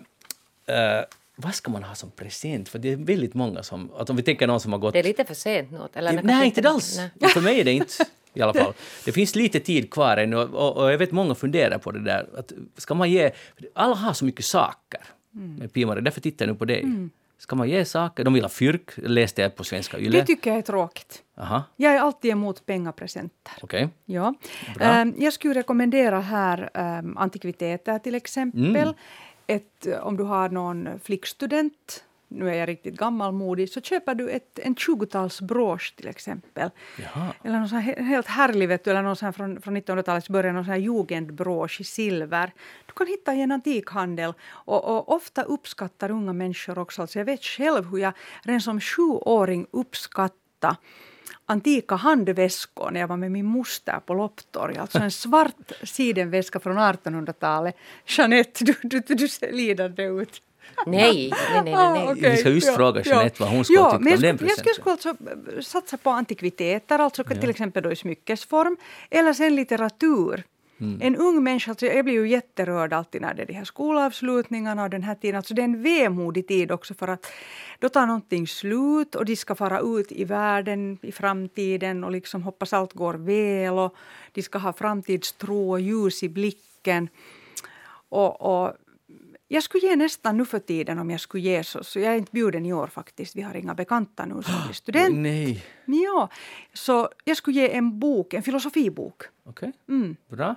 vad 1.41 1.56
ska 1.56 1.71
man 1.71 1.84
ha 1.84 1.95
som 1.95 2.12
present? 2.12 2.69
För 2.69 2.80
det 2.80 2.91
är 2.91 2.95
väldigt 2.95 3.34
många 3.34 3.63
som... 3.63 3.91
Att 3.97 4.10
om 4.10 4.15
vi 4.15 4.23
tänker 4.23 4.47
någon 4.47 4.60
som 4.60 4.71
har 4.71 4.80
gått... 4.80 4.93
Det 4.93 4.99
är 4.99 5.04
lite 5.04 5.25
för 5.25 5.34
sent 5.34 5.71
nu. 5.71 5.80
Eller 5.93 6.23
nej, 6.23 6.45
inte 6.45 6.69
alls. 6.69 6.99
Nej. 7.13 7.30
För 7.30 7.41
mig 7.41 7.60
är 7.60 7.63
det 7.63 7.71
inte 7.71 7.93
i 8.34 8.41
alla 8.41 8.54
fall. 8.54 8.73
Det 9.06 9.12
finns 9.12 9.36
lite 9.36 9.60
tid 9.60 9.91
kvar 9.91 10.17
ännu 10.17 10.38
och, 10.38 10.77
och 10.77 10.91
jag 10.91 10.97
vet 10.97 11.12
många 11.12 11.36
funderar 11.36 11.77
på 11.77 11.91
det 11.91 12.04
där. 12.04 12.30
Att 12.38 12.51
ska 12.77 12.93
man 12.93 13.12
ge... 13.12 13.32
Alla 13.73 13.95
har 13.95 14.13
så 14.13 14.25
mycket 14.25 14.45
saker 14.45 15.01
mm. 15.36 15.69
Pimare, 15.69 16.01
därför 16.01 16.21
tittar 16.21 16.45
jag 16.45 16.54
nu 16.54 16.58
på 16.58 16.65
dig. 16.65 16.80
Mm. 16.80 17.10
Ska 17.38 17.56
man 17.56 17.69
ge 17.69 17.86
saker? 17.86 18.23
De 18.23 18.34
vill 18.34 18.43
ha 18.43 18.49
fyrk, 18.49 18.91
läste 18.95 19.41
jag 19.41 19.56
på 19.56 19.63
Svenska 19.63 19.99
Yle. 19.99 20.19
Det 20.19 20.25
tycker 20.25 20.49
jag 20.49 20.58
är 20.58 20.62
tråkigt. 20.62 21.23
Aha. 21.38 21.63
Jag 21.75 21.95
är 21.95 21.99
alltid 21.99 22.32
emot 22.32 22.65
pengapresenter. 22.65 23.54
Okay. 23.62 23.88
Ja. 24.06 24.34
Um, 24.80 25.15
jag 25.17 25.34
skulle 25.34 25.54
rekommendera 25.54 26.19
här 26.19 26.69
um, 26.73 27.17
antikviteter 27.17 27.99
till 27.99 28.15
exempel. 28.15 28.75
Mm. 28.75 28.93
Ett, 29.51 29.87
om 30.01 30.17
du 30.17 30.23
har 30.23 30.49
någon 30.49 30.99
flickstudent 30.99 32.03
nu 32.31 32.49
är 32.49 32.53
jag 32.53 32.69
riktigt 32.69 32.95
gammalmodig, 32.95 33.69
så 33.69 33.81
köper 33.81 34.15
du 34.15 34.29
ett, 34.29 34.59
en 34.59 34.75
20-talsbrosch 34.75 35.95
till 35.95 36.07
exempel. 36.07 36.69
Jaha. 36.97 37.33
Eller 37.43 37.59
någon 37.59 37.69
sån 37.69 37.79
helt 37.79 38.27
härlig, 38.27 38.67
vet 38.67 38.83
du, 38.83 38.91
eller 38.91 39.01
någon 39.01 39.15
sån 39.15 39.33
från, 39.33 39.61
från 39.61 39.77
1900-talets 39.77 40.29
början, 40.29 40.55
någon 40.55 40.65
sån 40.65 40.71
här 40.71 40.79
jugendbrosch 40.79 41.81
i 41.81 41.83
silver. 41.83 42.53
Du 42.85 42.93
kan 42.93 43.07
hitta 43.07 43.33
i 43.33 43.41
en 43.41 43.51
antikhandel. 43.51 44.33
Och, 44.43 44.83
och, 44.85 45.15
ofta 45.15 45.43
uppskattar 45.43 46.11
unga 46.11 46.33
människor 46.33 46.79
också, 46.79 47.01
alltså 47.01 47.19
jag 47.19 47.25
vet 47.25 47.43
själv 47.43 47.85
hur 47.85 47.97
jag 47.97 48.13
redan 48.43 48.61
som 48.61 48.81
sjuåring 48.81 49.67
uppskattade 49.71 50.77
antika 51.45 51.95
handväskor 51.95 52.91
när 52.91 52.99
jag 52.99 53.08
var 53.08 53.17
med 53.17 53.32
min 53.32 53.45
moster 53.45 53.99
på 54.06 54.13
lopptorg. 54.13 54.77
Alltså 54.77 54.99
en 54.99 55.12
svart 55.12 55.71
sidenväska 55.84 56.60
från 56.60 56.77
1800-talet. 56.77 57.75
Jeanette, 58.06 58.65
du, 58.65 58.75
du, 58.84 58.99
du 59.15 59.27
ser 59.27 59.51
lidande 59.51 60.04
ut. 60.04 60.41
Nej, 60.86 61.32
nej, 61.32 61.32
nej. 61.54 61.63
nej. 61.63 61.73
Ah, 61.73 62.12
okay. 62.12 62.32
Vi 62.32 62.38
ska 62.38 62.49
just 62.49 62.67
ja, 62.67 62.75
fråga 62.75 63.01
Jeanette 63.01 63.36
ja. 63.39 63.45
vad 63.45 63.56
hon 63.56 63.65
skulle 63.65 63.80
ja, 63.80 63.86
tycka 63.86 63.97
om 63.97 64.19
den 64.21 64.38
presenten. 64.38 64.65
Jag 64.65 64.75
skulle 64.75 64.91
alltså 64.91 65.15
satsa 65.62 65.97
på 65.97 66.10
antikviteter, 66.10 66.99
alltså 66.99 67.23
ja. 67.30 67.36
till 67.36 67.49
exempel 67.49 67.84
då 67.84 67.91
i 67.91 67.95
smyckesform, 67.95 68.77
eller 69.10 69.34
sen 69.34 69.56
litteratur. 69.56 70.43
Mm. 70.81 70.97
En 71.01 71.15
ung 71.15 71.43
människa, 71.43 71.71
alltså 71.71 71.85
jag 71.85 72.05
blir 72.05 72.13
ju 72.13 72.29
jätterörd 72.29 72.93
alltid 72.93 73.21
när 73.21 73.33
det 73.33 73.41
är 73.41 73.45
de 73.45 73.53
här 73.53 73.63
skolavslutningarna 73.63 74.83
och 74.83 74.89
den 74.89 75.03
här 75.03 75.15
tiden. 75.15 75.35
Alltså 75.35 75.53
det 75.53 75.61
är 75.61 75.63
en 75.63 75.83
vemodig 75.83 76.47
tid 76.47 76.71
också 76.71 76.93
för 76.93 77.07
att 77.07 77.31
då 77.79 77.89
tar 77.89 78.05
någonting 78.05 78.47
slut 78.47 79.15
och 79.15 79.25
de 79.25 79.35
ska 79.35 79.55
fara 79.55 79.79
ut 79.79 80.11
i 80.11 80.23
världen 80.23 80.97
i 81.01 81.11
framtiden 81.11 82.03
och 82.03 82.11
liksom 82.11 82.43
hoppas 82.43 82.73
allt 82.73 82.93
går 82.93 83.13
väl 83.13 83.73
och 83.73 83.95
de 84.31 84.41
ska 84.41 84.59
ha 84.59 84.73
framtidstro 84.73 85.71
och 85.71 85.81
ljus 85.81 86.23
i 86.23 86.29
blicken. 86.29 87.09
Och, 88.09 88.41
och 88.41 88.73
jag 89.47 89.63
skulle 89.63 89.87
ge 89.87 89.95
nästan 89.95 90.37
nu 90.37 90.45
för 90.45 90.59
tiden 90.59 90.99
om 90.99 91.09
jag 91.09 91.19
skulle 91.19 91.43
ge 91.43 91.63
så. 91.63 91.83
Så 91.83 91.99
jag 91.99 92.13
är 92.13 92.17
inte 92.17 92.31
bjuden 92.31 92.65
i 92.65 92.73
år 92.73 92.87
faktiskt. 92.87 93.35
Vi 93.35 93.41
har 93.41 93.55
inga 93.55 93.73
bekanta 93.73 94.25
nu 94.25 94.43
som 94.43 94.53
blir 94.65 94.73
student. 94.73 95.17
Nej. 95.17 95.65
Ja, 95.85 96.29
så 96.73 97.09
jag 97.25 97.37
skulle 97.37 97.59
ge 97.59 97.75
en 97.75 97.99
bok, 97.99 98.33
en 98.33 98.43
filosofibok. 98.43 99.23
Okej, 99.43 99.69
okay. 99.69 99.95
mm. 99.95 100.15
bra. 100.27 100.55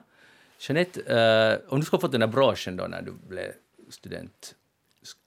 Jeanette, 0.58 1.00
uh, 1.00 1.72
om 1.72 1.80
du 1.80 1.86
skulle 1.86 1.96
ha 1.96 2.00
fått 2.00 2.12
den 2.12 2.22
här 2.22 2.28
broschen 2.28 2.76
då 2.76 2.84
när 2.84 3.02
du 3.02 3.12
blev 3.12 3.52
student, 3.90 4.54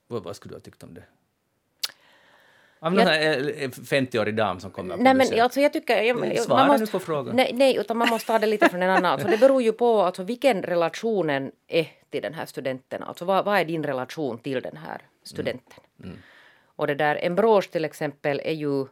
vad, 0.07 0.23
vad 0.23 0.35
skulle 0.35 0.51
du 0.51 0.55
ha 0.55 0.61
tyckt 0.61 0.83
om 0.83 0.93
det? 0.93 1.03
Av 2.79 2.93
någon 2.93 3.05
jag, 3.05 3.37
50-årig 3.71 4.35
dam 4.35 4.59
som 4.59 4.71
kommer 4.71 4.97
på 4.97 5.03
nej, 5.03 5.13
men 5.13 5.41
alltså 5.41 5.59
jag 5.59 5.73
tycker... 5.73 6.01
Jag, 6.01 6.39
Svara 6.39 6.57
man 6.57 6.67
måste, 6.67 6.85
nu 6.85 6.91
på 6.91 6.99
frågan. 6.99 7.35
Nej, 7.35 7.51
nej, 7.53 7.77
utan 7.77 7.97
man 7.97 8.09
måste 8.09 8.27
ta 8.27 8.39
det 8.39 8.47
lite 8.47 8.69
från 8.69 8.83
en 8.83 8.89
annan. 8.89 9.05
Alltså 9.05 9.27
det 9.27 9.37
beror 9.37 9.61
ju 9.61 9.71
på 9.71 10.01
alltså, 10.01 10.23
vilken 10.23 10.63
relationen 10.63 11.51
är 11.67 11.87
till 12.09 12.21
den 12.21 12.33
här 12.33 12.45
studenten. 12.45 13.03
Alltså 13.03 13.25
vad, 13.25 13.45
vad 13.45 13.59
är 13.59 13.65
din 13.65 13.83
relation 13.83 14.39
till 14.39 14.61
den 14.61 14.77
här 14.77 15.01
studenten? 15.23 15.83
Mm. 15.99 16.09
Mm. 16.09 16.21
Och 16.75 16.87
det 16.87 16.95
där, 16.95 17.15
en 17.15 17.35
brosch 17.35 17.71
till 17.71 17.85
exempel 17.85 18.41
är 18.43 18.53
ju 18.53 18.85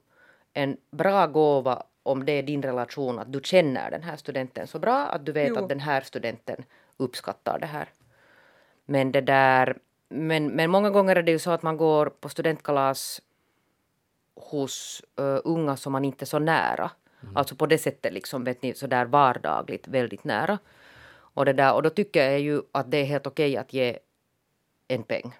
en 0.54 0.78
bra 0.92 1.28
gåva 1.28 1.84
om 2.06 2.26
det 2.26 2.32
är 2.32 2.44
din 2.44 2.62
relation 2.62 3.20
att 3.20 3.34
du 3.34 3.40
känner 3.44 3.92
den 3.92 4.04
här 4.04 4.18
studenten 4.18 4.68
så 4.68 4.80
bra 4.80 5.08
att 5.08 5.26
du 5.26 5.32
vet 5.32 5.50
jo. 5.50 5.58
att 5.58 5.70
den 5.70 5.80
här 5.80 6.02
studenten 6.02 6.64
uppskattar 6.98 7.60
det 7.60 7.66
här. 7.66 7.90
Men 8.86 9.12
det 9.12 9.22
där 9.22 9.78
men, 10.10 10.48
men 10.48 10.72
många 10.72 10.90
gånger 10.90 11.16
är 11.16 11.24
det 11.24 11.32
ju 11.32 11.40
så 11.40 11.52
att 11.52 11.64
man 11.64 11.78
går 11.78 12.06
på 12.06 12.30
studentkalas 12.30 13.22
hos 14.36 15.02
uh, 15.20 15.40
unga 15.44 15.78
som 15.78 15.92
man 15.92 16.06
inte 16.06 16.24
är 16.24 16.28
så 16.28 16.40
nära. 16.40 16.92
Mm. 17.24 17.38
Alltså 17.38 17.56
på 17.56 17.66
det 17.66 17.78
sättet 17.78 18.14
liksom, 18.14 18.44
vet 18.44 18.62
ni, 18.62 18.74
så 18.74 18.88
där 18.88 19.06
vardagligt 19.06 19.88
väldigt 19.88 20.24
nära. 20.24 20.60
Och, 21.36 21.46
det 21.46 21.54
där, 21.54 21.74
och 21.74 21.84
då 21.84 21.90
tycker 21.90 22.32
jag 22.32 22.40
ju 22.40 22.62
att 22.72 22.92
det 22.92 22.98
är 22.98 23.06
helt 23.06 23.28
okej 23.28 23.58
att 23.58 23.74
ge 23.74 24.00
en 24.88 25.04
peng. 25.04 25.36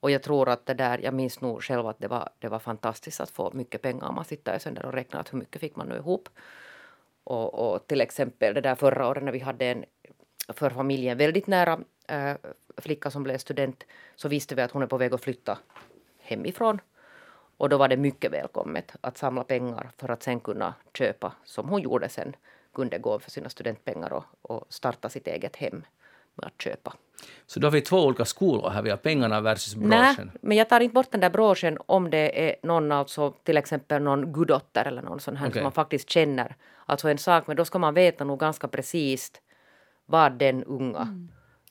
Och 0.00 0.10
jag 0.10 0.22
tror 0.22 0.48
att 0.48 0.66
det 0.66 0.74
där, 0.74 0.98
jag 0.98 1.14
minns 1.14 1.40
nog 1.40 1.62
själv 1.62 1.86
att 1.86 1.98
det 1.98 2.08
var, 2.08 2.28
det 2.38 2.48
var 2.48 2.58
fantastiskt 2.58 3.20
att 3.20 3.30
få 3.30 3.50
mycket 3.54 3.82
pengar. 3.82 4.12
Man 4.12 4.24
sitter 4.24 4.58
sen 4.58 4.74
där 4.74 4.86
och 4.86 4.92
räknar 4.92 5.20
att 5.20 5.32
hur 5.32 5.38
mycket 5.38 5.60
fick 5.60 5.76
man 5.76 5.88
nu 5.88 5.96
ihop. 5.96 6.28
Och, 7.24 7.54
och 7.54 7.86
till 7.86 8.00
exempel 8.00 8.54
det 8.54 8.60
där 8.60 8.74
förra 8.74 9.08
året 9.08 9.22
när 9.22 9.32
vi 9.32 9.38
hade 9.38 9.66
en 9.66 9.84
för 10.48 10.70
familjen 10.70 11.18
väldigt 11.18 11.46
nära 11.46 11.80
äh, 12.08 12.34
flicka 12.76 13.10
som 13.10 13.22
blev 13.22 13.38
student 13.38 13.84
så 14.16 14.28
visste 14.28 14.54
vi 14.54 14.62
att 14.62 14.70
hon 14.70 14.82
är 14.82 14.86
på 14.86 14.96
väg 14.96 15.14
att 15.14 15.20
flytta 15.20 15.58
hemifrån. 16.18 16.80
Och 17.56 17.68
då 17.68 17.76
var 17.76 17.88
det 17.88 17.96
mycket 17.96 18.32
välkommet 18.32 18.92
att 19.00 19.18
samla 19.18 19.44
pengar 19.44 19.90
för 19.96 20.08
att 20.08 20.22
sen 20.22 20.40
kunna 20.40 20.74
köpa, 20.94 21.32
som 21.44 21.68
hon 21.68 21.82
gjorde 21.82 22.08
sen, 22.08 22.36
kunde 22.72 22.98
gå 22.98 23.18
för 23.18 23.30
sina 23.30 23.48
studentpengar 23.48 24.12
och, 24.12 24.24
och 24.42 24.66
starta 24.68 25.08
sitt 25.08 25.26
eget 25.26 25.56
hem 25.56 25.84
med 26.34 26.46
att 26.46 26.62
köpa. 26.62 26.94
Så 27.46 27.60
då 27.60 27.66
har 27.66 27.72
vi 27.72 27.80
två 27.80 28.06
olika 28.06 28.24
skolor 28.24 28.70
här, 28.70 28.82
vi 28.82 28.90
har 28.90 28.96
pengarna 28.96 29.40
versus 29.40 29.74
broschen? 29.74 29.90
Nej, 29.90 30.30
men 30.40 30.56
jag 30.56 30.68
tar 30.68 30.80
inte 30.80 30.94
bort 30.94 31.10
den 31.10 31.20
där 31.20 31.30
broschen 31.30 31.78
om 31.86 32.10
det 32.10 32.48
är 32.48 32.56
någon, 32.62 32.92
alltså 32.92 33.30
till 33.30 33.56
exempel 33.56 34.02
någon 34.02 34.32
guddotter 34.32 34.84
eller 34.84 35.02
någon 35.02 35.20
sån 35.20 35.36
här 35.36 35.46
okay. 35.46 35.58
som 35.58 35.62
man 35.62 35.72
faktiskt 35.72 36.10
känner. 36.10 36.56
Alltså 36.86 37.08
en 37.08 37.18
sak, 37.18 37.46
men 37.46 37.56
då 37.56 37.64
ska 37.64 37.78
man 37.78 37.94
veta 37.94 38.24
nog 38.24 38.40
ganska 38.40 38.68
precis 38.68 39.32
vad 40.06 40.32
den 40.32 40.64
unga 40.64 41.02
mm 41.02 41.28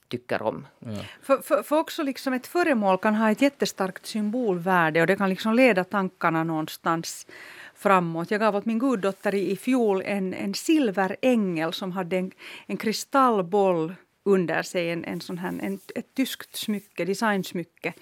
tycker 0.09 0.41
om. 0.41 0.67
Ja. 0.79 0.89
För, 1.21 1.37
för, 1.37 1.63
för, 1.63 1.79
också 1.79 2.03
liksom 2.03 2.33
ett 2.33 2.47
föremål 2.47 2.97
kan 2.97 3.15
ha 3.15 3.31
ett 3.31 3.41
jättestarkt 3.41 4.05
symbolvärde 4.05 5.01
och 5.01 5.07
det 5.07 5.15
kan 5.15 5.29
liksom 5.29 5.53
leda 5.53 5.83
tankarna 5.83 6.43
någonstans 6.43 7.27
framåt. 7.75 8.31
Jag 8.31 8.39
gav 8.39 8.55
åt 8.55 8.65
min 8.65 8.79
guddotter 8.79 9.35
i, 9.35 9.51
i 9.51 9.57
fjol 9.57 10.01
en, 10.05 10.33
en 10.33 10.53
silverängel 10.53 11.73
som 11.73 11.91
hade 11.91 12.17
en, 12.17 12.31
en 12.67 12.77
kristallboll 12.77 13.95
under 14.25 14.61
sig, 14.61 14.91
en, 14.91 15.05
en 15.05 15.21
sån 15.21 15.37
här, 15.37 15.59
en, 15.61 15.79
ett 15.95 16.13
tyskt 16.13 16.55
smycke, 16.55 17.05
designsmycke. 17.05 17.93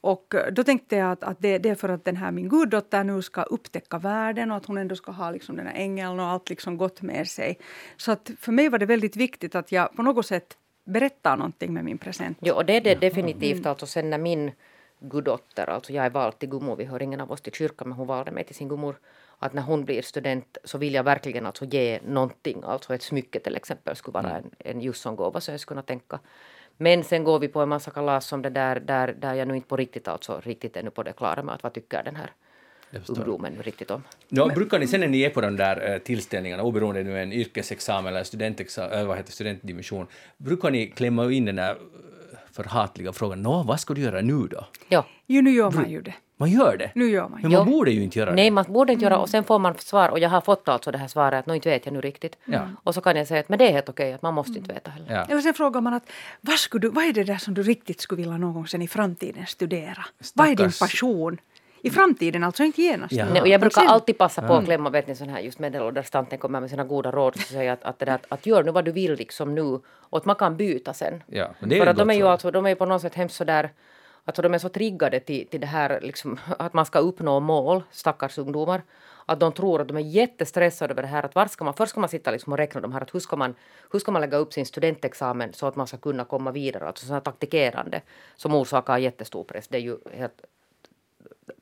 Och 0.00 0.34
då 0.52 0.64
tänkte 0.64 0.96
jag 0.96 1.12
att, 1.12 1.24
att 1.24 1.40
det, 1.40 1.58
det, 1.58 1.68
är 1.68 1.74
för 1.74 1.88
att 1.88 2.04
den 2.04 2.16
här 2.16 2.30
min 2.30 2.48
guddotter 2.48 3.04
nu 3.04 3.22
ska 3.22 3.42
upptäcka 3.42 3.98
världen 3.98 4.50
och 4.50 4.56
att 4.56 4.66
hon 4.66 4.78
ändå 4.78 4.96
ska 4.96 5.12
ha 5.12 5.30
liksom 5.30 5.56
den 5.56 5.66
här 5.66 5.74
ängeln 5.74 6.20
och 6.20 6.26
allt 6.26 6.50
liksom 6.50 6.76
gott 6.76 7.02
med 7.02 7.28
sig. 7.28 7.58
Så 7.96 8.12
att 8.12 8.30
för 8.40 8.52
mig 8.52 8.68
var 8.68 8.78
det 8.78 8.86
väldigt 8.86 9.16
viktigt 9.16 9.54
att 9.54 9.72
jag 9.72 9.92
på 9.96 10.02
något 10.02 10.26
sätt 10.26 10.56
berättar 10.84 11.36
någonting 11.36 11.74
med 11.74 11.84
min 11.84 11.98
present. 11.98 12.38
Jo, 12.40 12.54
och 12.54 12.64
det 12.66 12.76
är 12.76 12.80
det 12.80 12.94
definitivt. 12.94 13.66
Alltså 13.66 13.86
sen 13.86 14.10
när 14.10 14.18
min 14.18 14.52
guddotter, 15.00 15.70
alltså 15.70 15.92
jag 15.92 16.06
är 16.06 16.10
vald 16.10 16.38
till 16.38 16.48
gummor, 16.48 16.76
vi 16.76 16.84
hör 16.84 17.02
ingen 17.02 17.20
av 17.20 17.32
oss 17.32 17.40
till 17.40 17.52
kyrkan, 17.52 17.88
men 17.88 17.98
hon 17.98 18.06
valde 18.06 18.30
mig 18.30 18.44
till 18.44 18.54
sin 18.54 18.68
gummor. 18.68 18.96
Att 19.38 19.52
när 19.52 19.62
hon 19.62 19.84
blir 19.84 20.02
student 20.02 20.58
så 20.64 20.78
vill 20.78 20.94
jag 20.94 21.04
verkligen 21.04 21.46
alltså 21.46 21.64
ge 21.64 22.00
någonting, 22.06 22.62
alltså 22.64 22.94
ett 22.94 23.02
smycke 23.02 23.40
till 23.40 23.56
exempel 23.56 23.96
skulle 23.96 24.12
vara 24.12 24.30
mm. 24.30 24.44
en, 24.58 24.70
en 24.70 24.80
just 24.80 25.02
sån 25.02 25.16
gåva 25.16 25.40
så 25.40 25.50
jag 25.50 25.60
skulle 25.60 25.74
kunna 25.74 25.82
tänka. 25.82 26.18
Men 26.76 27.04
sen 27.04 27.24
går 27.24 27.38
vi 27.38 27.48
på 27.48 27.60
en 27.60 27.68
massa 27.68 27.90
kalas 27.90 28.26
som 28.26 28.42
det 28.42 28.50
där, 28.50 28.80
där, 28.80 29.12
där 29.18 29.34
jag 29.34 29.48
nu 29.48 29.56
inte 29.56 29.68
på 29.68 29.76
riktigt 29.76 30.08
alltså 30.08 30.40
riktigt 30.44 30.76
ännu 30.76 30.90
på 30.90 31.02
det 31.02 31.12
klara 31.12 31.42
med 31.42 31.54
att 31.54 31.62
vad 31.62 31.72
tycker 31.72 32.02
den 32.02 32.16
här 32.16 32.30
ungdomen 33.06 33.62
riktigt 33.62 33.90
om. 33.90 34.02
No, 34.28 34.46
Men, 34.46 34.54
brukar 34.54 34.78
ni 34.78 34.86
sen 34.86 35.00
när 35.00 35.08
ni 35.08 35.22
är 35.22 35.30
på 35.30 35.40
de 35.40 35.56
där 35.56 35.94
uh, 35.94 35.98
tillställningarna, 35.98 36.62
oberoende 36.62 37.02
nu 37.02 37.22
en 37.22 37.32
yrkesexamen 37.32 38.12
eller 38.12 38.24
studentexamen, 38.24 38.98
äh, 38.98 39.06
vad 39.06 39.16
heter 39.16 39.32
studentdimension, 39.32 40.06
brukar 40.36 40.70
ni 40.70 40.86
klämma 40.86 41.32
in 41.32 41.44
den 41.44 41.56
där 41.56 41.76
förhatliga 42.52 43.12
frågan 43.12 43.42
Nå, 43.42 43.62
vad 43.62 43.80
ska 43.80 43.94
du 43.94 44.00
göra 44.00 44.20
nu 44.20 44.46
då? 44.46 44.66
Ja. 44.88 45.06
Jo, 45.26 45.42
nu 45.42 45.50
gör 45.50 45.70
man 45.70 45.90
ju 45.90 46.02
det. 46.02 46.14
Man 46.40 46.50
gör 46.50 46.76
det? 46.76 46.90
Nu 46.94 47.10
gör 47.10 47.28
man. 47.28 47.40
Men 47.42 47.52
man 47.52 47.66
jo. 47.66 47.72
borde 47.72 47.90
ju 47.90 48.02
inte 48.02 48.18
göra 48.18 48.30
det. 48.30 48.36
Nej, 48.36 48.50
man 48.50 48.64
borde 48.68 48.92
inte 48.92 49.04
mm. 49.04 49.12
göra 49.12 49.22
och 49.22 49.28
sen 49.28 49.44
får 49.44 49.58
man 49.58 49.74
svar 49.78 50.08
och 50.08 50.18
jag 50.18 50.28
har 50.28 50.40
fått 50.40 50.68
alltså 50.68 50.90
det 50.90 50.98
här 50.98 51.08
svaret 51.08 51.38
att 51.38 51.46
nu 51.46 51.54
inte 51.54 51.70
vet 51.70 51.86
jag 51.86 51.92
nu 51.92 52.00
riktigt. 52.00 52.38
Ja. 52.44 52.60
Och 52.84 52.94
så 52.94 53.00
kan 53.00 53.16
jag 53.16 53.26
säga 53.26 53.40
att 53.40 53.48
men 53.48 53.58
det 53.58 53.68
är 53.68 53.72
helt 53.72 53.88
okej 53.88 54.12
att 54.12 54.22
man 54.22 54.34
måste 54.34 54.50
mm. 54.50 54.62
inte 54.62 54.74
veta 54.74 54.90
heller. 54.90 55.14
Ja. 55.14 55.24
Eller 55.24 55.40
sen 55.40 55.54
frågar 55.54 55.80
man 55.80 55.94
att 55.94 56.10
vad, 56.40 56.58
skulle 56.58 56.80
du, 56.80 56.88
vad 56.88 57.04
är 57.04 57.12
det 57.12 57.24
där 57.24 57.38
som 57.38 57.54
du 57.54 57.62
riktigt 57.62 58.00
skulle 58.00 58.22
vilja 58.22 58.38
någon 58.38 58.54
gång 58.54 58.66
sen 58.66 58.82
i 58.82 58.88
framtiden 58.88 59.46
studera? 59.46 60.04
Stackars. 60.20 60.32
Vad 60.34 60.48
är 60.48 60.56
din 60.56 60.72
passion? 60.80 61.38
I 61.82 61.90
framtiden, 61.90 62.44
alltså 62.44 62.62
inte 62.62 62.82
genast. 62.82 63.12
Ja. 63.12 63.26
Nej, 63.32 63.42
och 63.42 63.48
jag 63.48 63.60
brukar 63.60 63.82
alltid 63.86 64.18
passa 64.18 64.42
på 64.42 64.54
att 64.54 64.64
klämma, 64.64 64.90
vet 64.90 65.06
ni, 65.06 65.14
sån 65.14 65.28
här 65.28 65.40
just 65.40 65.58
medelålders 65.58 66.10
tanten 66.10 66.38
kommer 66.38 66.60
med 66.60 66.70
sina 66.70 66.84
goda 66.84 67.10
råd 67.10 67.34
och 67.34 67.40
säger 67.40 67.72
att, 67.72 67.84
att, 67.84 67.98
det 67.98 68.04
där, 68.04 68.14
att, 68.14 68.26
att 68.28 68.46
gör 68.46 68.64
nu 68.64 68.70
vad 68.70 68.84
du 68.84 68.92
vill 68.92 69.14
liksom 69.14 69.54
nu 69.54 69.80
och 70.10 70.18
att 70.18 70.24
man 70.24 70.36
kan 70.36 70.56
byta 70.56 70.94
sen. 70.94 71.22
Ja, 71.26 71.50
men 71.60 71.68
det 71.68 71.76
är 71.76 71.80
För 71.80 71.86
att 71.86 71.96
de 71.96 72.08
gott 72.08 72.14
är 72.14 72.18
ju 72.18 72.28
alltså, 72.28 72.50
de 72.50 72.66
är 72.66 72.74
på 72.74 72.86
något 72.86 73.02
sätt 73.02 73.14
hemskt 73.14 73.36
sådär 73.36 73.70
Alltså 74.28 74.42
de 74.42 74.54
är 74.54 74.58
så 74.58 74.68
triggade 74.68 75.20
till, 75.20 75.48
till 75.48 75.60
det 75.60 75.66
här 75.66 76.00
liksom, 76.00 76.38
att 76.58 76.72
man 76.72 76.86
ska 76.86 76.98
uppnå 76.98 77.40
mål, 77.40 77.82
stackars 77.90 78.38
ungdomar. 78.38 78.82
Att 79.26 79.40
de 79.40 79.52
tror 79.52 79.80
att 79.80 79.88
de 79.88 79.96
är 79.96 80.00
jättestressade 80.00 80.92
över 80.92 81.02
det 81.02 81.08
här. 81.08 81.22
Att 81.22 81.34
var 81.34 81.46
ska 81.46 81.64
man, 81.64 81.74
först 81.74 81.90
ska 81.90 82.00
man 82.00 82.08
sitta 82.08 82.30
liksom 82.30 82.52
och 82.52 82.58
räkna 82.58 82.80
de 82.80 82.92
här, 82.92 83.00
att 83.00 83.14
hur 83.14 83.20
ska, 83.20 83.36
man, 83.36 83.54
hur 83.92 83.98
ska 83.98 84.12
man 84.12 84.22
lägga 84.22 84.36
upp 84.36 84.52
sin 84.52 84.66
studentexamen 84.66 85.52
så 85.52 85.66
att 85.66 85.76
man 85.76 85.86
ska 85.86 85.96
kunna 85.96 86.24
komma 86.24 86.52
vidare. 86.52 86.86
Alltså 86.86 87.06
sådana 87.06 87.20
taktikerande 87.20 88.02
som 88.36 88.54
orsakar 88.54 88.98
jättestor 88.98 89.44
press. 89.44 89.68
Det 89.68 89.76
är 89.76 89.82
ju 89.82 89.96
helt 90.12 90.44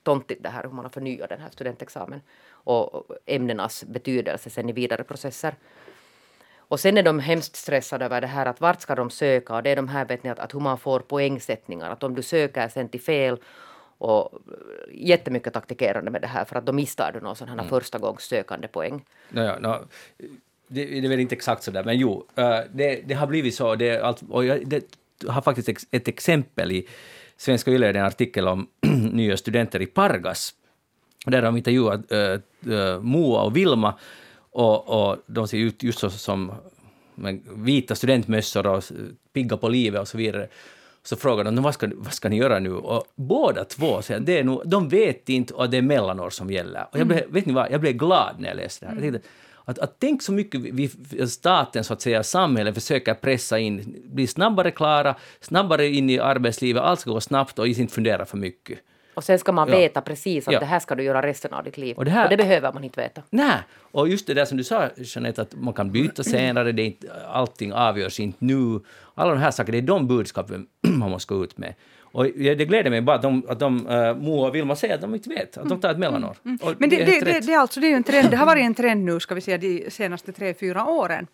tomtigt 0.02 0.42
det 0.42 0.48
här 0.48 0.62
hur 0.62 0.70
man 0.70 0.84
har 0.84 0.90
förnyat 0.90 1.28
den 1.28 1.40
här 1.40 1.50
studentexamen 1.50 2.20
och 2.50 3.06
ämnenas 3.26 3.84
betydelse 3.84 4.50
sen 4.50 4.68
i 4.68 4.72
vidare 4.72 5.04
processer. 5.04 5.54
Och 6.68 6.80
sen 6.80 6.98
är 6.98 7.02
de 7.02 7.18
hemskt 7.18 7.56
stressade 7.56 8.04
över 8.04 8.20
det 8.20 8.26
här 8.26 8.46
att 8.46 8.60
vart 8.60 8.80
ska 8.80 8.94
de 8.94 9.10
söka 9.10 9.54
och 9.54 9.62
det 9.62 9.70
är 9.70 9.76
de 9.76 9.88
här 9.88 10.04
vet 10.04 10.24
ni 10.24 10.30
att, 10.30 10.38
att 10.38 10.54
hur 10.54 10.60
man 10.60 10.78
får 10.78 11.00
poängsättningar 11.00 11.90
att 11.90 12.02
om 12.02 12.14
du 12.14 12.22
söker 12.22 12.68
sen 12.68 12.88
till 12.88 13.00
fel 13.00 13.38
och 13.98 14.38
jättemycket 14.92 15.52
taktikerande 15.52 16.10
med 16.10 16.20
det 16.20 16.26
här 16.26 16.44
för 16.44 16.56
att 16.56 16.66
då 16.66 16.72
misstar 16.72 17.12
du 17.12 17.20
någon 17.20 17.36
sån 17.36 17.48
här 17.48 17.68
första 17.68 17.98
gångs 17.98 18.22
sökande 18.22 18.68
poäng. 18.68 19.04
Nåja, 19.28 19.58
nå, 19.58 19.80
det, 20.68 20.84
det 20.84 20.98
är 20.98 21.08
väl 21.08 21.20
inte 21.20 21.34
exakt 21.34 21.62
så 21.62 21.70
där, 21.70 21.84
men 21.84 21.98
jo, 21.98 22.26
eh, 22.34 22.58
det, 22.72 23.00
det 23.06 23.14
har 23.14 23.26
blivit 23.26 23.54
så. 23.54 23.74
Det, 23.74 24.00
allt, 24.00 24.22
och 24.28 24.44
jag 24.44 24.68
det 24.68 24.84
har 25.28 25.42
faktiskt 25.42 25.86
ett 25.90 26.08
exempel 26.08 26.72
i 26.72 26.88
Svenska 27.36 27.70
Yle, 27.70 27.90
en 27.90 28.04
artikel 28.04 28.48
om 28.48 28.68
nya 29.12 29.36
studenter 29.36 29.82
i 29.82 29.86
Pargas. 29.86 30.54
Där 31.26 31.42
de 31.42 31.56
intervjuat 31.56 32.00
uh, 32.12 33.00
Moa 33.00 33.42
och 33.42 33.56
Vilma 33.56 33.94
och, 34.56 34.88
och 34.88 35.16
de 35.26 35.48
ser 35.48 35.58
ut 35.58 35.82
just 35.82 35.98
så 35.98 36.10
som 36.10 36.52
med 37.14 37.40
vita 37.56 37.94
studentmössor 37.94 38.66
och 38.66 38.84
pigga 39.32 39.56
på 39.56 39.68
livet 39.68 40.00
och 40.00 40.08
så 40.08 40.18
vidare. 40.18 40.48
Så 41.02 41.16
frågar 41.16 41.44
de 41.44 41.62
vad 41.62 41.74
ska, 41.74 41.90
vad 41.94 42.12
ska 42.12 42.28
ni 42.28 42.36
göra 42.36 42.58
nu? 42.58 42.72
Och 42.72 43.04
båda 43.14 43.64
två 43.64 44.02
säger 44.02 44.20
det 44.20 44.38
är 44.38 44.44
nog, 44.44 44.62
de 44.64 44.88
vet 44.88 45.28
inte 45.28 45.54
och 45.54 45.70
det 45.70 45.76
är 45.76 45.82
mellanår 45.82 46.30
som 46.30 46.50
gäller. 46.50 46.86
Och 46.92 46.98
jag 46.98 47.06
blev, 47.06 47.30
vet 47.30 47.46
ni 47.46 47.52
vad, 47.52 47.70
jag 47.70 47.80
blev 47.80 47.92
glad 47.92 48.36
när 48.38 48.48
jag 48.48 48.56
läste 48.56 48.86
det 48.86 48.92
här. 48.92 49.00
Tänkte, 49.00 49.28
att, 49.64 49.78
att 49.78 49.96
tänk 49.98 50.22
så 50.22 50.32
mycket 50.32 50.60
vi- 50.60 51.26
staten, 51.28 51.84
så 51.84 51.92
att 51.92 52.00
säga, 52.00 52.22
samhället 52.22 52.74
försöker 52.74 53.14
pressa 53.14 53.58
in, 53.58 54.02
bli 54.04 54.26
snabbare 54.26 54.70
klara, 54.70 55.14
snabbare 55.40 55.86
in 55.86 56.10
i 56.10 56.18
arbetslivet, 56.18 56.82
allt 56.82 57.00
ska 57.00 57.10
gå 57.10 57.20
snabbt 57.20 57.58
och 57.58 57.66
inte 57.66 57.94
fundera 57.94 58.24
för 58.24 58.36
mycket. 58.36 58.78
Och 59.16 59.24
sen 59.24 59.38
ska 59.38 59.52
man 59.52 59.68
Ja. 59.68 59.76
veta 59.78 60.00
precis 60.00 60.48
att 60.48 60.54
Ja. 60.54 60.60
det 60.60 60.66
här 60.66 60.78
ska 60.80 60.94
du 60.94 61.02
göra 61.02 61.22
resten 61.22 61.52
av 61.52 61.64
ditt 61.64 61.78
liv. 61.78 61.96
Och 61.96 62.04
det 62.04 62.10
här- 62.10 62.24
och 62.24 62.30
det 62.30 62.36
behöver 62.36 62.72
man 62.72 62.84
inte 62.84 63.00
veta. 63.00 63.22
Nej, 63.30 63.56
och 63.92 64.08
just 64.08 64.26
det 64.26 64.34
där 64.34 64.44
som 64.44 64.56
du 64.58 64.64
sa 64.64 64.88
Jeanette, 64.96 65.42
att 65.42 65.54
man 65.54 65.74
kan 65.74 65.92
byta 65.92 66.22
senare, 66.24 66.72
det 66.72 66.82
är 66.82 66.86
inte, 66.86 67.08
allting 67.28 67.72
avgörs 67.72 68.20
inte 68.20 68.38
nu. 68.44 68.80
Alla 69.14 69.30
de 69.30 69.38
här 69.40 69.50
sakerna, 69.50 69.72
det 69.72 69.78
är 69.78 69.82
de 69.82 70.06
budskapen 70.08 70.66
man 70.88 71.10
måste 71.10 71.34
gå 71.34 71.44
ut 71.44 71.58
med. 71.58 71.74
Och 72.00 72.24
det 72.24 72.64
gläder 72.64 72.90
mig 72.90 73.00
bara 73.00 73.16
att 73.16 73.22
de, 73.22 73.42
att 73.48 73.58
de 73.58 73.86
uh, 73.88 74.16
Moa 74.16 74.48
och 74.48 74.54
Vilma 74.54 74.76
säger 74.76 74.94
att 74.94 75.00
de 75.00 75.14
inte 75.14 75.28
vet, 75.28 75.56
att 75.58 75.68
de 75.68 75.80
tar 75.80 75.90
ett 75.90 75.98
mellanår. 75.98 76.36
Och 76.62 76.74
Men 76.78 76.90
det, 76.90 77.04
det, 77.04 77.20
det, 77.24 77.40
det, 77.46 77.54
alltså, 77.54 77.80
det 77.80 77.86
är 77.86 77.88
ju 77.88 77.94
en 77.94 78.02
trend, 78.04 78.30
det 78.30 78.36
har 78.36 78.46
varit 78.46 78.64
en 78.64 78.74
trend 78.74 79.04
nu 79.04 79.20
ska 79.20 79.34
vi 79.34 79.40
säga 79.40 79.58
de 79.58 79.90
senaste 79.90 80.32
tre, 80.32 80.54
fyra 80.54 80.86
åren. 80.86 81.26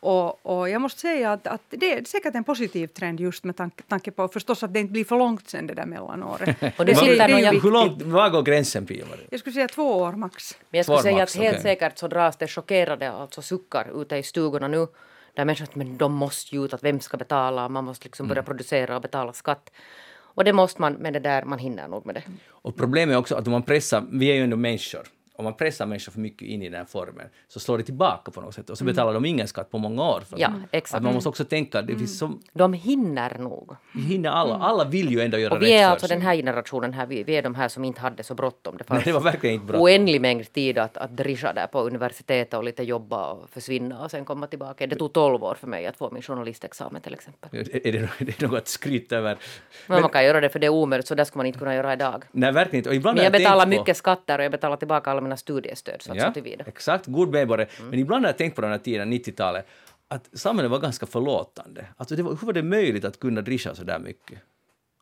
Och, 0.00 0.46
och 0.46 0.68
jag 0.70 0.80
måste 0.82 1.00
säga 1.00 1.32
att, 1.32 1.46
att 1.46 1.62
det 1.70 1.92
är 1.92 2.04
säkert 2.04 2.34
en 2.34 2.44
positiv 2.44 2.86
trend 2.86 3.20
just 3.20 3.44
med 3.44 3.56
tanke, 3.56 3.82
tanke 3.88 4.10
på 4.10 4.28
förstås 4.28 4.62
att 4.62 4.74
det 4.74 4.80
inte 4.80 4.92
blir 4.92 5.04
för 5.04 5.16
långt 5.18 5.48
sen 5.50 5.66
det 5.66 5.74
där 5.74 5.86
mellanåret. 5.86 6.48
Och 6.78 6.84
det 6.86 6.92
det, 6.92 7.26
det 7.26 7.40
jävla- 7.40 7.60
Hur 7.60 7.70
långt, 7.70 8.02
var 8.02 8.30
går 8.30 8.42
gränsen 8.42 8.86
Pia-Maria? 8.86 9.26
Jag 9.30 9.40
skulle 9.40 9.54
säga 9.54 9.68
två 9.68 9.96
år 9.96 10.12
max. 10.12 10.56
Men 10.70 10.78
jag 10.78 10.84
skulle 10.86 10.98
säga 11.02 11.22
att 11.22 11.30
Svarmax, 11.30 11.36
helt 11.52 11.64
okej. 11.64 11.74
säkert 11.76 11.98
så 11.98 12.08
dras 12.08 12.36
det 12.36 12.48
chockerade 12.48 13.10
alltså 13.12 13.42
suckar 13.42 14.02
ute 14.02 14.16
i 14.16 14.22
stugorna 14.22 14.68
nu. 14.68 14.86
Där 15.34 15.44
människor 15.44 15.64
att 15.64 15.74
men 15.74 15.96
de 15.96 16.12
måste 16.12 16.56
ju 16.56 16.64
ut, 16.64 16.74
att 16.74 16.82
vem 16.84 17.00
ska 17.00 17.16
betala? 17.16 17.68
Man 17.68 17.84
måste 17.84 18.04
liksom 18.04 18.24
Mm. 18.24 18.28
börja 18.34 18.42
producera 18.42 18.96
och 18.96 19.02
betala 19.02 19.32
skatt. 19.32 19.70
Och 20.20 20.44
det 20.44 20.52
måste 20.52 20.80
man, 20.80 20.92
men 20.92 21.12
det 21.12 21.18
där, 21.20 21.44
man 21.44 21.58
hinner 21.58 21.88
nog 21.88 22.06
med 22.06 22.14
det. 22.14 22.22
Och 22.50 22.76
problemet 22.76 23.14
är 23.14 23.18
också 23.18 23.34
att 23.36 23.46
om 23.46 23.52
man 23.52 23.62
pressar, 23.62 24.04
vi 24.12 24.30
är 24.30 24.34
ju 24.34 24.42
ändå 24.42 24.56
människor, 24.56 25.02
om 25.38 25.44
man 25.44 25.54
pressar 25.54 25.86
människor 25.86 26.12
för 26.12 26.20
mycket 26.20 26.48
in 26.48 26.62
i 26.62 26.68
den 26.68 26.78
här 26.78 26.84
formen 26.84 27.28
så 27.48 27.60
slår 27.60 27.78
det 27.78 27.84
tillbaka 27.84 28.30
på 28.30 28.40
något 28.40 28.54
sätt 28.54 28.70
och 28.70 28.78
så 28.78 28.84
betalar 28.84 29.14
de 29.14 29.24
ingen 29.24 29.48
skatt 29.48 29.70
på 29.70 29.78
många 29.78 30.02
år. 30.10 30.22
Ja, 30.36 30.52
exakt. 30.70 30.96
Att 30.96 31.02
man 31.02 31.14
måste 31.14 31.28
också 31.28 31.44
tänka, 31.44 31.82
det 31.82 31.96
finns 31.96 32.18
så, 32.18 32.32
De 32.52 32.72
hinner 32.72 33.38
nog. 33.38 33.76
hinner 34.08 34.30
alla, 34.30 34.54
alla 34.54 34.84
vill 34.84 35.10
ju 35.12 35.20
ändå 35.20 35.38
göra 35.38 35.54
Och 35.54 35.62
vi 35.62 35.66
rätt 35.66 35.72
är 35.80 35.84
för 35.84 35.90
alltså 35.90 36.06
sig. 36.06 36.16
den 36.16 36.26
här 36.26 36.36
generationen 36.36 36.92
här, 36.92 37.06
vi, 37.06 37.22
vi 37.22 37.36
är 37.36 37.42
de 37.42 37.54
här 37.54 37.68
som 37.68 37.84
inte 37.84 38.00
hade 38.00 38.22
så 38.22 38.34
bråttom. 38.34 38.76
Det 38.76 38.84
Nej, 38.88 38.96
fanns 38.96 39.04
det 39.04 39.12
var 39.12 39.20
verkligen 39.20 39.54
inte 39.54 39.66
bra. 39.66 39.80
oändlig 39.80 40.20
mängd 40.20 40.52
tid 40.52 40.78
att, 40.78 40.96
att 40.96 41.16
drischa 41.16 41.52
där 41.52 41.66
på 41.66 41.80
universitetet 41.80 42.54
och 42.54 42.64
lite 42.64 42.82
jobba 42.82 43.32
och 43.32 43.50
försvinna 43.50 44.04
och 44.04 44.10
sen 44.10 44.24
komma 44.24 44.46
tillbaka. 44.46 44.86
Det 44.86 44.96
tog 44.96 45.12
12 45.12 45.44
år 45.44 45.54
för 45.54 45.66
mig 45.66 45.86
att 45.86 45.96
få 45.96 46.10
min 46.10 46.22
journalistexamen 46.22 47.02
till 47.02 47.14
exempel. 47.14 47.50
Är 47.52 47.86
är 47.86 47.92
det, 47.92 47.98
är 47.98 48.24
det 48.24 48.40
något 48.40 48.58
att 48.58 48.68
skryta 48.68 49.16
över? 49.16 49.36
Men 49.86 50.00
man 50.00 50.10
kan 50.10 50.24
göra 50.24 50.40
det 50.40 50.48
för 50.48 50.58
det 50.58 50.66
är 50.66 50.70
omöjligt 50.70 51.06
så 51.06 51.14
det 51.14 51.24
ska 51.24 51.38
man 51.38 51.46
inte 51.46 51.58
kunna 51.58 51.74
göra 51.74 51.92
idag. 51.92 52.24
Nej, 52.32 52.52
verkligen 52.52 52.76
inte. 52.80 52.88
Och 52.90 52.94
ibland 52.96 53.16
Men 53.16 53.24
jag 53.24 53.32
betalar 53.32 53.64
tänkt 53.64 53.76
på- 53.76 53.80
mycket 53.82 53.96
skatter 53.96 54.38
och 54.38 54.44
jag 54.44 54.52
betalar 54.52 54.76
tillbaka 54.76 55.10
alla 55.10 55.20
mina 55.28 55.36
studiestöd 55.36 56.02
så 56.02 56.12
att 56.12 56.20
så 56.22 56.32
tillvida. 56.32 56.64
exakt. 56.66 57.06
God 57.06 57.28
medborgare. 57.32 57.68
Mm. 57.78 57.90
Men 57.90 57.98
ibland 57.98 58.24
har 58.24 58.28
jag 58.28 58.38
tänkt 58.38 58.54
på 58.54 58.60
den 58.62 58.70
här 58.70 58.78
tiden, 58.78 59.12
90-talet, 59.12 59.66
att 60.08 60.28
samhället 60.32 60.70
var 60.70 60.78
ganska 60.78 61.06
förlåtande. 61.06 61.86
Alltså 61.96 62.16
det 62.16 62.22
var, 62.22 62.30
hur 62.30 62.46
var 62.46 62.52
det 62.52 62.62
möjligt 62.62 63.04
att 63.04 63.18
kunna 63.20 63.40
drischa 63.40 63.74
så 63.74 63.84
där 63.84 63.98
mycket? 63.98 64.38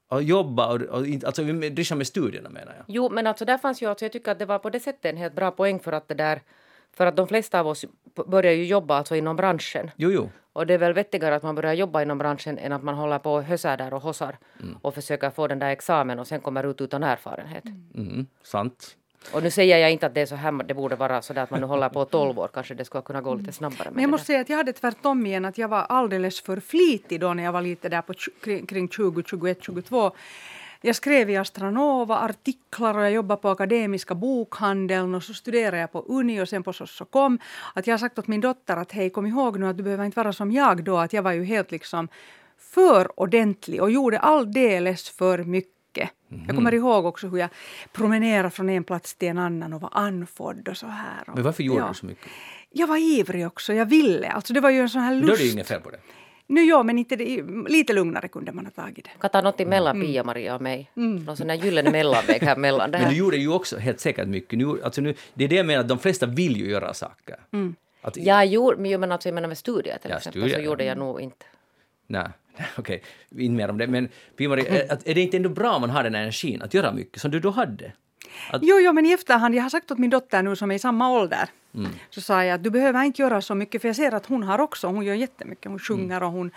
Och 0.09 0.23
jobba 0.23 0.67
och, 0.75 0.81
och 0.83 1.07
alltså 1.25 1.43
drischa 1.43 1.95
med 1.95 2.07
studierna 2.07 2.49
menar 2.51 2.75
jag. 2.77 2.85
Jo, 2.89 3.11
men 3.11 3.27
alltså 3.27 3.45
där 3.45 3.59
fanns 3.59 3.83
ju 3.83 3.87
alltså, 3.87 4.05
jag 4.05 4.13
tycker 4.13 4.33
att 4.33 4.39
det 4.39 4.47
var 4.47 4.59
på 4.59 4.71
det 4.71 4.81
sättet 4.81 5.05
en 5.05 5.17
helt 5.17 5.35
bra 5.35 5.51
poäng 5.51 5.81
för 5.81 5.93
att 5.93 6.09
det 6.09 6.15
där, 6.15 6.41
för 6.97 7.07
att 7.07 7.17
de 7.17 7.29
flesta 7.29 7.61
av 7.61 7.67
oss 7.67 7.85
börjar 8.27 8.53
ju 8.53 8.65
jobba 8.67 8.97
alltså 8.97 9.17
inom 9.17 9.37
branschen. 9.37 9.91
Jo, 9.97 10.11
jo. 10.11 10.31
Och 10.53 10.67
det 10.67 10.75
är 10.75 10.79
väl 10.79 10.93
vettigare 10.93 11.35
att 11.37 11.43
man 11.43 11.55
börjar 11.55 11.73
jobba 11.73 12.03
inom 12.03 12.19
branschen 12.19 12.59
än 12.59 12.73
att 12.73 12.83
man 12.83 12.95
håller 12.95 13.19
på 13.19 13.33
och 13.35 13.43
hösar 13.43 13.77
där 13.77 13.95
och 13.95 14.03
hossar 14.03 14.39
Mm. 14.61 14.77
och 14.83 14.95
försöker 14.95 15.31
få 15.31 15.47
den 15.47 15.59
där 15.59 15.71
examen 15.71 16.19
och 16.19 16.27
sen 16.27 16.41
kommer 16.41 16.71
ut 16.71 16.81
utan 16.81 17.03
erfarenhet. 17.03 17.65
Mm, 17.95 18.27
sant. 18.43 18.97
Och 19.33 19.43
nu 19.43 19.51
säger 19.51 19.79
jag 19.79 19.93
inte 19.93 20.07
att 20.07 20.15
det 20.15 20.21
är 20.21 20.27
så 20.27 20.35
här, 20.35 20.53
det 20.53 20.75
borde 20.75 20.97
vara 20.97 21.23
så 21.23 21.33
där 21.33 21.43
att 21.43 21.51
man 21.51 21.61
nu 21.61 21.67
håller 21.67 21.89
på 21.89 22.05
12 22.05 22.39
år, 22.39 22.49
kanske 22.55 22.75
det 22.75 22.85
skulle 22.85 23.03
kunna 23.03 23.21
gå 23.21 23.35
lite 23.35 23.53
snabbare. 23.53 23.89
Men 23.93 24.03
jag 24.03 24.11
måste 24.11 24.27
säga 24.27 24.41
att 24.41 24.49
jag 24.49 24.57
hade 24.57 24.73
tvärtom 24.73 25.27
igen, 25.27 25.45
att 25.45 25.59
jag 25.59 25.69
var 25.69 25.83
alldeles 25.83 26.41
för 26.41 26.61
flitig 26.61 27.21
då 27.21 27.35
när 27.35 27.45
jag 27.45 27.53
var 27.53 27.63
lite 27.63 27.89
där 27.89 28.03
på 28.03 28.15
kring, 28.45 28.67
kring 28.67 28.89
20, 28.89 29.23
21, 29.23 29.59
22. 29.63 30.13
Jag 30.81 30.97
skrev 30.97 31.31
i 31.31 31.37
Astranova 31.37 32.19
artiklar 32.19 32.99
och 32.99 33.05
jag 33.05 33.13
jobbade 33.13 33.43
på 33.43 33.49
Akademiska 33.49 34.15
bokhandeln 34.15 35.15
och 35.15 35.23
så 35.23 35.35
studerade 35.35 35.79
jag 35.79 35.93
på 35.93 36.01
Uni 36.01 36.41
och 36.41 36.49
sen 36.49 36.63
på 36.63 36.73
Sossokom. 36.73 37.39
Att 37.75 37.87
jag 37.87 37.93
har 37.93 37.99
sagt 37.99 38.19
åt 38.19 38.27
min 38.27 38.41
dotter 38.41 38.77
att 38.77 38.93
hej 38.93 39.11
kom 39.11 39.27
ihåg 39.27 39.59
nu 39.59 39.67
att 39.67 39.77
du 39.77 39.83
behöver 39.83 40.05
inte 40.05 40.21
vara 40.21 40.33
som 40.33 40.53
jag 40.53 40.85
då, 40.85 40.99
att 40.99 41.13
jag 41.13 41.23
var 41.23 41.33
ju 41.33 41.45
helt 41.45 41.71
liksom 41.71 42.09
för 42.59 43.21
ordentlig 43.21 43.83
och 43.83 43.91
gjorde 43.91 44.19
alldeles 44.19 45.11
för 45.11 45.45
mycket. 45.45 45.76
Jag 46.47 46.57
kommer 46.57 46.75
ihåg 46.75 47.07
också 47.07 47.29
hur 47.29 47.39
jag 47.39 47.49
promenerade 47.93 48.51
från 48.51 48.69
en 48.69 48.85
plats 48.85 49.15
till 49.15 49.29
en 49.29 49.39
annan 49.39 49.73
och 49.73 49.81
var 49.81 49.91
andfådd 49.93 50.69
och 50.69 50.77
så 50.77 50.87
här. 50.87 51.23
Och, 51.29 51.35
Men 51.35 51.45
varför 51.45 51.63
gjorde 51.63 51.81
ja. 51.81 51.89
du 51.89 51.95
så 51.95 52.07
mycket? 52.07 52.27
Jag 52.71 52.87
var 52.87 52.97
ivrig 52.97 53.47
också, 53.47 53.73
jag 53.75 53.87
ville. 53.87 54.29
Alltså 54.29 54.53
det 54.53 54.61
var 54.61 54.71
ju 54.71 54.81
en 54.81 54.89
sån 54.89 55.01
här 55.01 55.15
Då 55.15 55.19
är 55.19 55.27
lust. 55.27 55.39
det 55.41 55.45
ju 55.47 55.53
inget 55.53 55.69
fel 55.69 55.81
på 55.81 55.91
det. 55.91 55.99
Nu 56.49 56.61
ja, 56.65 56.83
men 56.83 56.99
inte 56.99 57.17
det, 57.17 57.43
lite 57.69 57.93
lugnare 57.93 58.29
kunde 58.29 58.53
man 58.53 58.65
ha 58.67 58.73
tagit 58.85 59.05
det. 59.05 59.11
Kan 59.21 59.31
ta 59.31 59.41
något 59.41 59.61
Mm. 59.61 59.73
emellan 59.73 60.01
Pia-Maria 60.01 60.55
och 60.55 60.63
mig. 60.63 60.91
Någon 60.95 61.37
sån 61.37 61.47
där 61.47 61.55
gyllene 61.55 61.91
mellanväg 61.91 62.43
här 62.43 62.57
mellan 62.57 62.91
det 62.91 62.99
Men 62.99 63.05
här. 63.05 63.13
du 63.13 63.19
gjorde 63.19 63.37
ju 63.37 63.49
också 63.49 63.79
helt 63.79 64.01
säkert 64.01 64.29
mycket. 64.29 64.59
Nu, 64.59 64.83
alltså 64.83 65.01
nu, 65.01 65.15
det 65.35 65.45
är 65.45 65.49
det 65.49 65.57
jag 65.57 65.67
menar, 65.67 65.81
att 65.81 65.89
de 65.89 65.99
flesta 65.99 66.27
vill 66.27 66.57
ju 66.57 66.71
göra 66.71 66.95
saker. 66.95 67.37
Mm. 67.53 67.75
Att, 68.03 68.17
Jag 68.17 68.47
gjorde, 68.47 68.77
men, 68.77 68.91
jo, 68.91 68.99
men 68.99 69.13
alltså, 69.13 69.29
jag 69.29 69.35
menar 69.35 69.49
med 69.49 69.59
studier 69.59 69.99
till 69.99 70.11
Ja, 70.11 70.17
exempel 70.17 70.43
studier, 70.43 70.59
så 70.59 70.65
gjorde 70.65 70.85
jag 70.85 70.99
nog 70.99 71.21
inte. 71.21 71.47
Nej, 72.07 72.29
okej, 72.79 73.03
inte 73.31 73.53
mer 73.57 73.71
om 73.71 73.79
det. 73.79 73.87
Men 73.87 74.09
är, 74.39 75.09
är 75.11 75.15
det 75.15 75.21
inte 75.21 75.37
ändå 75.37 75.49
bra 75.49 75.75
om 75.75 75.81
man 75.81 75.91
har 75.91 76.03
den 76.03 76.15
här 76.15 76.23
energin 76.23 76.63
att 76.63 76.75
göra 76.75 76.93
mycket 76.93 77.21
som 77.21 77.31
du 77.31 77.41
då 77.41 77.51
hade? 77.51 77.93
Att- 78.51 78.63
Jo, 78.65 78.77
jo, 78.81 78.93
men 78.93 79.07
i 79.07 79.13
efterhand, 79.13 79.55
jag 79.55 79.63
har 79.63 79.71
sagt 79.71 79.91
åt 79.91 79.99
min 79.99 80.11
dotter 80.11 80.43
nu 80.43 80.57
som 80.57 80.71
är 80.71 80.75
i 80.75 80.79
samma 80.79 81.11
ålder, 81.11 81.49
Mm. 81.75 81.91
så 82.11 82.21
sa 82.21 82.45
jag 82.45 82.55
att 82.55 82.65
du 82.65 82.71
behöver 82.71 83.03
inte 83.05 83.23
göra 83.23 83.41
så 83.41 83.55
mycket, 83.55 83.81
för 83.83 83.89
jag 83.89 83.97
ser 83.97 84.15
att 84.15 84.27
hon 84.27 84.43
har 84.43 84.59
också, 84.61 84.87
hon 84.87 85.05
gör 85.05 85.15
jättemycket, 85.15 85.71
hon 85.71 85.79
sjunger 85.79 86.23
och 86.23 86.31
hon 86.33 86.51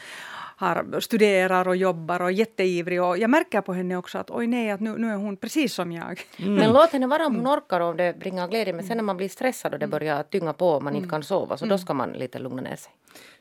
har, 0.57 0.99
studerar 0.99 1.67
och 1.67 1.75
jobbar 1.75 2.19
och 2.21 2.27
är 2.27 2.31
jätteivrig 2.31 3.03
och 3.03 3.17
jag 3.17 3.29
märker 3.29 3.61
på 3.61 3.73
henne 3.73 3.95
också 3.95 4.17
att 4.17 4.31
oj 4.31 4.47
nej, 4.47 4.71
att 4.71 4.79
nu, 4.79 4.97
nu 4.97 5.09
är 5.11 5.15
hon 5.15 5.37
precis 5.37 5.73
som 5.73 5.91
jag. 5.91 6.21
Mm. 6.37 6.53
Men 6.55 6.73
låt 6.73 6.91
henne 6.91 7.07
vara 7.07 7.25
om 7.25 7.35
hon 7.35 7.47
orkar 7.47 7.79
och 7.79 7.87
om 7.89 7.97
det 7.97 8.19
bringar 8.19 8.47
glädje. 8.47 8.73
Men 8.73 8.85
sen 8.87 8.97
när 8.97 9.03
man 9.03 9.17
blir 9.17 9.29
stressad 9.29 9.73
och 9.73 9.79
det 9.79 9.87
börjar 9.87 10.23
tynga 10.23 10.53
på 10.53 10.69
och 10.69 10.83
man 10.83 10.95
inte 10.95 11.09
kan 11.09 11.23
sova 11.23 11.57
så 11.57 11.65
då 11.65 11.77
ska 11.77 11.93
man 11.93 12.09
lite 12.11 12.39
lugna 12.39 12.61
ner 12.61 12.75
sig. 12.75 12.91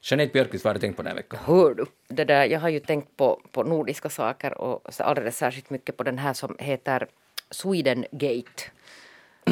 Jeanette 0.03 0.33
Björkqvist, 0.33 0.65
vad 0.65 0.71
har 0.71 0.75
du 0.75 0.81
tänkt 0.81 0.97
på 0.97 1.03
den 1.03 1.11
här 1.11 1.17
veckan? 1.17 1.41
Hör 1.45 1.75
du? 1.75 1.87
Det 2.09 2.25
där, 2.25 2.45
jag 2.45 2.61
har 2.61 2.69
ju 2.69 2.81
tänkt 2.81 3.17
på, 3.17 3.41
på 3.53 3.63
nordiska 3.63 4.09
saker 4.09 4.59
och 4.59 4.91
alldeles 4.99 5.37
särskilt 5.37 5.71
mycket 5.71 5.97
på 5.97 6.03
den 6.03 6.19
här 6.19 6.33
som 6.33 6.57
heter 6.59 7.07
Sweden 7.51 8.05
Gate. 8.13 8.63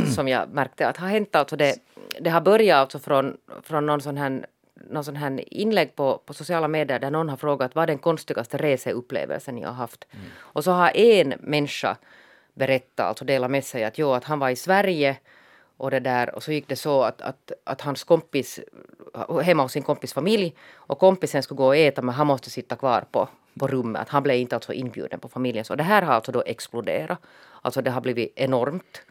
som 0.14 0.28
jag 0.28 0.48
märkte 0.48 0.88
att 0.88 0.96
har 0.96 1.08
hänt 1.08 1.36
alltså 1.36 1.56
det, 1.56 1.78
det 2.20 2.30
har 2.30 2.40
börjat 2.40 2.78
alltså 2.78 2.98
från, 2.98 3.36
från 3.62 3.86
någon 3.86 4.00
sån 4.00 4.16
här 4.16 4.46
någon 4.90 5.04
sån 5.04 5.16
här 5.16 5.54
inlägg 5.54 5.96
på, 5.96 6.18
på 6.26 6.34
sociala 6.34 6.68
medier 6.68 6.98
där 6.98 7.10
någon 7.10 7.28
har 7.28 7.36
frågat 7.36 7.74
vad 7.74 7.82
är 7.82 7.86
den 7.86 7.98
konstigaste 7.98 8.56
reseupplevelsen 8.56 9.54
ni 9.54 9.62
har 9.62 9.72
haft. 9.72 10.06
Och 10.38 10.64
så 10.64 10.70
har 10.70 10.96
en 10.96 11.34
människa 11.40 11.96
berätta, 12.54 13.04
alltså 13.04 13.24
dela 13.24 13.48
med 13.48 13.64
sig 13.64 13.84
att 13.84 13.98
jo, 13.98 14.12
att 14.12 14.24
han 14.24 14.38
var 14.38 14.50
i 14.50 14.56
Sverige 14.56 15.16
och 15.76 15.90
det 15.90 16.00
där 16.00 16.34
och 16.34 16.42
så 16.42 16.52
gick 16.52 16.68
det 16.68 16.76
så 16.76 17.02
att, 17.02 17.22
att, 17.22 17.52
att 17.64 17.80
hans 17.80 18.04
kompis, 18.04 18.60
hemma 19.42 19.62
hos 19.62 19.72
sin 19.72 19.82
kompis 19.82 20.12
familj 20.12 20.54
och 20.74 20.98
kompisen 20.98 21.42
skulle 21.42 21.58
gå 21.58 21.66
och 21.66 21.76
äta 21.76 22.02
men 22.02 22.14
han 22.14 22.26
måste 22.26 22.50
sitta 22.50 22.76
kvar 22.76 23.04
på, 23.10 23.28
på 23.60 23.66
rummet. 23.66 24.02
Att 24.02 24.08
han 24.08 24.22
blev 24.22 24.36
inte 24.36 24.56
alltså 24.56 24.72
inbjuden 24.72 25.20
på 25.20 25.28
familjen. 25.28 25.64
Så 25.64 25.74
det 25.74 25.82
här 25.82 26.02
har 26.02 26.14
alltså 26.14 26.32
då 26.32 26.42
exploderat. 26.46 27.18
Alltså 27.62 27.82
det 27.82 27.90
har 27.90 28.00
blivit 28.00 28.32
enormt. 28.36 29.02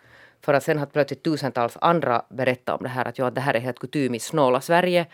För 0.41 0.53
att 0.53 0.63
sen 0.63 0.77
har 0.77 0.85
plötsligt 0.85 1.23
tusentals 1.23 1.77
andra 1.81 2.25
berättat 2.29 2.77
om 2.77 2.83
det 2.83 2.89
här 2.89 3.05
att, 3.05 3.17
ja, 3.17 3.27
att 3.27 3.35
det 3.35 3.41
här 3.41 3.53
är 3.53 3.59
helt 3.59 3.79
kutym 3.79 4.15
i 4.15 4.19
snåla 4.19 4.61
Sverige. 4.61 5.05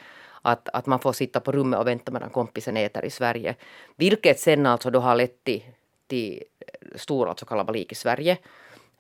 Att, 0.42 0.70
att 0.74 0.86
man 0.86 1.00
får 1.00 1.14
sitta 1.14 1.40
på 1.40 1.52
rummet 1.52 1.80
och 1.80 1.88
vänta 1.88 2.12
medan 2.12 2.30
kompisen 2.30 2.78
äter 2.78 3.06
i 3.06 3.10
Sverige. 3.10 3.56
Vilket 3.96 4.40
sen 4.40 4.66
alltså 4.66 4.90
då 4.92 5.00
har 5.00 5.16
lett 5.16 5.44
till, 5.44 5.64
till 6.08 6.44
stor 6.96 7.30
alltså 7.30 7.46
kalabalik 7.46 7.92
i 7.92 7.96
Sverige. 7.96 8.38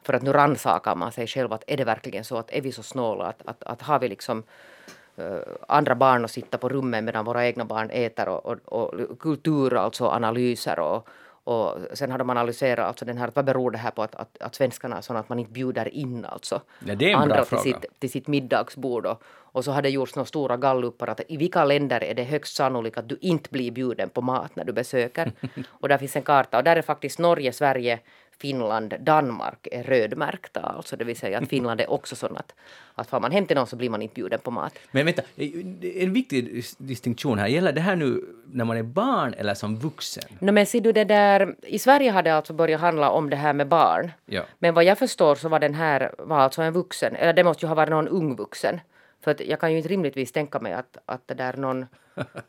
För 0.03 0.13
att 0.13 0.21
nu 0.21 0.31
rannsakar 0.33 0.95
man 0.95 1.11
sig 1.11 1.27
själv 1.27 1.53
att 1.53 1.63
är 1.67 1.77
det 1.77 1.83
verkligen 1.83 2.23
så 2.23 2.37
att 2.37 2.51
är 2.51 2.61
vi 2.61 2.71
så 2.71 2.83
snåla 2.83 3.25
att, 3.25 3.41
att, 3.45 3.63
att 3.63 3.81
har 3.81 3.99
vi 3.99 4.07
liksom 4.09 4.43
uh, 5.19 5.39
andra 5.67 5.95
barn 5.95 6.25
att 6.25 6.31
sitta 6.31 6.57
på 6.57 6.69
rummet 6.69 7.03
medan 7.03 7.25
våra 7.25 7.45
egna 7.45 7.65
barn 7.65 7.89
äter 7.89 8.29
och, 8.29 8.45
och, 8.45 8.93
och 8.93 9.19
kultur, 9.19 9.73
alltså 9.73 10.07
analyser 10.07 10.79
och, 10.79 11.07
och 11.43 11.77
sen 11.93 12.11
har 12.11 12.17
de 12.17 12.29
analyserat 12.29 12.87
alltså 12.87 13.05
den 13.05 13.17
här, 13.17 13.31
vad 13.33 13.45
beror 13.45 13.71
det 13.71 13.77
här 13.77 13.91
på 13.91 14.03
att, 14.03 14.15
att, 14.15 14.37
att 14.39 14.55
svenskarna 14.55 14.97
är 14.97 15.01
sådana 15.01 15.19
att 15.19 15.29
man 15.29 15.39
inte 15.39 15.51
bjuder 15.51 15.93
in 15.93 16.25
alltså 16.25 16.61
Ja, 16.85 17.17
andra 17.17 17.45
till 17.45 17.57
sitt, 17.57 17.85
till 17.99 18.11
sitt 18.11 18.27
middagsbord. 18.27 19.05
Och, 19.05 19.23
och 19.53 19.65
så 19.65 19.71
har 19.71 19.81
det 19.81 19.89
gjorts 19.89 20.15
några 20.15 20.25
stora 20.25 20.57
gallupar 20.57 21.07
att 21.07 21.21
i 21.27 21.37
vilka 21.37 21.65
länder 21.65 22.03
är 22.03 22.13
det 22.13 22.23
högst 22.23 22.55
sannolikt 22.55 22.97
att 22.97 23.09
du 23.09 23.17
inte 23.21 23.49
blir 23.49 23.71
bjuden 23.71 24.09
på 24.09 24.21
mat 24.21 24.55
när 24.55 24.65
du 24.65 24.73
besöker. 24.73 25.31
och 25.69 25.89
där 25.89 25.97
finns 25.97 26.15
en 26.15 26.23
karta 26.23 26.57
och 26.57 26.63
där 26.63 26.75
är 26.75 26.81
faktiskt 26.81 27.19
Norge, 27.19 27.53
Sverige, 27.53 27.99
Finland, 28.41 28.93
Danmark 28.99 29.67
är 29.71 29.83
rödmärkta. 29.83 30.61
Alltså 30.61 30.95
det 30.95 31.05
vill 31.05 31.15
säga 31.15 31.37
att 31.37 31.49
Finland 31.49 31.81
är 31.81 31.91
också 31.91 32.15
sån 32.15 32.37
att, 32.37 32.53
att 32.95 33.09
far 33.09 33.19
man 33.19 33.31
hem 33.31 33.45
till 33.45 33.55
någon 33.57 33.67
så 33.67 33.75
blir 33.75 33.89
man 33.89 34.01
inte 34.01 34.15
bjuden 34.15 34.39
på 34.39 34.51
mat. 34.51 34.73
Men 34.91 35.05
vänta, 35.05 35.21
en 35.95 36.13
viktig 36.13 36.63
distinktion 36.77 37.39
här. 37.39 37.47
Gäller 37.47 37.71
det 37.71 37.81
här 37.81 37.95
nu 37.95 38.25
när 38.45 38.65
man 38.65 38.77
är 38.77 38.83
barn 38.83 39.33
eller 39.33 39.53
som 39.53 39.75
vuxen? 39.75 40.23
No, 40.39 40.51
men 40.51 40.65
ser 40.65 40.81
du 40.81 40.91
det 40.91 41.03
där, 41.03 41.55
i 41.61 41.79
Sverige 41.79 42.11
har 42.11 42.23
det 42.23 42.35
alltså 42.35 42.53
börjat 42.53 42.81
handla 42.81 43.09
om 43.09 43.29
det 43.29 43.35
här 43.35 43.53
med 43.53 43.67
barn. 43.67 44.11
Ja. 44.25 44.43
Men 44.59 44.73
vad 44.73 44.83
jag 44.83 44.97
förstår 44.97 45.35
så 45.35 45.49
var 45.49 45.59
den 45.59 45.73
här 45.73 46.11
var 46.17 46.39
alltså 46.39 46.61
en 46.61 46.73
vuxen, 46.73 47.15
eller 47.15 47.33
det 47.33 47.43
måste 47.43 47.65
ju 47.65 47.67
ha 47.67 47.75
varit 47.75 47.89
någon 47.89 48.07
ung 48.07 48.35
vuxen. 48.35 48.79
För 49.23 49.31
att 49.31 49.39
jag 49.39 49.59
kan 49.59 49.71
ju 49.71 49.77
inte 49.77 49.89
rimligtvis 49.89 50.31
tänka 50.31 50.59
mig 50.59 50.73
att, 50.73 50.97
att 51.05 51.27
det 51.27 51.33
där 51.33 51.57
någon 51.57 51.85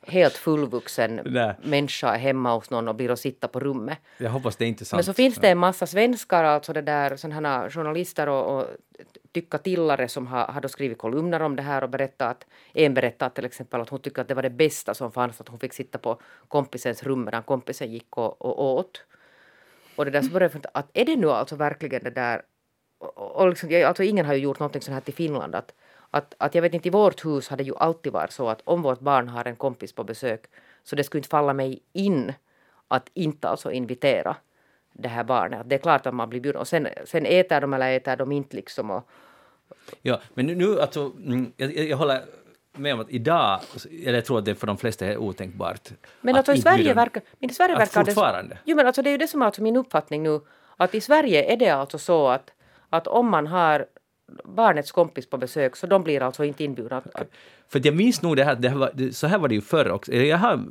helt 0.03 0.35
fullvuxen 0.35 1.21
Nej. 1.25 1.55
människa 1.63 2.13
hemma 2.13 2.55
hos 2.55 2.71
någon 2.71 2.89
och 2.89 2.95
blir 2.95 3.11
och 3.11 3.19
sitta 3.19 3.49
på 3.49 3.61
rummet. 3.61 3.99
Jag 4.19 4.31
hoppas 4.31 4.57
det 4.57 4.65
är 4.65 4.69
inte 4.69 4.85
sant. 4.85 4.99
Men 4.99 5.05
så 5.05 5.13
finns 5.13 5.39
det 5.39 5.49
en 5.49 5.59
massa 5.59 5.87
svenskar, 5.87 6.45
alltså 6.45 6.73
det 6.73 6.83
där 6.83 7.17
sådana 7.17 7.71
journalister 7.71 8.29
och, 8.29 8.59
och 8.59 8.67
tycka-tillare 9.33 10.09
som 10.09 10.27
har, 10.27 10.47
har 10.47 10.69
skrivit 10.69 10.99
kolumner 10.99 11.43
om 11.43 11.57
det 11.57 11.63
här 11.63 11.83
och 11.83 11.91
berättat 11.91 12.31
att 12.31 12.47
en 12.73 12.95
berättar 12.95 13.29
till 13.29 13.45
exempel 13.45 13.81
att 13.81 13.89
hon 13.89 14.01
tycker 14.01 14.23
att 14.23 14.29
det 14.29 14.35
var 14.35 14.43
det 14.43 14.51
bästa 14.51 14.95
som 14.95 15.13
fanns 15.13 15.41
att 15.41 15.49
hon 15.49 15.59
fick 15.59 15.73
sitta 15.73 15.99
på 15.99 16.21
kompisens 16.49 17.03
rum 17.03 17.25
medan 17.25 17.43
kompisen 17.43 17.93
gick 17.93 18.17
och, 18.17 18.43
och 18.43 18.65
åt. 18.65 19.05
Och 19.97 20.05
det 20.05 20.11
där 20.11 20.23
så 20.23 20.31
började 20.31 20.55
jag 20.55 20.71
att 20.75 20.91
är 20.93 21.05
det 21.05 21.17
nu 21.17 21.31
alltså 21.31 21.57
verkligen 21.57 22.05
det 22.05 22.11
där 22.11 22.43
och, 22.99 23.37
och 23.37 23.49
liksom, 23.49 23.85
alltså 23.87 24.03
ingen 24.03 24.27
har 24.27 24.35
ju 24.35 24.41
gjort 24.41 24.59
någonting 24.59 24.83
sånt 24.83 24.95
här 24.95 25.01
till 25.01 25.15
Finland 25.15 25.55
att, 25.55 25.75
att, 26.15 26.35
att 26.39 26.55
jag 26.55 26.63
vet 26.63 26.75
inte 26.75 26.89
i 26.89 26.91
vårt 26.91 27.25
hus 27.25 27.49
har 27.49 27.57
det 27.57 27.65
ju 27.65 27.77
alltid 27.77 28.13
varit 28.13 28.33
så 28.33 28.49
att 28.49 28.61
om 28.65 28.83
vårt 28.83 29.01
barn 29.01 29.29
har 29.29 29.45
en 29.45 29.57
kompis 29.57 29.93
på 29.93 30.05
besök 30.05 30.45
så 30.83 30.97
det 30.97 31.05
skulle 31.05 31.19
inte 31.19 31.29
falla 31.29 31.53
mig 31.53 31.83
in 31.93 32.33
att 32.89 33.11
inte 33.15 33.49
alltså 33.49 33.73
invitera 33.73 34.37
det 34.93 35.09
här 35.09 35.25
barnet. 35.25 35.61
Att 35.61 35.69
Det 35.69 35.75
är 35.75 35.79
klart 35.79 36.07
att 36.07 36.15
man 36.15 36.31
blir 36.31 36.41
bjuden 36.41 36.61
och 36.61 36.69
sen, 36.69 36.89
sen 37.05 37.27
äter 37.27 37.61
de 37.61 37.75
eller 37.75 37.97
äter 37.97 38.17
de 38.17 38.33
inte 38.33 38.57
liksom 38.57 38.91
och, 38.91 39.09
Ja, 40.03 40.21
men 40.35 40.47
nu, 40.47 40.81
alltså, 40.81 41.01
mm, 41.01 41.53
jag, 41.57 41.77
jag 41.77 41.97
håller 41.97 42.23
med 42.73 42.95
om 42.95 43.01
att 43.01 43.11
idag, 43.11 43.61
eller 43.91 44.15
jag 44.15 44.25
tror 44.25 44.39
att 44.39 44.45
det 44.45 44.55
för 44.55 44.67
de 44.67 44.79
flesta 44.79 45.07
är 45.07 45.17
otänkbart. 45.17 45.89
Men 46.21 46.35
att 46.35 46.39
alltså 46.39 46.53
i 46.53 46.63
Sverige 46.63 46.95
verkar, 46.95 47.23
men 47.39 47.51
i 47.51 47.55
Sverige 47.55 47.77
verkar 47.77 48.05
fortfarande? 48.05 48.55
det... 48.55 48.61
Jo 48.65 48.77
men 48.77 48.87
alltså 48.87 49.03
det 49.03 49.11
är 49.11 49.13
ju 49.13 49.19
det 49.19 49.29
som 49.29 49.43
är 49.43 49.47
alltså 49.47 49.63
min 49.63 49.77
uppfattning 49.77 50.23
nu. 50.23 50.41
Att 50.77 50.95
i 50.95 51.01
Sverige 51.01 51.53
är 51.53 51.57
det 51.57 51.71
alltså 51.71 51.99
så 51.99 52.29
att, 52.29 52.53
att 52.91 53.07
om 53.07 53.29
man 53.29 53.47
har 53.47 53.87
barnets 54.45 54.93
kompis 54.93 55.27
på 55.27 55.39
besök 55.39 55.77
så 55.77 55.87
de 55.87 56.03
blir 56.03 56.23
alltså 56.23 56.45
inte 56.45 56.65
inbjudna. 56.65 57.03
För 57.69 57.81
jag 57.85 57.97
minns 57.97 58.23
nog 58.23 58.37
det 58.37 58.45
här, 58.45 58.55
det 58.55 58.69
här 58.69 58.77
var, 58.77 59.13
så 59.13 59.27
här 59.27 59.39
var 59.39 59.49
det 59.49 59.55
ju 59.55 59.61
förr 59.61 59.91
också. 59.91 60.13
Jag 60.13 60.39
har 60.39 60.65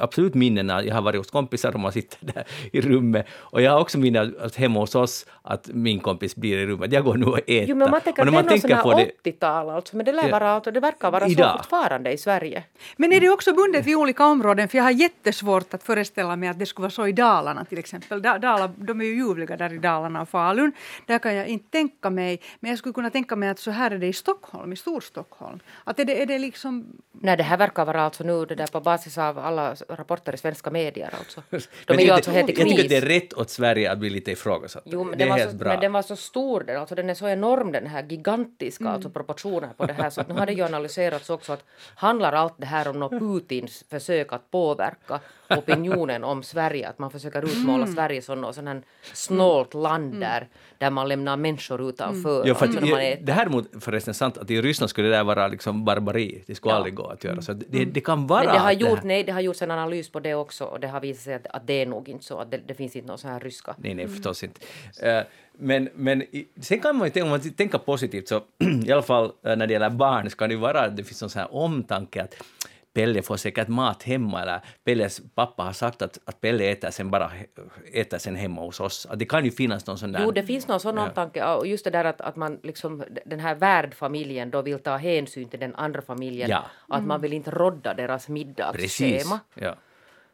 absolut 0.00 0.34
minnen 0.34 0.66
när 0.66 0.82
jag 0.82 0.94
har 0.94 1.02
varit 1.02 1.18
hos 1.18 1.30
kompisar 1.30 1.74
och 1.74 1.80
man 1.80 1.92
sitter 1.92 2.18
där 2.20 2.44
i 2.72 2.80
rummet. 2.80 3.26
Och 3.32 3.62
jag 3.62 3.72
har 3.72 3.80
också 3.80 3.98
minnen 3.98 4.34
att 4.40 4.56
hemma 4.56 4.80
hos 4.80 4.94
oss 4.94 5.26
att 5.42 5.68
min 5.72 6.00
kompis 6.00 6.36
blir 6.36 6.58
i 6.58 6.66
rummet. 6.66 6.92
Jag 6.92 7.04
går 7.04 7.14
nu 7.14 7.26
och 7.26 7.38
äter. 7.38 7.64
Jo 7.68 7.76
men 7.76 7.90
man 7.90 8.00
tänker 8.00 8.22
och 8.22 8.28
att 8.28 8.32
när 8.32 8.42
det 8.42 8.48
är 8.48 8.50
man 8.50 8.60
tänker 8.60 8.82
på 8.82 8.90
här 8.90 9.12
det, 9.22 9.30
80-tal 9.30 9.70
alltså. 9.70 9.96
Men 9.96 10.06
det, 10.06 10.12
lär 10.12 10.30
vara, 10.30 10.50
alltså, 10.50 10.70
det 10.70 10.80
verkar 10.80 11.10
vara 11.10 11.26
Idag. 11.26 11.50
så 11.50 11.58
fortfarande 11.58 12.12
i 12.12 12.18
Sverige. 12.18 12.64
Men 12.96 13.12
är 13.12 13.20
det 13.20 13.30
också 13.30 13.54
bundet 13.54 13.86
vid 13.86 13.96
olika 13.96 14.26
områden? 14.26 14.68
För 14.68 14.78
jag 14.78 14.84
har 14.84 14.90
jättesvårt 14.90 15.74
att 15.74 15.82
föreställa 15.82 16.36
mig 16.36 16.48
att 16.48 16.58
det 16.58 16.66
skulle 16.66 16.82
vara 16.82 16.90
så 16.90 17.06
i 17.06 17.12
Dalarna 17.12 17.64
till 17.64 17.78
exempel. 17.78 18.22
Da, 18.22 18.38
Dala, 18.38 18.70
de 18.76 19.00
är 19.00 19.04
ju 19.04 19.14
ljuvliga 19.14 19.56
där 19.56 19.72
i 19.72 19.78
Dalarna 19.78 20.22
och 20.22 20.28
Falun. 20.28 20.72
Där 21.06 21.18
kan 21.18 21.34
jag 21.34 21.46
inte 21.46 21.70
tänka 21.70 22.10
mig. 22.10 22.40
Men 22.60 22.70
jag 22.70 22.78
skulle 22.78 22.92
kunna 22.92 23.10
tänka 23.10 23.36
mig 23.36 23.48
att 23.48 23.58
så 23.58 23.70
här 23.70 23.90
är 23.90 23.98
det 23.98 24.06
i 24.06 24.12
Stockholm, 24.12 24.72
i 24.72 24.76
Storstockholm. 24.76 25.58
Att 25.84 25.98
är 25.98 26.04
det, 26.04 26.22
är 26.22 26.26
det 26.26 26.38
liksom... 26.38 26.86
Nej, 27.12 27.36
det 27.36 27.42
här 27.42 27.56
verkar 27.56 27.84
vara 27.84 28.02
alltså 28.02 28.24
nu 28.24 28.44
det 28.44 28.54
där 28.54 28.66
på 28.66 28.80
basis 28.80 29.18
av 29.18 29.38
alla 29.38 29.76
rapporter 29.88 30.34
i 30.34 30.36
svenska 30.36 30.70
medier 30.70 31.10
alltså. 31.18 31.42
De 31.50 31.58
Men 31.88 31.96
är 31.98 32.00
ju 32.00 32.06
det- 32.06 32.14
alltså 32.14 32.30
helt 32.30 32.48
i 32.50 32.52
Jag 32.52 32.68
tycker 32.68 32.88
det 32.88 32.96
är 32.96 33.00
kris. 33.00 33.10
rätt 33.22 33.32
åt 33.34 33.50
Sverige 33.50 33.92
att 33.92 33.98
bli 33.98 34.10
lite 34.10 34.30
ifrågasatt. 34.32 34.82
Jo, 34.86 35.04
men 35.04 35.18
det 35.18 35.24
den, 35.24 35.32
är 35.32 35.38
helt 35.38 35.50
så, 35.50 35.56
bra. 35.56 35.68
men 35.68 35.80
den 35.80 35.92
var 35.92 36.02
så 36.02 36.16
stor, 36.16 36.60
den, 36.60 36.80
alltså 36.80 36.94
den 36.94 37.10
är 37.10 37.14
så 37.14 37.28
enorm 37.28 37.72
den 37.72 37.86
här 37.86 38.02
gigantiska 38.08 38.88
alltså 38.88 39.10
proportioner 39.10 39.68
på 39.76 39.86
det 39.86 39.92
här 39.92 40.10
så 40.10 40.20
att 40.20 40.28
nu 40.28 40.34
har 40.38 40.46
det 40.46 40.52
ju 40.52 40.62
analyserats 40.64 41.30
också 41.30 41.52
att 41.52 41.64
handlar 41.94 42.32
allt 42.32 42.54
det 42.56 42.66
här 42.66 42.88
om 42.88 42.98
något 42.98 43.12
Putins 43.20 43.84
försök 43.90 44.32
att 44.32 44.50
påverka 44.50 45.20
opinionen 45.50 46.24
om 46.24 46.42
Sverige, 46.42 46.88
att 46.88 46.98
man 46.98 47.10
försöker 47.10 47.44
utmåla 47.44 47.86
Sverige 47.86 48.22
som 48.22 48.40
något 48.40 48.54
sån 48.54 48.66
här 48.66 48.82
snålt 49.12 49.74
land 49.74 50.20
där, 50.20 50.48
där 50.78 50.90
man 50.90 51.08
lämnar 51.08 51.36
människor 51.36 51.88
utanför. 51.88 52.46
Ja, 52.46 52.54
för 52.54 52.66
alltså 52.66 52.78
att, 52.78 52.84
i- 53.02 53.12
äter. 53.12 53.26
det 53.26 53.32
här 53.32 53.46
är 53.46 53.80
förresten 53.80 54.14
sant 54.14 54.38
att 54.38 54.50
i 54.50 54.62
Ryssland 54.62 54.90
skulle 54.90 55.08
det 55.08 55.16
där 55.16 55.24
vara 55.24 55.48
liksom 55.48 55.84
barbari. 55.84 56.44
Det 56.46 56.54
skulle 56.54 56.72
Ja. 56.72 56.76
aldrig 56.76 56.94
gå 56.94 57.06
att 57.06 57.24
göra. 57.24 57.42
Så 57.42 57.52
det, 57.52 57.84
det 57.84 58.00
kan 58.00 58.26
vara 58.26 58.44
Men 58.44 58.52
det 58.52 58.58
har, 58.58 58.72
gjort, 58.72 58.98
här- 58.98 59.04
nej, 59.04 59.24
det 59.24 59.32
har 59.32 59.40
gjorts 59.40 59.62
en 59.62 59.70
analys 59.76 60.08
på 60.08 60.20
det 60.20 60.34
också 60.34 60.64
och 60.64 60.80
det 60.80 60.88
har 60.88 61.00
visat 61.00 61.22
sig 61.22 61.34
att, 61.34 61.46
att 61.46 61.66
det 61.66 61.82
är 61.82 61.86
nog 61.86 62.08
inte 62.08 62.24
så, 62.24 62.38
att 62.38 62.50
det, 62.50 62.60
det 62.66 62.74
finns 62.74 62.96
inte 62.96 63.08
någon 63.08 63.18
så 63.18 63.28
här 63.28 63.40
ryska 63.40 63.74
Nej, 63.78 63.94
nej, 63.94 64.08
förstås 64.08 64.44
inte. 64.44 64.60
Eh, 65.02 65.22
men, 65.52 65.88
men 65.94 66.24
sen 66.60 66.80
kan 66.80 66.96
man 66.96 67.06
ju 67.06 67.10
tänka, 67.10 67.24
om 67.24 67.30
man 67.30 67.40
tänker 67.40 67.78
positivt 67.78 68.28
så 68.28 68.42
i 68.86 68.92
alla 68.92 69.02
fall 69.02 69.24
eh, 69.24 69.56
när 69.56 69.66
det 69.66 69.72
gäller 69.72 69.90
barn 69.90 70.30
så 70.30 70.36
kan 70.36 70.48
det 70.48 70.56
vara 70.56 70.80
att 70.80 70.96
det 70.96 71.04
finns 71.04 71.20
någon 71.20 71.30
sån 71.30 71.40
här 71.40 71.54
omtanke 71.54 72.22
att 72.22 72.34
Pelle 72.96 73.22
får 73.22 73.36
säkert 73.36 73.68
mat 73.68 74.02
hemma 74.02 74.42
eller 74.42 74.60
Pelles 74.84 75.20
pappa 75.34 75.62
har 75.62 75.72
sagt 75.72 76.02
att, 76.02 76.18
att 76.24 76.40
Pelle 76.40 76.70
äter 76.70 76.90
sen 76.90 77.10
bara 77.10 77.30
äter 77.92 78.18
sen 78.18 78.36
hemma 78.36 78.60
hos 78.60 78.80
oss. 78.80 79.06
Att 79.10 79.18
det 79.18 79.24
kan 79.24 79.44
ju 79.44 79.50
finnas 79.50 79.86
någon 79.86 79.98
sån 79.98 80.12
där... 80.12 80.20
Jo, 80.24 80.30
det 80.30 80.42
finns 80.42 80.68
någon 80.68 80.80
sån 80.80 80.98
omtanke. 80.98 81.44
Och 81.44 81.66
just 81.66 81.84
det 81.84 81.90
där 81.90 82.04
att, 82.04 82.20
att 82.20 82.36
man 82.36 82.60
liksom, 82.62 83.04
den 83.26 83.40
här 83.40 83.54
värdfamiljen 83.54 84.50
då 84.50 84.62
vill 84.62 84.78
ta 84.78 84.96
hänsyn 84.96 85.48
till 85.48 85.60
den 85.60 85.74
andra 85.74 86.02
familjen. 86.02 86.50
Ja. 86.50 86.64
Att 86.88 87.04
man 87.04 87.20
vill 87.20 87.32
inte 87.32 87.50
rodda 87.50 87.94
deras 87.94 88.26
Precis. 88.26 88.30
middagsschema. 88.30 89.40
Ja. 89.54 89.74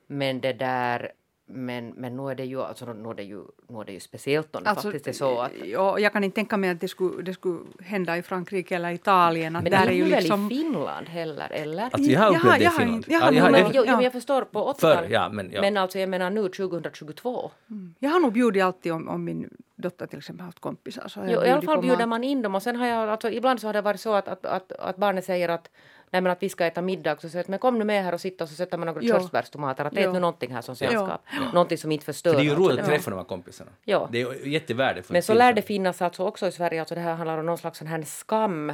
Men 0.07 0.41
det 0.41 0.53
där, 0.53 1.13
men, 1.53 1.89
men 1.89 2.17
nu 2.17 2.31
är 2.31 2.35
det 2.35 2.45
ju, 2.45 2.63
alltså, 2.63 2.93
nu 2.93 3.09
är 3.09 3.15
det 3.15 3.23
ju, 3.23 3.43
nu 3.69 3.79
är 3.81 3.85
det 3.85 3.93
ju 3.93 4.01
speciellt 4.01 4.57
om 4.57 4.63
det 4.63 4.71
Alltså, 4.71 4.89
faktiskt 4.91 5.07
är 5.07 5.13
så 5.13 5.41
att 5.41 5.53
ja, 5.65 5.99
jag 5.99 6.13
kan 6.13 6.25
inte 6.25 6.35
tänka 6.35 6.57
mig 6.57 6.71
att 6.71 6.81
det 6.81 6.89
skulle, 6.89 7.23
det 7.23 7.35
skulle 7.35 7.59
hända 7.81 8.17
i 8.19 8.23
Frankrike 8.23 8.77
eller 8.77 8.91
Italien. 8.93 9.57
Att 9.57 9.63
men 9.63 9.73
där 9.73 9.87
det 9.87 9.93
är 9.93 9.97
ju 9.97 10.03
väl 10.03 10.11
liksom... 10.23 10.47
i 10.47 10.49
Finland 10.49 11.09
heller, 11.09 11.53
eller? 11.53 11.83
Alltså 11.85 12.11
jag 12.11 12.21
har 12.21 12.27
Jaha, 12.33 12.39
upplevt 12.39 12.59
det 12.59 12.61
i 12.61 12.65
jag 12.65 12.71
har 12.71 12.79
Finland. 12.79 13.05
jag 13.09 13.21
har 13.21 13.33
Ja, 13.33 13.43
nog- 13.45 13.53
det- 13.53 13.63
men, 13.63 13.71
jo, 13.75 13.85
jo, 13.87 14.01
jag 14.03 14.13
förstår 14.13 14.43
på 14.43 14.65
80 14.65 14.81
Förr, 14.81 15.07
ja, 15.11 15.29
men 15.29 15.51
ja. 15.53 15.61
Men 15.61 15.77
alltså 15.77 15.99
jag 15.99 16.09
menar 16.09 16.31
nu 16.31 16.49
2022. 16.49 17.51
Jag 17.99 18.11
har 18.11 18.21
nog 18.21 18.33
bjudit 18.33 18.63
alltid 18.63 18.93
om, 18.93 19.09
om 19.09 19.25
min 19.25 19.51
dotter 19.83 20.07
till 20.07 20.18
exempel 20.18 20.47
haft 20.47 20.61
kompisar. 20.61 21.09
Så 21.09 21.20
Jo, 21.26 21.45
I 21.45 21.51
alla 21.51 21.62
fall 21.62 21.80
bjuder 21.80 22.07
man 22.07 22.24
in 22.24 22.43
dem 22.43 22.55
och 22.55 22.62
sen 22.62 22.76
har 22.76 22.87
jag, 22.87 23.09
alltså, 23.09 23.30
ibland 23.30 23.61
så 23.61 23.68
har 23.68 23.72
det 23.72 23.80
varit 23.80 24.01
så 24.01 24.14
att, 24.14 24.28
att, 24.28 24.47
att, 24.47 24.72
att 24.72 24.97
barnet 24.97 25.24
säger 25.24 25.49
att 25.49 25.70
Nej 26.12 26.22
men 26.22 26.33
att 26.33 26.43
vi 26.43 26.49
ska 26.49 26.66
äta 26.66 26.83
middag 26.83 27.20
så 27.20 27.28
säger 27.28 27.45
att 27.45 27.49
men 27.49 27.59
kom 27.59 27.78
nu 27.78 27.85
med 27.85 28.05
här 28.05 28.14
och 28.14 28.20
sitta 28.20 28.45
och 28.45 28.51
så 28.51 28.57
sätter 28.57 28.78
man 28.78 28.87
några 28.87 29.03
körsbärstomater. 29.03 29.85
Att 29.85 29.97
ät 29.97 30.12
nu 30.12 30.20
någonting 30.20 30.55
här 30.55 30.62
som 30.62 30.76
sällskap. 30.76 31.20
Någonting 31.53 31.78
som 31.78 31.93
inte 31.93 32.05
förstör. 32.05 32.30
För 32.30 32.39
det 32.39 32.45
är 32.45 32.49
ju 32.49 32.55
roligt 32.55 32.80
att 32.80 32.87
träffa 32.87 33.11
de 33.11 33.16
här 33.16 33.24
kompisarna. 33.24 33.70
Ja. 33.85 34.09
Det 34.12 34.22
är 34.22 34.47
jättevärdefullt. 34.47 35.11
Men 35.11 35.22
så 35.22 35.35
lär 35.35 35.53
det 35.53 35.62
finnas 35.62 36.03
alltså 36.03 36.24
också 36.24 36.47
i 36.47 36.53
Sverige, 36.53 36.80
alltså 36.80 36.95
det 36.95 37.01
här 37.01 37.14
handlar 37.14 37.39
om 37.39 37.47
någon 37.47 37.59
slags 37.59 37.78
sån 37.78 37.89
här 37.89 38.03
skam. 38.03 38.72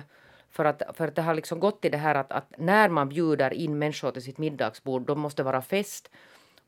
För 0.51 0.65
att, 0.65 0.83
för 0.95 1.09
att 1.09 1.15
det 1.15 1.23
har 1.23 1.35
liksom 1.35 1.61
gått 1.61 1.81
till 1.81 1.91
det 1.91 1.99
här 1.99 2.15
att, 2.15 2.33
att 2.33 2.53
när 2.59 2.89
man 2.89 3.09
bjuder 3.09 3.53
in 3.55 3.79
människor 3.79 4.11
till 4.11 4.23
sitt 4.23 4.39
middagsbord, 4.39 5.03
då 5.03 5.15
måste 5.15 5.43
det 5.43 5.45
vara 5.45 5.63
fest. 5.63 6.11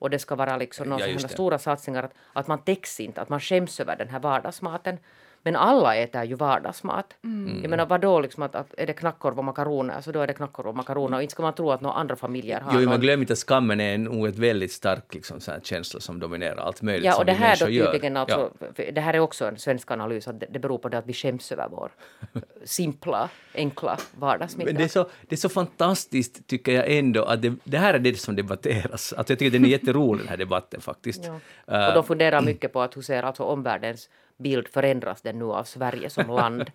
Och 0.01 0.11
det 0.11 0.19
ska 0.19 0.35
vara 0.35 0.57
liksom 0.57 0.89
några 0.89 1.07
Ja, 1.09 1.29
stora 1.29 1.59
satsningar. 1.59 2.03
Att, 2.03 2.15
att 2.33 2.47
man 2.47 2.59
täcks 2.65 3.01
inte, 3.01 3.21
att 3.21 3.29
man 3.29 3.41
skäms 3.41 3.81
över 3.81 3.97
den 3.97 4.09
här 4.09 4.21
vardagsmaten. 4.21 4.99
Men 5.43 5.57
alla 5.57 5.97
äter 5.97 6.25
ju 6.25 6.35
vardagsmat. 6.35 7.07
Mm. 7.25 7.59
Jag 7.63 7.71
menar 7.71 7.87
vadå 7.87 8.21
liksom 8.21 8.43
att, 8.43 8.55
att 8.55 8.75
är 8.79 8.87
det 8.87 8.93
knackorv 8.93 9.39
och 9.39 9.45
makaroner 9.45 10.01
så 10.01 10.13
då 10.13 10.21
är 10.21 10.27
det 10.27 10.33
knackorv 10.33 10.69
och 10.69 10.77
makaroner 10.77 11.17
och 11.17 11.23
inte 11.23 11.33
ska 11.33 11.43
man 11.43 11.55
tro 11.55 11.71
att 11.71 11.81
några 11.81 11.97
andra 11.97 12.17
familjer 12.17 12.61
har 12.61 12.73
Jo, 12.75 12.79
någon 12.81 12.89
men 12.89 13.01
glöm 13.01 13.21
inte 13.21 13.33
att 13.33 13.39
skammen 13.39 13.81
är 13.81 13.99
nog 13.99 14.27
ett 14.29 14.39
väldigt 14.39 14.73
stark 14.73 15.15
liksom, 15.15 15.41
så 15.41 15.51
här, 15.51 15.61
känsla 15.61 16.01
som 16.01 16.21
dominerar 16.21 16.57
allt 16.57 16.83
möjligt 16.83 17.05
Ja, 17.05 17.13
som 17.13 17.21
och 17.21 17.27
det 17.27 17.33
vi 17.33 17.39
här 17.39 17.57
då 17.61 17.69
gör. 17.69 17.93
tydligen 17.93 18.15
Ja. 18.15 18.21
alltså, 18.21 18.51
för 18.75 18.93
det 18.93 19.01
här 19.01 19.15
är 19.15 19.19
också 19.21 19.45
en 19.45 19.59
svensk 19.59 19.91
analys, 19.91 20.29
att 20.29 20.41
det, 20.41 20.47
det 20.51 20.59
beror 20.59 20.79
på 20.79 20.89
det 20.89 20.99
att 20.99 21.07
vi 21.07 21.13
skäms 21.13 21.53
över 21.53 21.69
vår 21.71 21.91
simpla, 22.65 23.29
enkla 23.55 23.97
vardagsmiddag. 24.19 24.71
Men 24.73 24.79
det 24.79 24.85
är, 24.85 24.89
så, 24.89 25.09
det 25.29 25.35
är 25.35 25.37
så 25.39 25.49
fantastiskt, 25.49 26.47
tycker 26.47 26.73
jag 26.73 26.85
ändå, 26.91 27.25
att 27.25 27.43
det, 27.43 27.53
det 27.65 27.79
här 27.79 27.95
är 27.95 27.99
det 27.99 28.19
som 28.21 28.37
debatteras. 28.37 29.13
Alltså, 29.13 29.33
jag 29.33 29.39
tycker 29.39 29.51
den 29.51 29.65
är 29.65 29.69
jätterolig, 29.69 30.21
den 30.25 30.29
här 30.29 30.37
debatten 30.37 30.81
faktiskt. 30.81 31.25
Ja. 31.67 31.79
Eh, 31.79 31.89
Och 31.89 31.95
de 31.95 32.05
funderar 32.05 32.41
mycket 32.41 32.73
på 32.73 32.83
att 32.83 32.97
hur 32.97 33.03
ser 33.03 33.23
alltså 33.23 33.43
omvärldens 33.43 34.09
bild 34.41 34.69
förändras 34.69 35.23
den 35.23 35.39
nu 35.39 35.45
av 35.45 35.65
Sverige 35.65 36.11
som 36.11 36.27
land? 36.37 36.71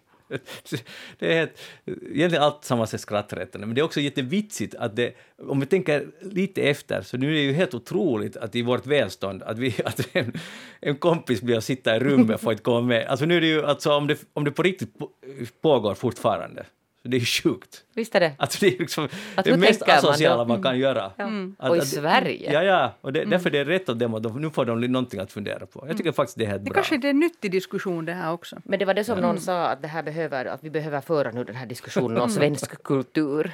det 1.20 1.34
är 1.34 1.36
helt, 1.36 1.60
egentligen 1.86 2.44
allt 2.44 2.64
samma 2.64 2.84
är 2.84 2.98
skrattretande, 2.98 3.68
men 3.68 3.76
det 3.76 3.82
är 3.82 3.86
också 3.86 4.00
jättevitsigt 4.00 4.76
att 4.76 4.96
det, 4.96 5.16
om 5.38 5.60
vi 5.60 5.66
tänker 5.66 6.08
lite 6.22 6.62
efter, 6.62 7.02
så 7.02 7.18
nu 7.18 7.28
är 7.28 7.32
det 7.32 7.42
ju 7.42 7.54
helt 7.54 7.74
otroligt 7.74 8.38
att 8.38 8.56
i 8.56 8.62
vårt 8.62 8.86
välstånd, 8.86 9.44
att, 9.44 9.58
vi, 9.58 9.76
att 9.86 10.16
en, 10.16 10.34
en 10.80 10.96
kompis 10.96 11.42
blir 11.42 11.58
att 11.58 11.64
sitta 11.64 11.96
i 11.96 12.00
rummet 12.00 12.42
får 12.42 12.52
inte 12.52 12.64
komma 12.64 12.82
med. 12.82 13.08
Alltså 13.08 13.26
nu 13.26 13.38
är 13.38 13.42
det 13.42 13.48
ju, 13.48 13.66
alltså 13.66 13.94
om 13.94 14.08
det, 14.08 14.20
om 14.34 14.44
det 14.44 14.52
på 14.52 14.64
riktigt 14.64 15.00
på- 15.00 15.12
pågår 15.62 15.94
fortfarande, 15.94 16.66
det 17.10 17.18
är 17.18 17.20
ju 17.20 17.26
sjukt. 17.26 17.84
Visst 17.94 18.16
är 18.16 18.20
det? 18.20 18.32
Alltså 18.38 18.58
det 18.66 18.68
är 18.76 18.80
liksom 18.80 19.08
Att 19.36 19.46
det 19.46 19.58
mest 19.58 19.80
tänker 19.80 20.02
man 20.04 20.12
asociala 20.12 20.46
man 20.46 20.64
kan 20.64 20.80
göra. 20.80 21.04
Att- 21.06 21.70
Och 21.70 21.78
i 21.78 21.80
att- 21.80 21.88
Sverige? 21.88 22.54
Ja, 22.54 22.64
ja, 22.64 22.94
och 23.02 23.14
det, 23.14 23.26
därför 23.26 23.56
är 23.56 23.66
det 23.66 23.72
rätt 23.72 23.90
av 23.90 23.98
dem 23.98 24.14
att 24.14 24.24
de, 24.24 24.42
nu 24.42 24.50
får 24.50 24.66
de 24.66 24.82
någonting 24.82 25.20
att 25.20 25.32
fundera 25.32 25.66
på. 25.66 25.86
Jag 25.88 25.98
tycker 25.98 26.12
faktiskt 26.12 26.38
det 26.38 26.44
är 26.46 26.50
helt 26.50 26.64
Det 26.66 26.70
bra. 26.70 26.84
kanske 26.84 26.96
är 26.96 27.06
en 27.10 27.20
nyttig 27.20 27.52
diskussion 27.52 28.06
det 28.06 28.14
här 28.14 28.32
också. 28.32 28.58
Men 28.64 28.80
det 28.80 28.86
var 28.86 28.94
det 28.94 29.04
som 29.04 29.20
någon 29.20 29.40
sa 29.40 29.66
att 29.68 29.82
det 29.82 29.88
här 29.88 30.04
behöver, 30.04 30.46
att 30.46 30.64
vi 30.64 30.70
behöver 30.70 31.02
föra 31.02 31.32
nu 31.32 31.44
den 31.44 31.56
här 31.56 31.66
diskussionen 31.66 32.18
om 32.18 32.30
svensk 32.30 32.84
kultur. 32.84 33.52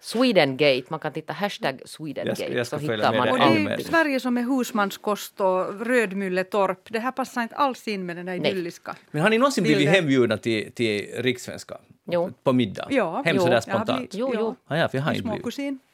Swedengate, 0.00 0.82
man 0.88 1.00
kan 1.00 1.12
titta 1.12 1.32
hashtag 1.32 1.76
Jag 1.80 1.88
Swedengate 1.88 2.36
ska- 2.44 2.54
jag 2.56 2.66
ska 2.66 2.78
så 2.78 2.82
hittar 2.92 3.16
man 3.16 3.26
det. 3.26 3.32
Och 3.32 3.38
det 3.38 3.72
är 3.72 3.78
Sverige 3.78 4.20
som 4.20 4.36
är 4.36 4.42
husmanskost 4.42 5.40
och 5.40 5.86
Rödmylletorp. 5.86 6.78
Det 6.92 6.98
här 6.98 7.12
passar 7.12 7.42
inte 7.42 7.54
alls 7.56 7.88
in 7.88 8.06
med 8.06 8.16
den 8.16 8.26
där 8.26 8.38
Nej. 8.38 8.50
idylliska. 8.50 8.96
Men 9.10 9.22
har 9.22 9.30
ni 9.30 9.38
någonsin 9.38 9.64
blivit 9.64 9.88
hembjudna 9.88 10.36
till, 10.38 10.72
till 10.72 11.06
rikssvenska? 11.18 11.78
Jo. 12.04 12.32
På 12.42 12.52
middag? 12.52 12.86
Ja. 12.90 13.22
Hem 13.24 13.38
sådär 13.38 13.60
spontant? 13.60 14.14
Jo, 14.14 14.32
jo. 14.34 14.54
Ah, 14.66 14.76
ja, 14.76 14.88
för 14.88 14.98
jag 14.98 15.04
har 15.04 15.12
inte 15.12 15.22
blivit. 15.22 15.42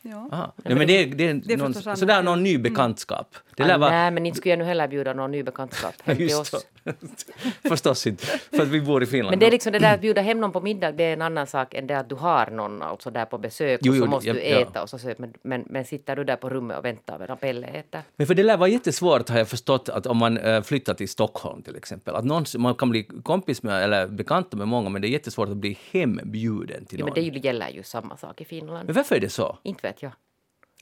Ja. 0.03 0.29
Aha. 0.33 0.53
Nej, 0.57 0.75
men 0.75 0.87
det 0.87 1.03
är, 1.03 1.07
det 1.07 1.29
är, 1.29 1.35
Det 1.35 1.53
är 1.53 1.57
någon, 1.57 1.75
sådär 1.75 2.15
ja. 2.15 2.23
någon 2.23 2.43
ny 2.43 2.59
bekantskap. 2.59 3.37
Det 3.57 3.75
Ah, 3.75 3.79
vara... 3.79 3.91
Nej, 3.91 4.11
men 4.11 4.27
inte 4.27 4.39
skulle 4.39 4.53
jag 4.53 4.59
nu 4.59 4.65
heller 4.65 4.89
bjuda 4.89 5.13
någon 5.15 5.31
ny 5.31 5.43
bekantskap 5.43 5.95
hem 6.05 6.17
till 6.17 6.35
oss. 6.35 6.67
Förstås 7.69 8.07
inte, 8.07 8.27
för 8.27 8.63
att 8.63 8.69
vi 8.69 8.81
bor 8.81 9.03
i 9.03 9.07
Finland. 9.07 9.33
Men 9.33 9.39
det 9.39 9.47
är 9.47 9.51
liksom 9.51 9.73
det 9.73 9.79
där 9.79 9.95
att 9.95 10.01
bjuda 10.01 10.21
hem 10.21 10.41
någon 10.41 10.53
på 10.53 10.61
middag, 10.61 10.93
det 10.93 11.05
är 11.05 11.13
en 11.13 11.23
annan 11.23 11.47
sak 11.47 11.75
än 11.75 11.87
det 11.87 11.99
att 11.99 12.09
du 12.09 12.15
har 12.15 12.51
någon 12.51 12.83
alltså 12.83 13.11
där 13.11 13.25
på 13.25 13.39
besök 13.39 13.81
Jo, 13.83 13.93
och 13.93 13.97
så 13.97 14.05
jo, 14.05 14.11
måste 14.11 14.29
ja, 14.29 14.35
du 14.35 14.41
ja. 14.41 14.61
äta 14.61 14.83
och 14.83 14.91
så, 14.91 14.99
så 14.99 15.15
men, 15.19 15.35
men, 15.43 15.65
men 15.67 15.85
sitter 15.85 16.17
du 16.17 16.25
där 16.25 16.37
på 16.37 16.51
rummet 16.51 16.79
och 16.79 16.85
väntar 16.85 17.19
medan 17.19 17.37
Pelle 17.37 17.67
äter? 17.67 18.01
Men 18.17 18.27
för 18.27 18.35
det 18.35 18.43
lär 18.43 18.57
vara 18.57 18.69
jättesvårt 18.69 19.29
har 19.29 19.39
jag 19.39 19.49
förstått 19.49 19.89
att 19.89 20.07
om 20.07 20.17
man 20.17 20.39
äh, 20.39 20.63
flyttar 20.63 20.95
till 20.95 21.09
Stockholm 21.09 21.63
till 21.63 21.77
exempel, 21.77 22.15
att 22.15 22.25
någon, 22.25 22.45
man 22.59 22.75
kan 22.75 22.91
bli 22.91 23.03
kompis 23.23 23.63
med 23.63 23.85
eller 23.85 24.07
bekanta 24.07 24.57
med 24.57 24.69
många 24.69 24.89
men 24.89 25.03
det 25.03 25.09
är 25.09 25.11
jättesvårt 25.11 25.49
att 25.49 25.57
bli 25.57 25.79
hembjuden 25.91 26.85
till 26.85 26.99
Ja, 26.99 27.07
någon. 27.07 27.15
men 27.15 27.33
det 27.33 27.39
gäller 27.49 27.69
ju 27.69 27.83
samma 27.83 28.17
sak 28.17 28.41
i 28.41 28.45
Finland. 28.45 28.87
Men 28.87 28.95
varför 28.95 29.17
är 29.17 29.21
det 29.21 29.29
så? 29.29 29.59
Inte 29.63 29.88
vet 29.89 30.03
jag. 30.03 30.13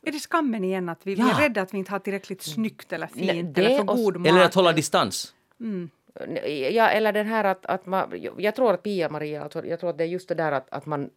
Är 0.03 0.13
det 0.13 0.19
skammen 0.19 0.65
igen 0.65 0.89
att 0.89 1.07
vi, 1.07 1.15
vi 1.15 1.21
Ja. 1.21 1.37
är 1.37 1.41
rädda 1.43 1.63
att 1.63 1.75
vi 1.75 1.79
inte 1.79 1.91
har 1.91 1.99
tillräckligt 1.99 2.43
snyggt 2.43 2.93
eller 2.93 3.07
fint 3.07 3.27
Nej, 3.27 3.43
det 3.43 3.65
eller 3.67 3.77
för 3.79 3.85
god 3.85 4.17
mat? 4.17 4.27
Eller 4.29 4.45
att 4.45 4.55
hålla 4.55 4.73
distans? 4.73 5.35
Ja, 6.71 6.89
eller 6.89 7.13
den 7.13 7.27
här 7.27 7.45
att, 7.45 7.67
att 7.67 7.87
man, 7.87 8.31
jag 8.39 8.55
tror 8.55 8.73
att 8.75 8.83
Pia-Maria, 8.83 9.43
alltså, 9.43 9.67
jag 9.67 9.81
tror 9.81 9.91
att 9.91 9.99
det 9.99 10.05
är 10.05 10.09
just 10.09 10.29
det 10.29 10.35
där 10.35 10.53
att, 10.53 10.67
att 10.71 10.87
man 10.87 11.11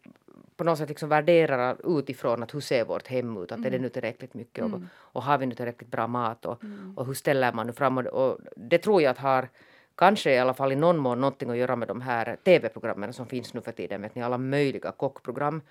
på 0.56 0.64
något 0.64 0.78
sätt 0.78 0.88
liksom 0.88 1.08
värderar 1.08 1.98
utifrån 1.98 2.42
att 2.42 2.54
hur 2.54 2.60
ser 2.60 2.84
vårt 2.84 3.06
hem 3.06 3.36
ut, 3.36 3.52
att 3.52 3.64
är 3.66 3.70
det 3.70 3.78
nu 3.78 3.88
tillräckligt 3.88 4.34
mycket 4.34 4.64
och, 4.64 4.80
och 4.96 5.22
har 5.22 5.38
vi 5.38 5.46
nu 5.46 5.54
tillräckligt 5.54 5.90
bra 5.90 6.06
mat 6.06 6.46
och, 6.46 6.62
och 6.96 7.06
hur 7.06 7.14
ställer 7.14 7.52
man 7.52 7.66
nu 7.66 7.72
fram 7.72 7.98
och, 7.98 8.06
och 8.06 8.38
det 8.56 8.78
tror 8.78 9.02
jag 9.02 9.10
att 9.10 9.18
har 9.18 9.48
kanske 9.94 10.34
i 10.34 10.38
alla 10.38 10.54
fall 10.54 10.72
i 10.72 10.76
någon 10.76 10.98
mån 10.98 11.20
någonting 11.20 11.50
att 11.50 11.56
göra 11.56 11.76
med 11.76 11.88
de 11.88 12.00
här 12.00 12.36
tv-programmen 12.44 13.12
som 13.12 13.26
finns 13.26 13.54
nu 13.54 13.60
för 13.60 13.72
tiden, 13.72 14.02
vet 14.02 14.14
ni, 14.14 14.22
alla 14.22 14.38
möjliga 14.38 14.92
kockprogram. 14.92 15.62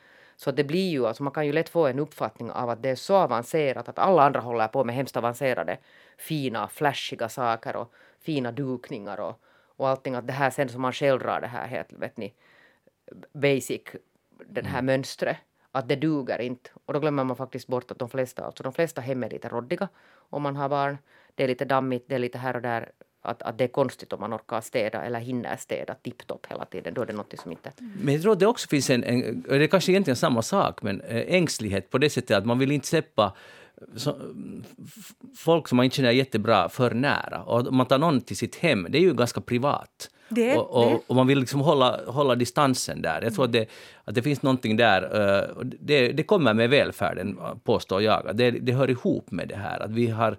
Så 0.42 0.50
att 0.50 0.56
det 0.56 0.64
blir 0.64 0.90
ju, 0.90 1.08
alltså 1.08 1.24
man 1.24 1.34
kan 1.34 1.46
ju 1.46 1.52
lätt 1.52 1.70
få 1.70 1.88
en 1.88 2.00
uppfattning 2.00 2.52
av 2.52 2.70
att 2.70 2.84
det 2.84 2.90
är 2.90 2.96
så 2.96 3.16
avancerat 3.16 3.90
att 3.90 4.00
alla 4.00 4.24
andra 4.24 4.40
håller 4.40 4.68
på 4.68 4.84
med 4.84 4.96
hemskt 4.96 5.18
avancerade, 5.18 5.78
fina, 6.18 6.68
flashiga 6.68 7.30
saker 7.30 7.76
och 7.76 7.94
fina 8.20 8.52
dukningar 8.52 9.20
och, 9.20 9.42
och 9.78 9.90
allting. 9.90 10.16
Att 10.16 10.28
det 10.28 10.34
här 10.34 10.50
sen 10.50 10.70
som 10.70 10.82
man 10.82 10.94
själv 10.94 11.20
drar 11.20 11.42
det 11.42 11.48
här 11.48 11.68
helt, 11.68 11.94
vet 11.94 12.18
ni, 12.18 12.34
basic, 13.34 13.82
den 14.46 14.66
här 14.66 14.82
mönstret, 14.82 15.38
att 15.72 15.88
det 15.88 15.96
duger 15.96 16.42
inte. 16.42 16.70
Och 16.86 16.94
då 16.94 17.00
glömmer 17.00 17.24
man 17.24 17.36
faktiskt 17.36 17.68
bort 17.68 17.92
att 17.92 18.00
de 18.00 18.10
flesta, 18.10 18.46
alltså 18.46 18.64
de 18.64 18.74
flesta 18.74 19.02
hem 19.02 19.24
är 19.24 19.30
lite 19.30 19.50
råddiga 19.50 19.88
om 20.16 20.42
man 20.42 20.56
har 20.56 20.70
barn. 20.70 20.98
Det 21.36 21.44
är 21.44 21.48
lite 21.48 21.66
dammigt, 21.66 22.06
det 22.10 22.16
är 22.16 22.20
lite 22.20 22.38
här 22.38 22.56
och 22.56 22.62
där. 22.62 22.92
Att, 23.22 23.42
att 23.42 23.58
det 23.58 23.64
är 23.64 23.68
konstigt 23.68 24.14
om 24.14 24.20
man 24.20 24.34
orkar 24.34 24.62
städa 24.62 25.02
eller 25.02 25.20
hinner 25.20 25.58
städa 25.58 25.94
tipptopp 25.94 26.46
hela 26.50 26.66
tiden. 26.66 26.94
Då 26.94 27.02
är 27.02 27.06
det 27.06 27.14
något 27.14 27.34
som 27.40 27.52
inte... 27.52 27.72
Men 28.02 28.14
jag 28.14 28.24
tror 28.24 28.34
att 28.34 28.40
det 28.40 28.48
också 28.48 28.68
finns 28.68 28.90
en, 28.90 29.04
en 29.04 29.42
det 29.42 29.64
är 29.64 29.68
kanske 29.68 29.92
egentligen 29.92 30.16
samma 30.16 30.42
sak, 30.42 30.82
men 30.82 31.02
eh, 31.02 31.24
ängslighet 31.36 31.90
på 31.90 31.98
det 31.98 32.10
sättet 32.10 32.38
att 32.38 32.46
man 32.46 32.60
vill 32.60 32.72
inte 32.72 32.88
släppa 32.88 33.34
så, 33.96 34.10
f- 34.86 35.12
folk 35.38 35.68
som 35.68 35.76
man 35.76 35.84
inte 35.84 35.96
känner 35.96 36.12
jättebra 36.12 36.70
för 36.70 36.92
nära. 36.92 37.44
Och 37.44 37.68
om 37.68 37.76
man 37.78 37.86
tar 37.86 37.98
någon 37.98 38.22
till 38.22 38.38
sitt 38.38 38.56
hem, 38.56 38.88
det 38.90 38.98
är 38.98 39.02
ju 39.02 39.14
ganska 39.14 39.42
privat. 39.42 40.10
Det 40.30 40.58
och, 40.58 40.86
det. 40.90 40.96
och, 40.96 41.04
och 41.08 41.16
man 41.16 41.28
vill 41.28 41.40
liksom 41.40 41.60
hålla, 41.62 42.00
hålla 42.08 42.36
distansen 42.36 43.02
där. 43.02 43.22
Jag 43.22 43.34
tror 43.36 43.46
att 43.46 43.52
det, 43.52 43.70
att 44.04 44.16
det 44.16 44.22
finns 44.22 44.42
någonting 44.42 44.78
där. 44.78 45.02
eh, 45.04 45.64
det, 45.80 46.12
det 46.12 46.24
kommer 46.24 46.54
med 46.54 46.70
välfärden, 46.70 47.40
påstår 47.64 48.02
jag. 48.02 48.32
Det, 48.36 48.52
det 48.52 48.72
hör 48.72 48.90
ihop 48.90 49.32
med 49.32 49.48
det 49.48 49.56
här. 49.56 49.80
Att 49.80 49.92
vi 49.92 50.08
har 50.08 50.38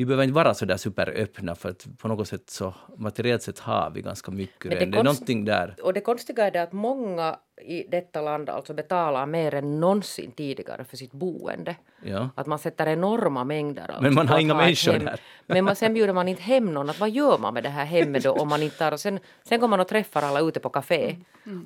vi 0.00 0.06
behöver 0.06 0.24
inte 0.24 0.34
vara 0.34 0.54
så 0.54 0.64
där 0.64 0.76
superöppna 0.76 1.54
för 1.54 1.68
att 1.68 1.86
på 1.98 2.08
något 2.08 2.28
sätt 2.28 2.50
så 2.50 2.74
materiellt 2.98 3.42
sett 3.42 3.58
har 3.58 3.90
vi 3.90 4.02
ganska 4.02 4.30
mycket. 4.30 4.64
Men 4.64 4.78
det. 4.78 4.86
Det 4.86 4.98
är 4.98 5.04
någonting 5.04 5.44
där. 5.44 5.76
Och 5.82 5.92
det 5.94 6.00
konstiga 6.00 6.46
är 6.46 6.50
det 6.50 6.62
att 6.62 6.72
många 6.72 7.36
i 7.64 7.86
detta 7.88 8.20
land 8.20 8.48
alltså 8.50 8.74
betalar 8.74 9.26
mer 9.26 9.54
än 9.54 9.80
någonsin 9.80 10.32
tidigare 10.32 10.84
för 10.84 10.96
sitt 10.96 11.12
boende. 11.12 11.76
Ja. 12.02 12.28
Att 12.34 12.46
man 12.46 12.58
sätter 12.58 12.86
enorma 12.86 13.44
mängder. 13.44 13.82
Alltså 13.82 14.02
Men 14.02 14.14
man 14.14 14.28
har 14.28 14.38
inga 14.38 14.54
människor 14.54 14.92
hem. 14.92 15.04
där. 15.04 15.20
Men 15.46 15.64
man, 15.64 15.76
sen 15.76 15.94
bjuder 15.94 16.12
man 16.12 16.28
inte 16.28 16.42
hem 16.42 16.74
någon. 16.74 16.90
Att 16.90 17.00
vad 17.00 17.10
gör 17.10 17.38
man 17.38 17.54
med 17.54 17.62
det 17.62 17.68
här 17.68 17.84
hemmet 17.84 18.22
då 18.22 18.32
om 18.32 18.48
man 18.48 18.62
inte 18.62 18.76
tar 18.78 18.92
och 18.92 19.00
sen, 19.00 19.18
sen 19.42 19.60
går 19.60 19.68
man 19.68 19.80
och 19.80 19.88
träffar 19.88 20.22
alla 20.22 20.40
ute 20.40 20.60
på 20.60 20.68
café. 20.68 21.16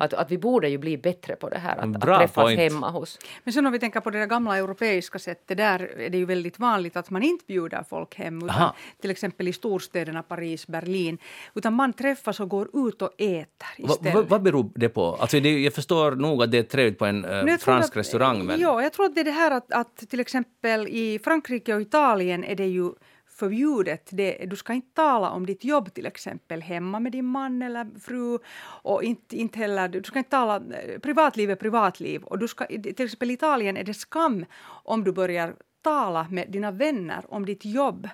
Att, 0.00 0.14
att 0.14 0.30
vi 0.30 0.38
borde 0.38 0.68
ju 0.68 0.78
bli 0.78 0.96
bättre 0.98 1.36
på 1.36 1.48
det 1.48 1.58
här. 1.58 1.76
Att, 1.78 1.88
Bra 2.00 2.14
att 2.14 2.20
träffas 2.20 2.44
point. 2.44 2.60
hemma 2.60 2.90
hos. 2.90 3.18
Men 3.44 3.52
sen 3.52 3.66
om 3.66 3.72
vi 3.72 3.78
tänker 3.78 4.00
på 4.00 4.10
det 4.10 4.18
där 4.18 4.26
gamla 4.26 4.56
europeiska 4.58 5.18
sättet, 5.18 5.56
där 5.56 5.78
är 6.00 6.10
det 6.10 6.18
ju 6.18 6.24
väldigt 6.24 6.58
vanligt 6.58 6.96
att 6.96 7.10
man 7.10 7.22
inte 7.22 7.44
bjuder 7.46 7.82
folk 7.88 8.14
hem, 8.14 8.36
utan 8.38 8.50
Aha. 8.50 8.74
till 9.00 9.10
exempel 9.10 9.48
i 9.48 9.52
storstäderna 9.52 10.22
Paris, 10.22 10.66
Berlin, 10.66 11.18
utan 11.54 11.72
man 11.74 11.92
träffas 11.92 12.40
och 12.40 12.48
går 12.48 12.88
ut 12.88 13.02
och 13.02 13.10
äter 13.18 13.46
Va, 13.78 13.88
istället. 13.94 14.14
va, 14.14 14.22
vad 14.28 14.42
beror 14.42 14.70
det 14.74 14.88
på? 14.88 15.16
Alltså 15.20 15.40
det, 15.40 15.60
jag 15.60 15.72
förstår 15.84 16.12
nog 16.16 16.42
att 16.42 16.50
det 16.50 16.58
är 16.58 16.62
trevligt 16.62 16.98
på 16.98 17.06
en 17.06 17.24
eh, 17.24 17.44
tror 17.44 17.56
fransk 17.56 17.92
att- 17.92 17.96
restaurang, 17.96 18.44
men... 18.46 18.60
Ja, 18.60 18.82
jag 18.82 18.92
tror 18.92 19.06
att 19.06 19.14
det 19.14 19.20
är 19.20 19.24
det 19.24 19.30
här 19.30 19.50
att, 19.50 19.72
att 19.72 19.96
till 19.96 20.20
exempel 20.20 20.88
i 20.88 21.18
Frankrike 21.24 21.74
och 21.74 21.80
Italien 21.80 22.44
är 22.44 22.54
det 22.54 22.66
ju 22.66 22.92
förbjudet. 23.26 24.08
Det, 24.12 24.46
du 24.46 24.56
ska 24.56 24.72
inte 24.72 24.94
tala 24.94 25.30
om 25.30 25.46
ditt 25.46 25.64
jobb 25.64 25.94
till 25.94 26.06
exempel 26.06 26.62
hemma 26.62 27.00
med 27.00 27.12
din 27.12 27.24
man 27.24 27.62
eller 27.62 28.00
fru. 28.00 28.38
Och 28.82 29.02
inte, 29.02 29.36
inte 29.36 29.58
heller, 29.58 29.88
du 29.88 30.02
ska 30.02 30.18
inte 30.18 30.30
tala... 30.30 30.62
Privatliv 31.02 31.50
är 31.50 31.56
privatliv. 31.56 32.22
Och 32.22 32.38
du 32.38 32.48
ska, 32.48 32.66
till 32.66 33.04
exempel 33.04 33.30
i 33.30 33.34
Italien 33.34 33.76
är 33.76 33.84
det 33.84 33.94
skam 33.94 34.44
om 34.84 35.04
du 35.04 35.12
börjar 35.12 35.54
tala 35.82 36.26
med 36.30 36.50
dina 36.50 36.70
vänner 36.70 37.24
om 37.28 37.46
ditt 37.46 37.64
jobb. 37.64 38.08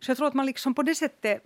Så 0.00 0.10
jag 0.10 0.16
tror 0.16 0.28
att 0.28 0.34
man 0.34 0.46
liksom 0.46 0.74
på 0.74 0.82
det 0.82 0.94
sättet 0.94 1.42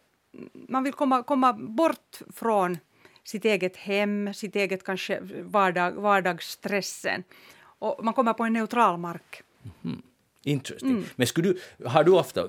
man 0.69 0.85
vill 0.85 0.93
komma, 0.93 1.23
komma 1.23 1.53
bort 1.53 2.19
från 2.35 2.79
sitt 3.25 3.45
eget 3.45 3.77
hem, 3.77 4.35
sitt 4.35 4.57
eget 4.57 4.85
kanske 4.85 5.21
vardag, 5.43 5.93
vardagsstressen. 5.93 7.25
Och 7.79 8.05
man 8.05 8.15
kommer 8.15 8.33
på 8.33 8.45
en 8.45 8.53
neutral 8.53 8.99
mark. 8.99 9.43
Interesting. 10.45 10.91
Mm. 10.91 11.05
Men 11.17 11.27
skulle 11.27 11.49
du, 11.49 11.87
har 11.87 12.05
du 12.05 12.13
ofta 12.13 12.41
eh, 12.41 12.47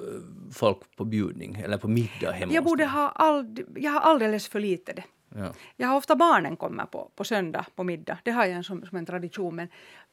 folk 0.51 0.95
på 0.95 1.05
bjudning 1.05 1.55
eller 1.55 1.77
på 1.77 1.87
middag 1.87 2.31
hemma 2.31 2.53
Jag, 2.53 2.63
borde 2.63 2.85
ha 2.85 3.09
ald, 3.09 3.65
jag 3.75 3.91
har 3.91 3.99
alldeles 3.99 4.47
för 4.47 4.59
lite 4.59 4.93
det. 4.93 5.03
Ja. 5.35 5.53
Jag 5.75 5.87
har 5.87 5.97
ofta 5.97 6.15
barnen 6.15 6.55
kommer 6.55 6.85
på, 6.85 7.11
på 7.15 7.23
söndag 7.23 7.65
på 7.75 7.83
middag. 7.83 8.17
Det 8.23 8.31
har 8.31 8.45
jag 8.45 8.55
en 8.55 8.63
som, 8.63 8.85
som 8.85 8.97
en 8.97 9.05
tradition. 9.05 9.55
Men 9.55 9.67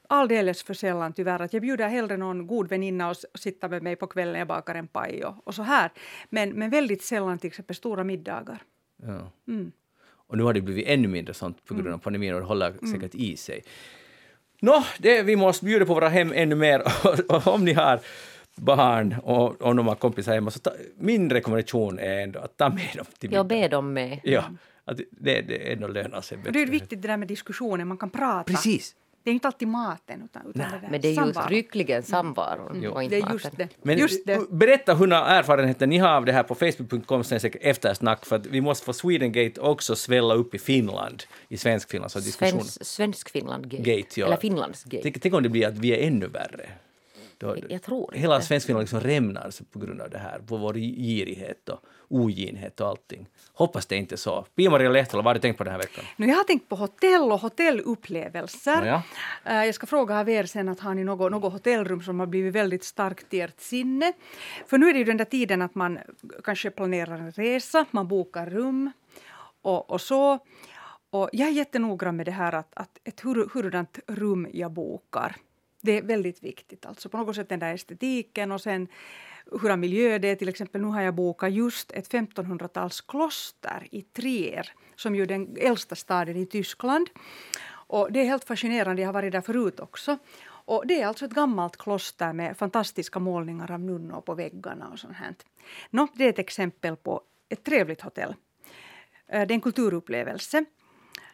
alldeles 0.09 0.63
för 0.63 0.75
sällan 0.75 1.13
tyvärr. 1.13 1.43
Att 1.43 1.53
jag 1.53 1.63
bjuder 1.63 1.89
hellre 1.89 2.17
någon 2.17 2.47
god 2.47 2.69
väninna 2.69 3.11
och 3.11 3.17
sitta 3.35 3.69
med 3.69 3.83
mig 3.83 3.97
på 3.97 4.07
kvällen. 4.07 4.39
Jag 4.39 4.49
bakar 4.49 4.75
en 4.75 4.89
paj 4.89 5.25
och, 5.25 5.47
och 5.47 5.55
så 5.55 5.63
här. 5.63 5.91
Men, 6.29 6.51
men 6.51 6.71
väldigt 6.71 7.03
sällan 7.03 7.39
till 7.39 7.49
exempel 7.49 7.77
stora 7.77 8.05
middagar. 8.05 8.63
Ja. 8.97 9.33
Mm. 9.49 9.73
Och 10.31 10.37
nu 10.37 10.43
har 10.43 10.53
det 10.53 10.61
blivit 10.61 10.87
ännu 10.89 11.09
mindre 11.09 11.35
sånt 11.35 11.65
på 11.65 11.75
grund 11.75 11.89
av 11.95 11.99
pandemin 11.99 12.35
och 12.35 12.41
det 12.41 12.47
håller 12.47 12.73
säkert 12.93 13.15
i 13.15 13.37
sig. 13.37 13.63
Nå, 14.61 14.85
det, 14.99 15.23
vi 15.23 15.37
måste 15.37 15.65
bjuda 15.65 15.87
på 15.87 15.95
våra 15.95 16.09
hem 16.09 16.33
ännu 16.35 16.55
mer. 16.55 16.83
Och 17.29 17.47
om 17.47 17.65
ni 17.65 17.73
har 17.73 18.01
barn 18.57 19.17
och 19.23 19.63
om 19.63 19.77
de 19.77 19.87
har 19.87 19.95
kompisar 19.95 20.33
hemma, 20.35 20.51
så 20.51 20.59
ta, 20.59 20.71
min 20.99 21.31
rekommendation 21.31 21.99
är 21.99 22.21
ändå 22.23 22.39
att 22.41 22.57
ta 22.57 22.69
med 22.69 22.89
dem 22.97 23.07
till 23.19 23.33
Jag 23.33 23.47
middag. 23.51 23.63
ber 23.63 23.69
dem 23.69 23.93
med. 23.93 24.21
Ja, 24.25 24.45
Att 24.85 24.97
det, 25.11 25.41
det 25.41 25.73
ändå 25.73 25.89
lönar 25.89 26.21
sig 26.21 26.39
bättre. 26.39 26.53
Det 26.53 26.63
är 26.63 26.67
viktigt 26.67 27.03
det 27.03 27.09
där 27.09 27.17
med 27.17 27.29
diskussionen, 27.29 27.89
man 27.89 27.99
kan 27.99 28.11
prata. 28.11 28.45
Precis. 28.53 28.95
Det 29.23 29.31
är 29.31 29.35
inte 29.35 29.47
alltid 29.49 29.69
maten 29.69 30.23
utan, 30.25 30.43
utan 30.47 30.53
det 30.53 30.79
där 30.81 30.89
Men 30.91 31.01
det 31.01 31.09
är 31.09 31.11
ju 31.11 31.17
samvaron. 31.17 31.47
uttryckligen 31.47 32.03
samvaron 32.03 32.87
och 32.87 33.03
inte 33.03 33.17
Det 33.17 33.23
är 33.23 33.23
maten. 33.23 33.33
just 33.43 33.57
det. 33.57 33.69
Men 33.83 33.99
just 33.99 34.27
det. 34.27 34.51
berätta 34.51 34.95
hur 34.95 35.13
erfarenheter 35.13 35.87
ni 35.87 35.99
har 35.99 36.09
av 36.09 36.25
det 36.25 36.33
här 36.33 36.43
på 36.43 36.55
facebook.com 36.55 37.23
eftersnack 37.61 38.27
för 38.27 38.37
att 38.37 38.47
vi 38.47 38.61
måste 38.61 38.85
få 38.87 38.93
Swedengate 38.93 39.61
också 39.61 39.97
svälla 39.97 40.35
upp 40.35 40.55
i 40.55 40.59
Finland, 40.59 41.23
i 41.49 41.57
svensk 41.57 41.91
Finland, 41.91 42.13
så 42.13 42.19
diskussion. 42.19 42.61
Svensk, 42.61 42.85
svensk 42.87 43.31
Finland-gate. 43.31 43.83
Gate, 43.97 44.21
ja. 44.21 44.27
Eller 44.27 44.37
Finlands-gate. 44.37 45.03
Tänk, 45.03 45.21
tänk 45.23 45.35
om 45.35 45.43
det 45.43 45.49
blir 45.49 45.67
att 45.67 45.79
vi 45.79 45.93
är 45.93 46.07
ännu 46.07 46.27
värre. 46.27 46.71
Då, 47.41 47.57
Jag 47.69 47.83
tror 47.83 48.13
hela 48.15 48.35
inte. 48.35 48.47
Svenskfinland 48.47 48.83
liksom 48.83 49.01
rämnar 49.01 49.51
på 49.73 49.79
grund 49.79 50.01
av 50.01 50.11
det 50.11 50.19
här, 50.19 50.39
på 50.39 50.57
vår 50.57 50.75
girighet 50.75 51.69
och 51.69 51.81
oginhet 52.09 52.81
och 52.81 52.89
allting. 52.89 53.27
Hoppas 53.53 53.87
det 53.87 53.97
inte 53.97 54.15
är 54.15 54.17
så. 54.17 54.47
Pia-Maria 54.57 54.91
Lehtola, 54.91 55.23
vad 55.23 55.27
har 55.31 55.35
du 55.35 55.41
tänkt 55.41 55.59
på 55.59 55.65
den 55.65 55.73
här 55.73 55.79
veckan? 55.81 56.05
Nu, 56.17 56.27
jag 56.27 56.37
har 56.37 56.45
tänkt 56.45 56.69
på 56.69 56.77
hotell 56.77 57.33
och 57.33 57.41
hotellupplevelser. 57.41 58.81
Nåja. 58.81 59.03
Eh, 59.45 59.65
Jag 59.65 59.75
ska 59.75 59.87
fråga 59.87 60.21
av 60.21 60.29
er 60.29 60.45
sen 60.45 60.69
att 60.69 60.81
har 60.81 60.95
ni 60.95 61.05
något, 61.05 61.31
något 61.31 61.53
hotellrum 61.53 62.03
som 62.03 62.21
har 62.21 62.27
blivit 62.27 62.55
väldigt 62.55 62.85
starkt 62.85 63.35
i 63.35 63.41
ert 63.41 63.61
sinne? 63.61 64.13
För 64.67 64.79
nu 64.79 64.89
är 64.89 64.93
det 64.93 64.99
ju 64.99 65.05
den 65.05 65.17
där 65.17 65.25
tiden 65.25 65.63
att 65.63 65.75
man 65.75 65.99
kanske 66.45 66.71
planerar 66.71 67.19
en 67.19 67.33
resa, 67.33 67.87
man 67.91 68.09
bokar 68.09 68.47
rum 68.47 68.93
och, 69.63 69.91
och 69.91 70.01
så. 70.01 70.39
Och 71.11 71.31
jag 71.33 71.49
är 71.49 71.53
jättenoggrann 71.53 72.17
med 72.17 72.27
det 72.27 72.33
här 72.33 72.53
att, 72.55 72.73
att 72.75 72.99
ett 73.05 73.25
hur, 73.25 73.49
hurdant 73.55 73.99
rum 74.07 74.47
jag 74.53 74.73
bokar. 74.73 75.37
Det 75.81 75.99
är 75.99 76.03
väldigt 76.03 76.43
viktigt. 76.43 76.87
Alltså 76.87 77.09
på 77.09 77.19
något 77.19 77.37
sätt 77.37 77.49
den 77.49 77.59
där 77.59 77.75
estetiken 77.75 78.53
och 78.53 78.61
sen 78.61 78.89
hurdan 79.47 79.81
miljö 79.81 80.19
det 80.19 80.29
är. 80.29 80.35
Till 80.35 80.49
exempel 80.49 80.81
nu 80.81 80.87
har 80.87 81.03
jag 81.03 81.15
bokat 81.15 81.53
just 81.53 81.93
ett 81.93 82.13
1500-talskloster 82.13 83.89
i 83.91 84.03
Trier 84.03 84.73
som 84.97 85.15
ju 85.15 85.23
är 85.23 85.27
den 85.27 85.57
äldsta 85.61 85.95
staden 85.95 86.37
i 86.37 86.47
Tyskland. 86.47 87.11
Och 87.71 88.13
det 88.13 88.21
är 88.21 88.25
helt 88.25 88.45
fascinerande, 88.45 89.03
jag 89.03 89.09
har 89.09 89.13
varit 89.13 89.33
där 89.33 89.41
förut 89.41 89.81
också. 89.81 90.19
Och 90.43 90.87
det 90.87 91.01
är 91.01 91.07
alltså 91.07 91.25
ett 91.25 91.31
gammalt 91.31 91.77
kloster 91.77 92.33
med 92.33 92.57
fantastiska 92.57 93.19
målningar 93.19 93.71
av 93.71 93.81
nunnor 93.81 94.21
på 94.21 94.35
väggarna 94.35 94.89
och 94.89 94.99
sånt 94.99 95.17
här. 95.17 95.35
Nå, 95.91 96.09
det 96.15 96.25
är 96.25 96.29
ett 96.29 96.39
exempel 96.39 96.97
på 96.97 97.21
ett 97.49 97.65
trevligt 97.65 98.01
hotell. 98.01 98.35
Eh, 99.29 99.47
det 99.47 99.53
är 99.53 99.55
en 99.55 99.61
kulturupplevelse. 99.61 100.65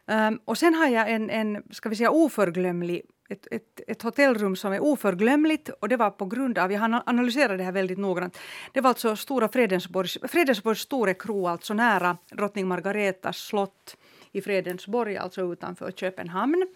Ehm, 0.06 0.40
och 0.44 0.58
sen 0.58 0.74
har 0.74 0.86
jag 0.86 1.10
en, 1.10 1.30
en 1.30 1.62
ska 1.70 1.88
vi 1.88 1.96
säga, 1.96 2.10
oförglömlig 2.10 3.02
ett, 3.28 3.46
ett, 3.50 3.80
ett 3.86 4.02
hotellrum 4.02 4.56
som 4.56 4.72
är 4.72 4.82
oförglömligt 4.82 5.68
och 5.68 5.88
det 5.88 5.96
var 5.96 6.10
på 6.10 6.26
grund 6.26 6.58
av, 6.58 6.72
jag 6.72 6.80
har 6.80 7.02
analyserat 7.06 7.58
det 7.58 7.64
här 7.64 7.72
väldigt 7.72 7.98
noggrant, 7.98 8.38
det 8.72 8.80
var 8.80 8.88
alltså 8.88 9.16
Stora 9.16 9.48
Fredensborgs, 9.48 10.18
Fredensborgs 10.22 10.80
Store 10.80 11.14
Kro, 11.14 11.46
alltså 11.46 11.74
nära 11.74 12.16
drottning 12.30 12.68
Margaretas 12.68 13.36
slott 13.36 13.96
i 14.32 14.40
Fredensborg, 14.40 15.16
alltså 15.16 15.52
utanför 15.52 15.90
Köpenhamn, 15.90 16.66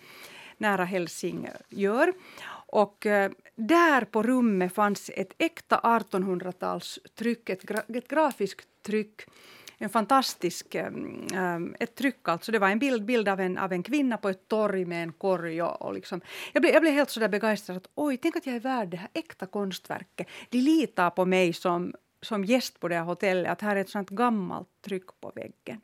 nära 0.59 0.85
Helsingör. 0.85 2.13
Och 2.73 3.07
eh, 3.07 3.31
där 3.57 4.05
på 4.05 4.23
rummet 4.23 4.75
fanns 4.75 5.11
ett 5.15 5.33
äkta 5.39 5.81
1800-talstryck, 5.85 7.51
ett, 7.51 7.63
gra, 7.63 7.83
ett 7.89 8.09
grafiskt 8.09 8.69
tryck 8.83 9.23
en 9.83 9.91
fantastisk 9.91 10.75
um, 10.75 11.75
ett 11.81 11.95
tryck. 11.95 12.29
Alltså 12.29 12.53
det 12.53 12.59
var 12.59 12.69
en 12.69 12.79
bild, 12.79 13.05
bild 13.05 13.29
av, 13.29 13.41
en, 13.41 13.59
av 13.59 13.73
en 13.73 13.83
kvinna 13.83 14.17
på 14.17 14.29
ett 14.29 14.49
torg 14.49 14.85
med 14.85 15.03
en 15.03 15.13
korg. 15.13 15.63
Och, 15.63 15.83
och 15.83 15.95
liksom. 15.95 16.21
jag, 16.53 16.63
blev, 16.63 16.75
jag 16.75 16.83
blev 16.83 16.95
helt 16.95 17.11
sådär 17.11 17.29
begeistrad. 17.29 17.77
Att, 17.77 17.91
Oj, 17.95 18.17
tänk 18.17 18.37
att 18.37 18.47
jag 18.47 18.57
är 18.57 18.61
värd 18.61 18.89
det 18.89 18.97
här 18.97 19.09
äkta 19.13 19.47
konstverket. 19.47 20.27
De 20.49 20.59
litar 20.59 21.11
på 21.11 21.25
mig 21.25 21.53
som, 21.53 21.95
som 22.23 22.45
gäst 22.45 22.81
på 22.81 22.89
det 22.89 22.95
här 22.95 23.05
hotellet. 23.05 23.53
Att 23.53 23.61
här 23.61 23.77
är 23.77 23.81
ett 23.81 23.91
sånt 23.91 24.11
gammalt 24.11 24.69
tryck 24.85 25.07
på 25.21 25.33
väggen. 25.35 25.81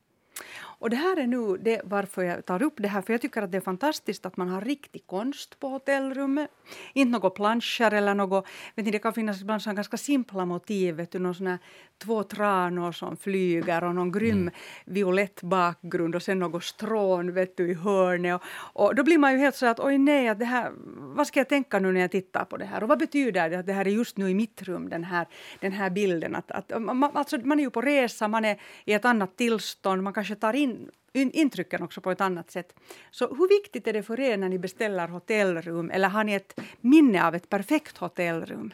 Och 0.78 0.90
det 0.90 0.96
här 0.96 1.16
är 1.16 1.26
nu 1.26 1.56
det 1.56 1.80
varför 1.84 2.22
jag 2.22 2.44
tar 2.44 2.62
upp 2.62 2.74
det 2.76 2.88
här, 2.88 3.02
för 3.02 3.12
jag 3.12 3.20
tycker 3.20 3.42
att 3.42 3.52
det 3.52 3.56
är 3.56 3.60
fantastiskt 3.60 4.26
att 4.26 4.36
man 4.36 4.48
har 4.48 4.60
riktig 4.60 5.06
konst 5.06 5.60
på 5.60 5.68
hotellrummet. 5.68 6.50
Inte 6.92 7.18
något 7.18 7.34
planscher 7.34 7.94
eller 7.94 8.14
något, 8.14 8.46
vet 8.74 8.86
ni, 8.86 8.92
det 8.92 8.98
kan 8.98 9.12
finnas 9.12 9.40
ibland 9.40 9.62
sådana 9.62 9.76
ganska 9.76 9.96
simpla 9.96 10.44
motiv, 10.44 10.94
vet 10.94 11.12
du, 11.12 11.18
någon 11.18 11.34
sån 11.34 11.46
här, 11.46 11.58
två 11.98 12.22
tranor 12.22 12.92
som 12.92 13.16
flyger 13.16 13.84
och 13.84 13.94
någon 13.94 14.12
grym 14.12 14.40
mm. 14.40 14.54
violett 14.84 15.42
bakgrund 15.42 16.14
och 16.14 16.22
sen 16.22 16.38
något 16.38 16.64
strån 16.64 17.34
vet 17.34 17.56
du, 17.56 17.70
i 17.70 17.74
hörnet. 17.74 18.40
Och, 18.44 18.86
och 18.86 18.94
då 18.94 19.02
blir 19.02 19.18
man 19.18 19.32
ju 19.32 19.38
helt 19.38 19.56
så 19.56 19.66
att 19.66 19.80
oj 19.80 19.98
nej, 19.98 20.28
att 20.28 20.38
det 20.38 20.44
här, 20.44 20.72
vad 21.16 21.26
ska 21.26 21.40
jag 21.40 21.48
tänka 21.48 21.78
nu 21.78 21.92
när 21.92 22.00
jag 22.00 22.10
tittar 22.10 22.44
på 22.44 22.56
det 22.56 22.64
här? 22.64 22.82
Och 22.82 22.88
vad 22.88 22.98
betyder 22.98 23.50
det 23.50 23.58
att 23.58 23.66
det 23.66 23.72
här 23.72 23.86
är 23.86 23.90
just 23.90 24.16
nu 24.16 24.30
i 24.30 24.34
mitt 24.34 24.62
rum, 24.62 24.88
den 24.88 25.04
här, 25.04 25.26
den 25.60 25.72
här 25.72 25.90
bilden? 25.90 26.34
Att, 26.34 26.50
att, 26.50 26.82
man, 26.82 27.04
alltså, 27.04 27.38
man 27.44 27.58
är 27.58 27.62
ju 27.62 27.70
på 27.70 27.80
resa, 27.80 28.28
man 28.28 28.44
är 28.44 28.60
i 28.84 28.92
ett 28.92 29.04
annat 29.04 29.36
tillstånd, 29.36 30.02
man 30.02 30.12
kanske 30.12 30.34
tar 30.34 30.52
in 30.52 30.65
in, 31.12 31.30
intrycken 31.30 31.82
också 31.82 32.00
på 32.00 32.10
ett 32.10 32.20
annat 32.20 32.50
sätt. 32.50 32.74
Så 33.10 33.28
hur 33.28 33.48
viktigt 33.48 33.86
är 33.86 33.92
det 33.92 34.02
för 34.02 34.20
er 34.20 34.36
när 34.36 34.48
ni 34.48 34.58
beställer 34.58 35.08
hotellrum 35.08 35.90
eller 35.90 36.08
har 36.08 36.24
ni 36.24 36.34
ett 36.34 36.60
minne 36.80 37.26
av 37.26 37.34
ett 37.34 37.48
perfekt 37.48 37.98
hotellrum? 37.98 38.72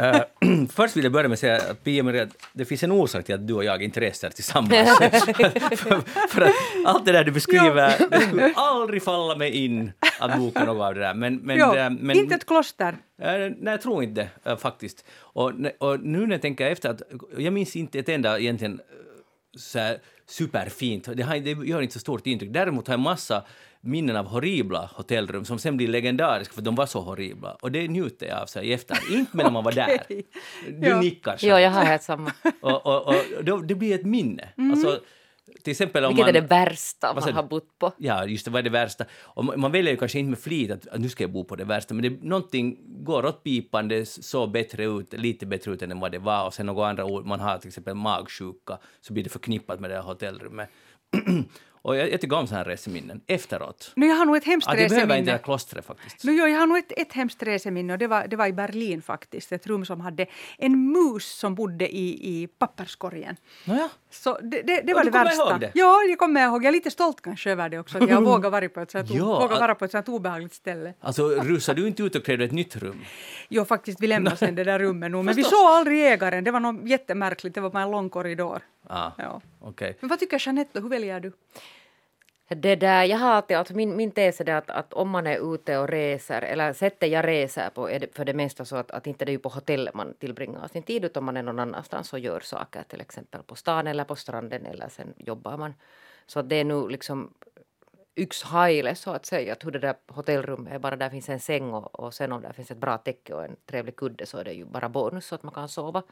Uh, 0.00 0.66
först 0.70 0.96
vill 0.96 1.04
jag 1.04 1.12
börja 1.12 1.28
med 1.28 1.32
att 1.32 1.40
säga 1.40 1.56
att 1.56 1.84
Pia 1.84 2.02
Maria, 2.02 2.28
det 2.52 2.64
finns 2.64 2.82
en 2.82 2.92
orsak 2.92 3.24
till 3.24 3.34
att 3.34 3.46
du 3.46 3.54
och 3.54 3.64
jag 3.64 3.82
inte 3.82 4.00
reser 4.00 4.30
tillsammans. 4.30 4.98
för, 4.98 6.28
för 6.28 6.40
att 6.42 6.52
allt 6.84 7.06
det 7.06 7.12
där 7.12 7.24
du 7.24 7.32
beskriver, 7.32 8.08
det 8.10 8.20
skulle 8.20 8.52
aldrig 8.54 9.02
falla 9.02 9.36
mig 9.36 9.64
in 9.64 9.92
att 10.20 10.38
boka 10.38 10.64
något 10.64 10.82
av 10.82 10.94
det 10.94 11.00
där. 11.00 11.14
Men, 11.14 11.36
men, 11.36 11.58
jo, 11.58 11.74
äh, 11.74 11.90
men, 11.90 12.16
inte 12.16 12.34
ett 12.34 12.46
kloster. 12.46 12.96
Äh, 13.18 13.28
nej, 13.28 13.54
jag 13.64 13.80
tror 13.80 14.02
inte 14.02 14.28
äh, 14.44 14.56
faktiskt. 14.56 15.04
Och, 15.12 15.52
och 15.78 16.00
nu 16.00 16.26
när 16.26 16.34
jag 16.34 16.42
tänker 16.42 16.66
efter, 16.66 16.90
att 16.90 17.02
jag 17.36 17.52
minns 17.52 17.76
inte 17.76 17.98
ett 17.98 18.08
enda 18.08 18.38
egentligen 18.38 18.80
så 19.56 19.78
här, 19.78 19.98
superfint. 20.30 21.08
Det, 21.16 21.22
har, 21.22 21.36
det 21.38 21.50
gör 21.66 21.80
inte 21.82 21.94
så 21.94 21.98
stort 22.00 22.26
intryck. 22.26 22.50
Däremot 22.50 22.86
har 22.86 22.92
jag 22.92 23.00
massa 23.00 23.44
minnen 23.80 24.16
av 24.16 24.26
horribla 24.26 24.90
hotellrum 24.94 25.44
som 25.44 25.58
sen 25.58 25.76
blir 25.76 25.88
legendariska 25.88 26.54
för 26.54 26.62
de 26.62 26.74
var 26.74 26.86
så 26.86 27.00
horribla. 27.00 27.56
Och 27.60 27.72
det 27.72 27.88
njuter 27.88 28.26
jag 28.26 28.38
av 28.42 28.46
så 28.46 28.60
i 28.60 28.72
efterhand. 28.72 29.06
Inte 29.18 29.36
medan 29.36 29.52
man 29.52 29.64
var 29.64 29.72
där. 29.72 29.98
Du 30.68 30.88
Ja. 30.88 31.00
nickar. 31.00 31.36
Jo, 31.40 31.58
jag 31.58 31.70
har 31.70 31.84
helt 31.84 32.02
samma. 32.02 32.32
Och, 32.60 32.86
och, 32.86 33.14
och 33.48 33.64
det 33.64 33.74
blir 33.74 33.94
ett 33.94 34.06
minne. 34.06 34.48
Alltså, 34.56 35.00
till 35.62 35.70
exempel 35.70 36.04
om 36.04 36.08
Vilket 36.08 36.26
man... 36.26 36.36
är 36.36 36.40
det 36.40 36.46
värsta 36.46 37.14
man 37.14 37.32
har 37.32 37.42
bott 37.42 37.78
på? 37.78 37.92
Ja, 37.98 38.26
just 38.26 38.44
det, 38.44 38.50
vad 38.50 38.58
är 38.58 38.62
det 38.62 38.70
värsta? 38.70 39.04
Och 39.22 39.44
man 39.44 39.60
man 39.70 39.72
väljer 39.72 39.92
ju 39.92 39.96
kanske 39.98 40.18
inte 40.18 40.30
med 40.30 40.38
flit 40.38 40.70
att, 40.70 40.86
att 40.86 41.00
nu 41.00 41.08
ska 41.08 41.24
jag 41.24 41.32
bo 41.32 41.44
på 41.44 41.56
det 41.56 41.64
värsta, 41.64 41.94
men 41.94 42.02
det, 42.02 42.22
någonting 42.22 42.78
går 43.04 43.26
åt 43.26 43.44
pipan, 43.44 43.88
det 43.88 44.08
såg 44.08 44.50
bättre 44.50 44.84
ut, 44.84 45.12
lite 45.12 45.46
bättre 45.46 45.72
ut 45.72 45.82
än 45.82 46.00
vad 46.00 46.12
det 46.12 46.18
var, 46.18 46.46
och 46.46 46.54
sen 46.54 46.66
några 46.66 46.88
andra 46.88 47.04
ord, 47.04 47.26
man 47.26 47.40
har 47.40 47.58
till 47.58 47.68
exempel 47.68 47.94
magsjuka, 47.94 48.78
så 49.00 49.12
blir 49.12 49.24
det 49.24 49.30
förknippat 49.30 49.80
med 49.80 49.90
det 49.90 49.96
här 49.96 50.02
hotellrummet. 50.02 50.68
och 51.82 51.96
jag, 51.96 52.10
jag 52.12 52.20
tycker 52.20 52.36
om 52.36 52.46
sådana 52.46 52.64
här 52.64 52.70
reseminnen, 52.70 53.20
efteråt. 53.26 53.92
Nu, 53.96 54.06
jag 54.06 54.14
har 54.16 54.26
nog 54.26 54.36
ett 54.36 54.44
hemskt 54.44 54.68
Att 54.68 54.80
jag 54.80 54.88
behöver 54.90 55.04
inte 55.16 55.22
reseminne. 55.22 55.38
klostret 55.44 55.86
faktiskt. 55.86 56.24
Nu, 56.24 56.32
jo, 56.36 56.46
jag 56.46 56.58
har 56.60 56.66
nog 56.66 56.78
ett, 56.78 56.92
ett 56.96 57.12
hemskt 57.12 57.42
reseminne 57.42 57.92
och 57.92 57.98
det 57.98 58.06
var, 58.06 58.26
det 58.28 58.36
var 58.36 58.46
i 58.46 58.52
Berlin 58.52 59.02
faktiskt. 59.02 59.52
Ett 59.52 59.66
rum 59.66 59.84
som 59.84 60.00
hade 60.00 60.26
en 60.58 60.92
mus 60.92 61.26
som 61.38 61.54
bodde 61.54 61.94
i, 61.96 62.08
i 62.42 62.46
papperskorgen. 62.46 63.36
Nåja. 63.64 63.88
Så 64.10 64.38
det, 64.42 64.62
det, 64.62 64.80
det 64.80 64.94
var 64.94 65.04
det 65.04 65.10
värsta. 65.10 65.50
ihåg 65.52 65.60
det? 65.60 65.70
Ja, 65.74 66.02
jag 66.02 66.18
kommer 66.18 66.44
ihåg. 66.44 66.64
Jag 66.64 66.68
är 66.68 66.72
lite 66.72 66.90
stolt 66.90 67.20
kanske 67.20 67.50
över 67.50 67.68
det 67.68 67.78
också. 67.78 67.98
Att 67.98 68.08
jag 68.08 68.16
har 68.16 68.22
vågat 68.22 68.52
vara 68.52 68.68
på 68.68 68.80
ett 68.80 68.90
sånt, 68.90 69.10
Ja, 69.10 69.24
vågat 69.24 69.52
att- 69.52 69.60
vara 69.60 69.74
på 69.74 69.84
ett 69.84 69.90
sånt 69.90 70.08
obehagligt 70.08 70.54
ställe. 70.54 70.94
Alltså, 71.00 71.28
rusar 71.28 71.74
du 71.74 71.86
inte 71.86 72.02
ut 72.02 72.14
och 72.16 72.24
kräver 72.24 72.44
ett 72.44 72.52
nytt 72.52 72.76
rum? 72.76 73.00
Jo, 73.48 73.64
faktiskt, 73.64 74.00
vi 74.00 74.06
lämnade 74.06 74.36
sen 74.36 74.54
det 74.54 74.64
där 74.64 74.78
rummet 74.78 75.10
nu. 75.12 75.22
Men 75.22 75.34
vi 75.34 75.44
såg 75.44 75.58
aldrig 75.66 76.06
ägaren. 76.12 76.44
Det 76.44 76.50
var 76.50 76.60
något 76.60 76.88
jättemärkligt. 76.88 77.54
Det 77.54 77.60
var 77.60 77.70
bara 77.70 77.82
en 77.82 77.90
lång 77.90 78.10
korridor. 78.10 78.62
Ah, 78.88 79.10
Ja. 79.18 79.40
okej. 79.60 79.96
Men 80.00 80.08
vad 80.08 80.18
tycker 80.18 80.42
Jeanette? 80.46 80.80
Hur 80.80 80.88
väljer 80.88 81.20
du? 81.20 81.32
Det 82.56 82.76
där, 82.76 83.04
jag 83.04 83.18
har 83.18 83.30
alltid, 83.30 83.56
alltså 83.56 83.74
min, 83.74 83.96
min 83.96 84.10
tes 84.10 84.40
är 84.40 84.44
det 84.44 84.56
att, 84.56 84.70
att 84.70 84.92
om 84.92 85.10
man 85.10 85.26
är 85.26 85.54
ute 85.54 85.78
och 85.78 85.88
reser, 85.88 86.42
eller 86.42 86.72
sättet 86.72 87.10
jag 87.10 87.26
reser 87.26 87.70
på 87.70 87.90
är 87.90 88.00
det 88.00 88.16
för 88.16 88.24
det 88.24 88.34
mesta 88.34 88.64
så 88.64 88.76
att, 88.76 88.90
att 88.90 89.06
inte 89.06 89.24
det 89.24 89.32
är 89.32 89.38
på 89.38 89.48
hotellet 89.48 89.94
man 89.94 90.14
tillbringar 90.14 90.68
sin 90.68 90.82
tid 90.82 91.04
utan 91.04 91.24
man 91.24 91.36
är 91.36 91.42
någon 91.42 91.58
annanstans 91.58 92.12
och 92.12 92.18
gör 92.18 92.40
saker, 92.40 92.82
till 92.82 93.00
exempel 93.00 93.42
på 93.42 93.54
stan 93.54 93.86
eller 93.86 94.04
på 94.04 94.16
stranden 94.16 94.66
eller 94.66 94.88
sen 94.88 95.14
jobbar 95.16 95.56
man. 95.56 95.74
Så 96.26 96.40
att 96.40 96.48
det 96.48 96.56
är 96.56 96.64
nu 96.64 96.88
liksom 96.88 97.34
yxhaile 98.16 98.94
så 98.94 99.10
att 99.10 99.26
säga, 99.26 99.52
att 99.52 99.64
hur 99.64 99.70
det 99.70 99.78
där 99.78 99.94
hotellrummet 100.06 100.72
är, 100.72 100.78
bara 100.78 100.96
där 100.96 101.10
finns 101.10 101.28
en 101.28 101.40
säng 101.40 101.74
och, 101.74 102.00
och 102.00 102.14
sen 102.14 102.32
om 102.32 102.42
där 102.42 102.52
finns 102.52 102.70
ett 102.70 102.78
bra 102.78 102.98
täcke 102.98 103.34
och 103.34 103.44
en 103.44 103.56
trevlig 103.66 103.96
kudde 103.96 104.26
så 104.26 104.38
är 104.38 104.44
det 104.44 104.52
ju 104.52 104.64
bara 104.64 104.88
bonus 104.88 105.26
så 105.26 105.34
att 105.34 105.42
man 105.42 105.54
kan 105.54 105.68
sova. 105.68 106.02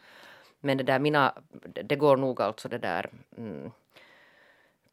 Men 0.61 0.79
det 0.79 0.85
där 0.85 0.99
mina, 0.99 1.35
det, 1.75 1.83
det 1.83 1.97
går 1.97 2.17
nog 2.17 2.43
alltså 2.43 2.69
det 2.69 2.79
där 2.79 3.11
mm, 3.37 3.71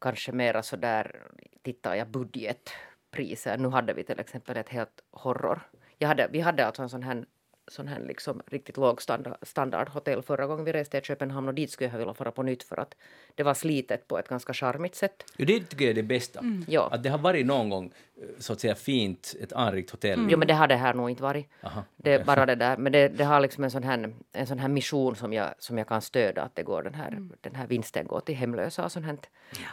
kanske 0.06 0.32
mera 0.32 0.62
så 0.62 0.76
där 0.76 1.22
tittar 1.62 1.94
jag 1.94 2.08
budgetpriser. 2.08 3.58
Nu 3.58 3.68
hade 3.68 3.92
vi 3.92 4.04
till 4.04 4.20
exempel 4.20 4.56
ett 4.56 4.68
helt 4.68 5.04
horror. 5.10 5.60
Jag 5.98 6.08
hade, 6.08 6.28
vi 6.32 6.40
hade 6.40 6.66
alltså 6.66 6.82
en 6.82 6.88
sån 6.88 7.02
här 7.02 7.26
sån 7.68 7.88
här 7.88 8.00
liksom 8.00 8.42
riktigt 8.46 8.76
låg 8.76 9.02
standard, 9.02 9.36
standardhotell 9.42 10.22
förra 10.22 10.46
gången 10.46 10.64
vi 10.64 10.72
reste 10.72 11.00
till 11.00 11.06
Köpenhamn 11.06 11.48
och 11.48 11.54
dit 11.54 11.70
skulle 11.70 11.90
jag 11.90 11.98
vilja 11.98 12.14
fara 12.14 12.30
på 12.30 12.42
nytt 12.42 12.62
för 12.62 12.80
att 12.80 12.96
det 13.34 13.42
var 13.42 13.54
slitet 13.54 14.08
på 14.08 14.18
ett 14.18 14.28
ganska 14.28 14.54
charmigt 14.54 14.94
sätt. 14.94 15.24
Jo, 15.36 15.44
det 15.46 15.60
tycker 15.60 15.84
jag 15.84 15.90
är 15.90 15.94
det 15.94 16.02
bästa. 16.02 16.40
Ja. 16.68 16.88
Att 16.92 17.02
det 17.02 17.08
har 17.08 17.18
varit 17.18 17.46
någon 17.46 17.70
gång 17.70 17.92
eh, 18.16 18.28
så 18.38 18.52
att 18.52 18.60
säga 18.60 18.74
fint, 18.74 19.34
ett 19.40 19.52
anrikt 19.52 19.90
hotell. 19.90 20.26
Jo 20.30 20.38
men 20.38 20.48
det 20.48 20.54
har 20.54 20.66
det 20.66 20.76
här 20.76 20.94
nog 20.94 21.10
inte 21.10 21.22
varit. 21.22 21.48
Aha, 21.62 21.84
det 21.96 22.12
är 22.12 22.24
bara 22.24 22.46
det 22.46 22.54
där. 22.64 22.76
Men 22.76 22.92
det, 22.92 23.08
det 23.08 23.24
har 23.24 23.40
liksom 23.40 23.64
en 23.64 23.70
sån 23.70 23.82
här, 23.82 24.14
en 24.32 24.46
sån 24.46 24.58
här 24.58 24.68
mission 24.68 25.16
som 25.16 25.32
jag, 25.32 25.54
som 25.58 25.78
jag 25.78 25.88
kan 25.88 26.02
stödja 26.02 26.42
att 26.42 26.54
det 26.54 26.62
går 26.62 26.82
den 26.82 26.94
här, 26.94 27.28
den 27.40 27.54
här 27.54 27.66
vinsten 27.66 28.06
går 28.06 28.20
till 28.20 28.34
hemlösa 28.34 28.84
och 28.84 28.92
sånt 28.92 29.06
här. 29.06 29.16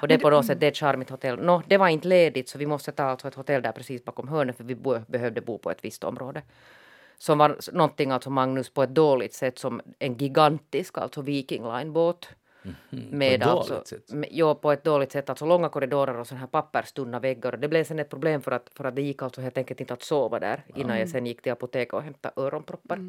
Och 0.02 0.08
det 0.08 0.14
är 0.14 0.20
på 0.20 0.30
något 0.30 0.46
sätt 0.46 0.60
det 0.60 0.66
är 0.66 0.72
ett 0.72 0.78
charmigt 0.78 1.10
hotell. 1.10 1.40
Nå, 1.40 1.62
det 1.68 1.78
var 1.78 1.88
inte 1.88 2.08
ledigt 2.08 2.50
så 2.50 2.58
vi 2.58 2.66
måste 2.66 2.92
ta 2.92 3.04
alltså 3.04 3.28
ett 3.28 3.36
hotell 3.36 3.62
där 3.62 3.72
precis 3.72 4.06
bakom 4.06 4.28
hörnet 4.28 4.58
för 4.58 4.64
vi 4.64 4.76
bo, 4.76 5.00
behövde 5.08 5.42
bo 5.42 5.58
på 5.58 5.72
ett 5.72 5.86
visst 5.86 6.04
område. 6.04 6.42
Som 7.18 7.38
var 7.38 7.58
någonting 7.72 8.12
alltså 8.12 8.30
Magnus 8.30 8.70
på 8.70 8.84
ett 8.84 8.96
dåligt 8.96 9.34
sätt 9.34 9.60
som 9.60 9.82
en 10.00 10.18
gigantisk 10.18 10.98
alltså 10.98 11.22
Viking 11.22 11.64
Line-båt. 11.64 12.28
Med 12.90 13.42
På 13.42 13.46
ett 13.46 13.52
alltså, 13.52 13.74
dåligt 13.74 13.88
sätt? 13.88 14.14
med, 14.14 14.30
jo, 14.32 14.56
på 14.56 14.72
ett 14.72 14.84
dåligt 14.84 15.12
sätt. 15.12 15.30
Alltså 15.30 15.46
långa 15.46 15.70
korridorer 15.70 16.18
och 16.20 16.28
såna 16.28 16.40
här 16.40 16.48
papperstunna 16.48 17.20
väggar. 17.20 17.54
Och 17.54 17.60
det 17.60 17.68
blev 17.68 17.84
sen 17.84 18.00
ett 18.00 18.10
problem 18.10 18.42
för 18.42 18.52
att, 18.52 18.70
för 18.76 18.86
att 18.86 18.96
det 18.96 19.02
gick 19.02 19.22
alltså 19.22 19.42
helt 19.42 19.58
enkelt 19.58 19.82
inte 19.82 19.94
att 19.94 20.04
sova 20.04 20.40
där 20.40 20.64
innan 20.76 21.00
jag 21.00 21.10
sen 21.10 21.26
gick 21.26 21.42
till 21.42 21.52
apoteket 21.52 21.94
och 21.94 22.02
hämtade 22.02 22.42
öronproppar. 22.42 23.00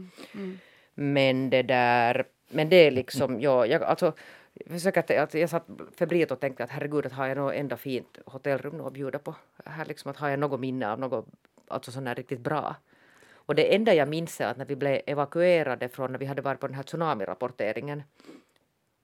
Men 0.94 1.50
det 1.50 1.62
där, 1.62 2.26
men 2.48 2.68
det 2.68 2.76
är 2.76 2.90
liksom, 2.90 3.40
ja, 3.40 3.66
jag 3.66 3.82
alltså 3.82 4.12
jag 4.54 4.72
försöker 4.72 5.00
att, 5.00 5.10
att 5.10 5.34
jag 5.34 5.50
satt 5.50 5.66
febrilt 5.96 6.30
och 6.30 6.40
tänkte 6.40 6.64
att 6.64 6.70
herregud, 6.70 7.06
att 7.06 7.12
har 7.12 7.26
jag 7.26 7.36
något 7.36 7.54
enda 7.54 7.76
fint 7.76 8.18
hotellrum 8.26 8.76
nu 8.76 8.82
att 8.82 8.92
bjuda 8.92 9.18
på? 9.18 9.34
Här 9.64 9.84
liksom 9.84 10.10
att 10.10 10.16
har 10.16 10.28
jag 10.28 10.38
något 10.38 10.60
minne 10.60 10.92
av 10.92 11.00
något, 11.00 11.26
alltså 11.68 11.90
sån 11.90 12.06
här 12.06 12.14
riktigt 12.14 12.40
bra. 12.40 12.76
Och 13.46 13.54
det 13.54 13.74
enda 13.74 13.94
jag 13.94 14.08
minns 14.08 14.40
är 14.40 14.46
att 14.46 14.56
när 14.56 14.64
vi 14.64 14.76
blev 14.76 15.00
evakuerade 15.06 15.88
från 15.88 16.12
när 16.12 16.18
vi 16.18 16.26
hade 16.26 16.42
varit 16.42 16.60
på 16.60 16.66
den 16.66 16.76
här 16.76 16.82
tsunamirapporteringen 16.82 18.02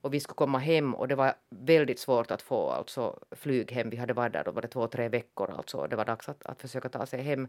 och 0.00 0.14
vi 0.14 0.20
skulle 0.20 0.34
komma 0.34 0.58
hem 0.58 0.94
och 0.94 1.08
det 1.08 1.14
var 1.14 1.34
väldigt 1.50 1.98
svårt 1.98 2.30
att 2.30 2.42
få 2.42 2.70
alltså, 2.70 3.18
flyg 3.30 3.72
hem. 3.72 3.90
Vi 3.90 3.96
hade 3.96 4.12
varit 4.12 4.32
där 4.32 4.44
då 4.44 4.50
var 4.50 4.62
det 4.62 4.68
två, 4.68 4.86
tre 4.86 5.08
veckor 5.08 5.50
alltså. 5.50 5.78
och 5.78 5.88
Det 5.88 5.96
var 5.96 6.04
dags 6.04 6.28
att, 6.28 6.46
att 6.46 6.60
försöka 6.60 6.88
ta 6.88 7.06
sig 7.06 7.22
hem. 7.22 7.48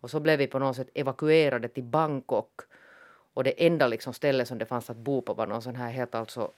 Och 0.00 0.10
så 0.10 0.20
blev 0.20 0.38
vi 0.38 0.46
på 0.46 0.58
något 0.58 0.76
sätt 0.76 0.88
evakuerade 0.94 1.68
till 1.68 1.84
Bangkok. 1.84 2.60
Och 3.34 3.44
det 3.44 3.66
enda 3.66 3.86
liksom 3.86 4.14
stället 4.14 4.48
som 4.48 4.58
det 4.58 4.66
fanns 4.66 4.90
att 4.90 4.96
bo 4.96 5.22
på 5.22 5.34
var 5.34 5.46
någon 5.46 5.62
sån 5.62 5.76
här 5.76 5.90
helt 5.90 6.14
alltså 6.14 6.50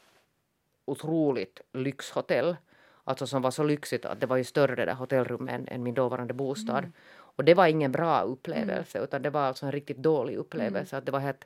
otroligt 0.84 1.60
lyxhotell. 1.72 2.56
Alltså 3.04 3.26
som 3.26 3.42
var 3.42 3.50
så 3.50 3.62
lyxigt 3.64 4.04
att 4.04 4.20
det 4.20 4.26
var 4.26 4.36
ju 4.36 4.44
större 4.44 4.74
det 4.74 4.84
där 4.84 4.94
hotellrummet 4.94 5.54
än, 5.54 5.68
än 5.68 5.82
min 5.82 5.94
dåvarande 5.94 6.34
bostad. 6.34 6.84
Och 7.36 7.44
det 7.44 7.54
var 7.54 7.66
ingen 7.66 7.92
bra 7.92 8.20
upplevelse 8.22 8.98
utan 9.04 9.22
det 9.22 9.30
var 9.30 9.40
alltså 9.40 9.66
en 9.66 9.72
riktigt 9.72 9.96
dålig 9.96 10.36
upplevelse. 10.36 10.96
Att 10.96 11.06
det 11.06 11.12
var 11.12 11.20
helt 11.20 11.44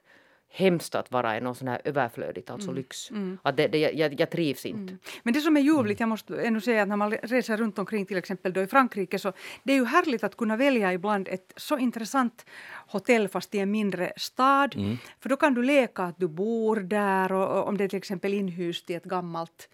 hemskt 0.48 0.94
att 0.94 1.12
vara 1.12 1.36
i 1.36 1.40
någon 1.40 1.54
sån 1.54 1.68
här 1.68 1.80
överflödigt, 1.84 2.50
alltså 2.50 2.72
lyx. 2.72 3.10
Att 3.42 3.56
det, 3.56 3.66
det, 3.68 3.78
jag, 3.78 4.20
jag 4.20 4.30
trivs 4.30 4.66
inte. 4.66 4.96
Men 5.22 5.34
det 5.34 5.40
som 5.40 5.56
är 5.56 5.60
ljuvligt, 5.60 6.00
jag 6.00 6.08
måste 6.08 6.36
ändå 6.42 6.60
säga 6.60 6.82
att 6.82 6.88
när 6.88 6.96
man 6.96 7.10
reser 7.10 7.56
runt 7.56 7.78
omkring 7.78 8.06
till 8.06 8.16
exempel 8.16 8.52
då 8.52 8.62
i 8.62 8.66
Frankrike 8.66 9.18
så 9.18 9.32
det 9.62 9.72
är 9.72 9.76
ju 9.76 9.84
härligt 9.84 10.24
att 10.24 10.36
kunna 10.36 10.56
välja 10.56 10.92
ibland 10.92 11.28
ett 11.28 11.52
så 11.56 11.78
intressant 11.78 12.46
hotell 12.88 13.28
fast 13.28 13.54
i 13.54 13.58
en 13.58 13.70
mindre 13.70 14.12
stad. 14.16 14.74
För 15.20 15.28
då 15.28 15.36
kan 15.36 15.54
du 15.54 15.62
leka 15.62 16.02
att 16.02 16.18
du 16.18 16.28
bor 16.28 16.76
där 16.76 17.32
och, 17.32 17.58
och 17.58 17.68
om 17.68 17.76
det 17.76 17.84
är 17.84 17.88
till 17.88 17.98
exempel 17.98 18.34
inhyst 18.34 18.90
i 18.90 18.94
ett 18.94 19.04
gammalt 19.04 19.68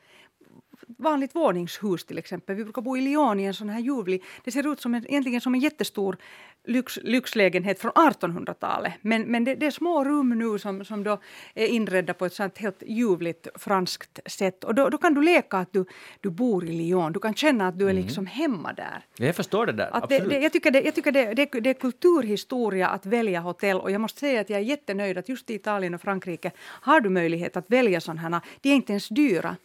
vanligt 0.87 1.35
våningshus 1.35 2.05
till 2.05 2.18
exempel. 2.18 2.57
Vi 2.57 2.64
brukar 2.64 2.83
bo 2.83 2.97
i 2.97 3.01
Lyon 3.01 3.41
i 3.41 3.45
en 3.45 3.55
sån 3.55 3.68
här 3.68 3.80
ljuvlig, 3.80 4.22
det 4.45 4.51
ser 4.51 4.72
ut 4.72 4.80
som 4.80 4.95
en, 4.95 5.07
egentligen 5.07 5.41
som 5.41 5.55
en 5.55 5.61
jättestor 5.61 6.16
lyx, 6.64 6.99
lyxlägenhet 7.03 7.80
från 7.80 7.93
1800-talet. 7.93 8.93
Men, 9.01 9.22
men 9.22 9.45
det, 9.45 9.55
det 9.55 9.66
är 9.66 9.70
små 9.70 10.05
rum 10.05 10.39
nu 10.39 10.59
som, 10.59 10.85
som 10.85 11.05
då 11.05 11.18
är 11.55 11.66
inredda 11.66 12.14
på 12.14 12.26
ett 12.26 12.35
sånt 12.35 12.59
helt 12.59 12.83
ljuvligt 12.87 13.49
franskt 13.55 14.20
sätt. 14.26 14.64
Och 14.64 14.74
då, 14.74 14.89
då 14.89 14.99
kan 14.99 15.14
du 15.14 15.22
leka 15.22 15.57
att 15.57 15.72
du, 15.72 15.85
du 16.20 16.30
bor 16.30 16.64
i 16.64 16.72
Lyon. 16.72 17.12
Du 17.12 17.20
kan 17.20 17.35
känna 17.35 17.68
att 17.68 17.78
du 17.78 17.89
är 17.89 17.93
liksom 17.93 18.26
hemma 18.26 18.72
där. 18.72 19.05
Jag 19.16 19.37
förstår 19.37 19.66
det 19.66 19.72
där, 19.72 19.91
Att 19.93 20.09
det, 20.09 20.18
det, 20.18 20.39
jag 20.39 20.53
tycker, 20.53 20.70
det, 20.70 20.80
jag 20.80 20.95
tycker 20.95 21.12
det, 21.12 21.35
det, 21.35 21.61
det 21.61 21.70
är 21.70 21.74
kulturhistoria 21.74 22.89
att 22.89 23.07
välja 23.07 23.41
hotell 23.41 23.76
och 23.76 23.91
jag 23.91 24.01
måste 24.01 24.20
säga 24.20 24.41
att 24.41 24.51
jag 24.51 24.61
är 24.61 24.64
jättenöjd 24.64 25.18
att 25.18 25.28
just 25.28 25.51
i 25.51 25.55
Italien 25.55 25.95
och 25.95 26.01
Frankrike 26.01 26.51
har 26.59 27.01
du 27.01 27.11
möjlighet 27.11 27.57
att 27.57 27.70
välja 27.70 28.01
sådana 28.01 28.20
här. 28.20 28.41
De 28.61 28.68
är 28.68 28.74
inte 28.74 28.93
ens 28.93 29.09
dyra. 29.09 29.57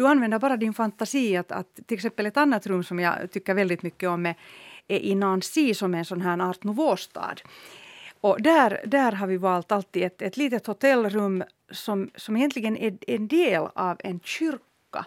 Du 0.00 0.06
använder 0.06 0.38
bara 0.38 0.56
din 0.56 0.74
fantasi. 0.74 1.36
Att, 1.36 1.52
att, 1.52 1.74
till 1.86 1.94
exempel 1.94 2.26
ett 2.26 2.36
annat 2.36 2.66
rum 2.66 2.84
som 2.84 2.98
jag 2.98 3.30
tycker 3.30 3.54
väldigt 3.54 3.82
mycket 3.82 4.08
om 4.08 4.26
är, 4.26 4.34
är 4.88 4.98
i 4.98 5.14
Nancy 5.14 5.74
som 5.74 5.94
är 5.94 5.98
en 5.98 6.04
sån 6.04 6.20
här 6.20 6.50
art 6.50 6.64
nouveau-stad. 6.64 7.42
Och 8.20 8.42
där, 8.42 8.80
där 8.86 9.12
har 9.12 9.26
vi 9.26 9.36
valt 9.36 9.72
alltid 9.72 10.02
ett, 10.02 10.22
ett 10.22 10.36
litet 10.36 10.66
hotellrum 10.66 11.44
som, 11.70 12.10
som 12.14 12.36
egentligen 12.36 12.76
är 12.76 12.98
en 13.06 13.28
del 13.28 13.68
av 13.74 13.96
en 13.98 14.20
kyrka. 14.20 15.06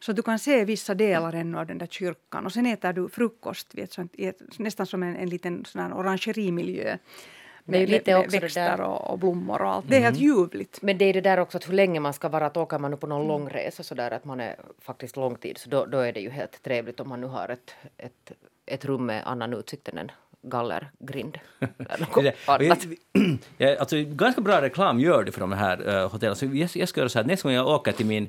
Så 0.00 0.12
du 0.12 0.22
kan 0.22 0.38
se 0.38 0.64
vissa 0.64 0.94
delar 0.94 1.32
ännu 1.32 1.58
av 1.58 1.66
den 1.66 1.78
där 1.78 1.86
kyrkan. 1.86 2.46
Och 2.46 2.52
sen 2.52 2.66
äter 2.66 2.92
du 2.92 3.08
frukost 3.08 3.74
vet, 3.74 3.92
sånt, 3.92 4.14
nästan 4.58 4.86
som 4.86 5.02
en, 5.02 5.16
en 5.16 5.28
liten 5.28 5.64
sån 5.64 5.92
orangerimiljö. 5.92 6.98
Med, 7.64 7.90
lite 7.90 8.18
med 8.18 8.30
växter 8.30 8.76
där- 8.76 8.80
och, 8.80 9.10
och 9.10 9.18
blommor 9.18 9.62
och 9.62 9.68
allt. 9.68 9.84
Det 9.88 9.96
är 9.96 10.00
helt 10.00 10.18
ljuvligt. 10.18 10.82
Men 10.82 10.98
det 10.98 11.04
är 11.04 11.12
det 11.12 11.20
där 11.20 11.40
också 11.40 11.58
att 11.58 11.68
hur 11.68 11.74
länge 11.74 12.00
man 12.00 12.12
ska 12.12 12.28
vara, 12.28 12.46
att 12.46 12.56
åker 12.56 12.78
man 12.78 12.90
nu 12.90 12.96
på 12.96 13.06
någon 13.06 13.28
långresa 13.28 13.82
så 13.82 13.94
där 13.94 14.10
att 14.10 14.24
man 14.24 14.40
är 14.40 14.56
faktiskt 14.78 15.16
lång 15.16 15.36
tid 15.36 15.58
så 15.58 15.70
då, 15.70 15.86
då 15.86 15.98
är 15.98 16.12
det 16.12 16.20
ju 16.20 16.30
helt 16.30 16.62
trevligt 16.62 17.00
om 17.00 17.08
man 17.08 17.20
nu 17.20 17.26
har 17.26 17.48
ett, 17.48 17.74
ett, 17.96 18.32
ett 18.66 18.84
rum 18.84 19.06
med 19.06 19.22
annan 19.26 19.54
utsikt 19.54 19.88
än 19.88 19.98
en 19.98 20.10
gallergrind. 20.42 21.38
Alltså, 23.78 23.96
ganska 24.04 24.40
bra 24.40 24.62
reklam 24.62 25.00
gör 25.00 25.24
det 25.24 25.32
för 25.32 25.40
de 25.40 25.52
här 25.52 25.88
uh, 25.88 26.08
hotellen. 26.08 26.36
Så 26.36 26.44
jag, 26.44 26.70
jag 26.74 26.88
ska 26.88 27.00
göra 27.00 27.08
så 27.08 27.18
här, 27.18 27.26
nästa 27.26 27.48
gång 27.48 27.56
jag 27.56 27.66
åker 27.66 27.92
till 27.92 28.06
min 28.06 28.28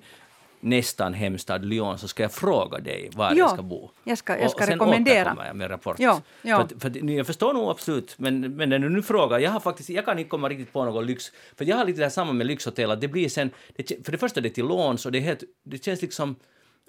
nästan 0.62 1.14
hemstad 1.14 1.66
Lyon 1.66 1.97
så 1.97 2.07
ska 2.07 2.24
jag 2.24 2.32
fråga 2.32 2.80
dig 2.80 3.09
var 3.14 3.26
Ja, 3.32 3.36
jag 3.38 3.49
ska 3.51 3.62
bo. 3.62 3.89
jag 4.03 4.18
ska- 4.18 4.39
jag 4.39 4.51
ska 4.51 4.57
och 4.57 4.64
sen 4.64 4.74
rekommendera. 4.74 5.22
återkommer 5.22 5.47
jag 5.47 5.55
med 5.55 5.70
rapport. 5.72 5.95
Ja, 5.99 6.22
ja. 6.41 6.57
För, 6.57 6.64
att- 6.76 6.82
för, 6.82 6.89
att- 6.89 6.95
jag 7.09 7.28
förstår 7.28 7.53
nog 7.53 7.70
absolut, 7.70 8.14
men, 8.18 8.55
men 8.55 8.70
när 8.70 8.80
du 8.80 8.89
nu 8.89 9.01
frågar, 9.01 9.39
jag 9.39 9.51
har 9.51 9.59
faktiskt, 9.59 9.89
jag 9.89 10.05
kan 10.05 10.20
inte 10.20 10.30
komma 10.30 10.49
riktigt 10.49 10.74
på 10.74 10.86
någon 10.86 11.05
lyx, 11.05 11.32
för 11.57 11.66
jag 11.66 11.78
har 11.78 11.86
lite 11.86 11.99
det 11.99 12.05
här 12.05 12.09
samma 12.09 12.34
med 12.34 12.47
lyxhotell, 12.47 12.91
att 12.91 13.01
det 13.01 13.07
blir 13.07 13.30
sen, 13.30 13.49
det, 13.76 14.05
för 14.05 14.12
det 14.12 14.18
första 14.18 14.41
det 14.41 14.47
är 14.47 14.53
till 14.53 14.66
låns 14.66 15.05
och 15.05 15.12
det, 15.12 15.18
är 15.18 15.22
helt, 15.22 15.43
det 15.64 15.84
känns 15.86 16.01
liksom 16.01 16.36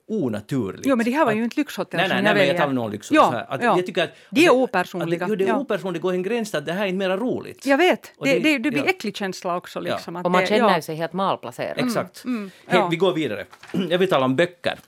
onaturligt. 0.09 0.87
Jo, 0.87 0.97
men 0.97 1.05
det 1.05 1.11
här 1.11 1.25
var 1.25 1.33
ju 1.33 1.45
inte 1.45 1.61
lyxhotell 1.61 1.99
Nej, 1.99 2.09
nej, 2.09 2.17
jag 2.17 2.25
nej 2.25 2.35
men 2.35 2.47
jag 2.47 2.57
talar 2.57 2.83
om 2.83 2.93
lyx. 2.93 3.11
Ja, 3.11 3.25
så 3.25 3.31
här, 3.31 3.47
att 3.49 3.63
ja. 3.63 3.77
Jag 3.77 3.87
tycker 3.87 4.05
att, 4.05 4.11
De 4.31 4.45
är 4.47 4.51
opersonliga. 4.51 5.25
Att, 5.25 5.31
jo, 5.31 5.35
det 5.37 5.45
är 5.45 5.49
ja. 5.49 5.59
opersonligt, 5.59 6.03
det 6.03 6.03
går 6.03 6.13
en 6.13 6.23
gräns 6.23 6.55
att 6.55 6.67
det 6.67 6.73
här 6.73 6.83
är 6.83 6.87
inte 6.87 6.99
mera 6.99 7.17
roligt. 7.17 7.67
Jag 7.67 7.79
vet. 7.79 8.13
Och 8.17 8.27
Det, 8.27 8.33
det- 8.33 8.41
det, 8.41 8.59
det 8.59 8.71
blir 8.71 8.83
ja. 8.85 8.91
äcklig 8.91 9.17
känsla 9.17 9.57
också. 9.57 9.81
Liksom, 9.81 10.17
att 10.17 10.25
Och 10.25 10.31
man 10.31 10.41
det, 10.41 10.47
känner 10.47 10.75
ja. 10.75 10.83
sig 10.83 10.97
helt 10.97 11.13
malplacerad. 11.13 11.79
Exakt. 11.87 12.25
mm, 12.25 12.51
Hej, 12.67 12.81
ja. 12.81 12.89
vi 12.89 12.97
går 12.97 13.13
vidare. 13.13 13.45
Jag 13.91 13.99
vill 13.99 14.09
tala 14.09 14.25
om 14.25 14.37
böcker. 14.37 14.79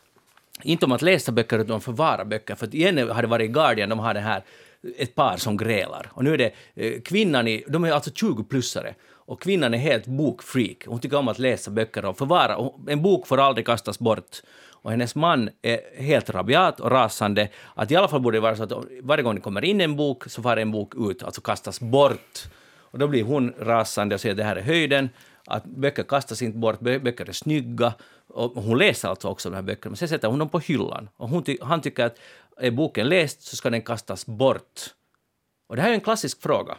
Inte 0.63 0.87
om 0.87 0.93
att 0.93 1.03
läsa 1.03 1.33
böcker 1.33 1.59
utan 1.59 1.71
om 1.71 1.77
att 1.77 1.85
förvara 1.85 2.25
böcker. 2.25 2.55
För 2.55 2.67
att 2.67 2.75
igen 2.75 3.09
har 3.11 3.23
det 3.23 3.29
varit 3.29 3.45
i 3.51 3.53
Guardian, 3.53 3.89
de 3.89 3.99
har 3.99 4.15
det 4.15 4.21
här 4.21 4.43
ett 4.99 5.15
par 5.15 5.37
som 5.37 5.57
grälar. 5.57 6.11
Och 6.13 6.25
nu 6.25 6.35
är 6.35 6.39
det 6.39 6.53
eh, 6.75 7.01
kvinnan 7.01 7.49
i, 7.49 7.65
de 7.69 7.85
är 7.85 7.93
alltså 7.93 8.11
20-plussare. 8.11 8.95
Och 9.27 9.43
kvinnan 9.43 9.75
är 9.75 9.79
helt 9.79 10.07
bokfreak. 10.07 10.77
Hon 10.87 11.01
tycker 11.01 11.17
om 11.17 11.29
att 11.29 11.39
läsa 11.39 11.71
böcker 11.71 12.05
och 12.05 12.19
förvara. 12.19 12.57
Och 12.57 12.81
En 12.91 13.03
bok 13.03 13.27
får 13.27 13.41
aldrig 13.41 13.67
kastas 13.67 13.99
bort. 13.99 14.43
Och 14.85 14.91
hennes 14.91 15.15
man 15.15 15.51
är 15.63 16.03
helt 16.03 16.31
rabiat 16.31 16.81
och 16.81 16.91
rasande. 16.91 17.49
Att 17.75 17.91
i 17.91 17.97
alla 17.97 18.09
fall 18.09 18.21
borde 18.21 18.37
det 18.37 18.41
vara 18.41 18.57
så 18.57 18.63
att 18.63 18.73
varje 19.03 19.23
gång 19.23 19.35
det 19.35 19.41
kommer 19.41 19.65
in 19.65 19.81
en 19.81 19.97
bok 19.97 20.31
så 20.31 20.43
far 20.43 20.57
en 20.57 20.71
bok 20.71 20.95
ut, 20.97 21.23
alltså 21.23 21.41
kastas 21.41 21.81
bort. 21.81 22.39
Och 22.77 22.99
då 22.99 23.09
blir 23.09 23.23
hon 23.23 23.55
rasande 23.59 24.15
och 24.15 24.21
säger 24.21 24.33
att 24.33 24.37
det 24.37 24.45
här 24.45 24.57
är 24.57 24.63
höjden, 24.63 25.09
att 25.47 25.65
böcker 25.65 26.03
kastas 26.03 26.43
inte 26.43 26.59
bort, 26.59 26.81
böcker 26.81 27.29
är 27.29 27.33
snygga. 27.33 27.95
Och 28.29 28.51
hon 28.51 28.79
läser 28.79 29.09
alltså 29.09 29.29
också 29.29 29.51
de 29.51 29.57
här 29.57 29.63
böckerna, 29.63 29.91
men 29.91 29.97
sen 29.97 30.09
sätter 30.09 30.29
hon 30.29 30.39
dem 30.39 30.49
på 30.49 30.59
hyllan. 30.59 31.09
Och 31.17 31.29
hon 31.29 31.43
ty- 31.43 31.59
han 31.63 31.81
tycker 31.81 32.05
att 32.05 32.19
är 32.57 32.71
boken 32.71 33.09
läst 33.09 33.43
så 33.43 33.57
ska 33.57 33.71
den 33.71 33.83
kastas 33.83 34.27
bort. 34.27 34.81
Och 35.69 35.77
det 35.77 35.83
här 35.83 35.91
är 35.91 35.95
en 35.95 36.01
klassisk 36.01 36.43
fråga. 36.43 36.77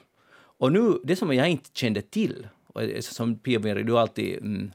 Och 0.59 0.71
nu, 0.71 0.99
det 1.03 1.15
som 1.15 1.33
jag 1.33 1.49
inte 1.49 1.69
kände 1.73 2.01
till, 2.01 2.47
och 2.67 2.81
som 3.01 3.39
Pia 3.39 3.59
du 3.59 3.97
alltid 3.97 4.37
mm, 4.37 4.71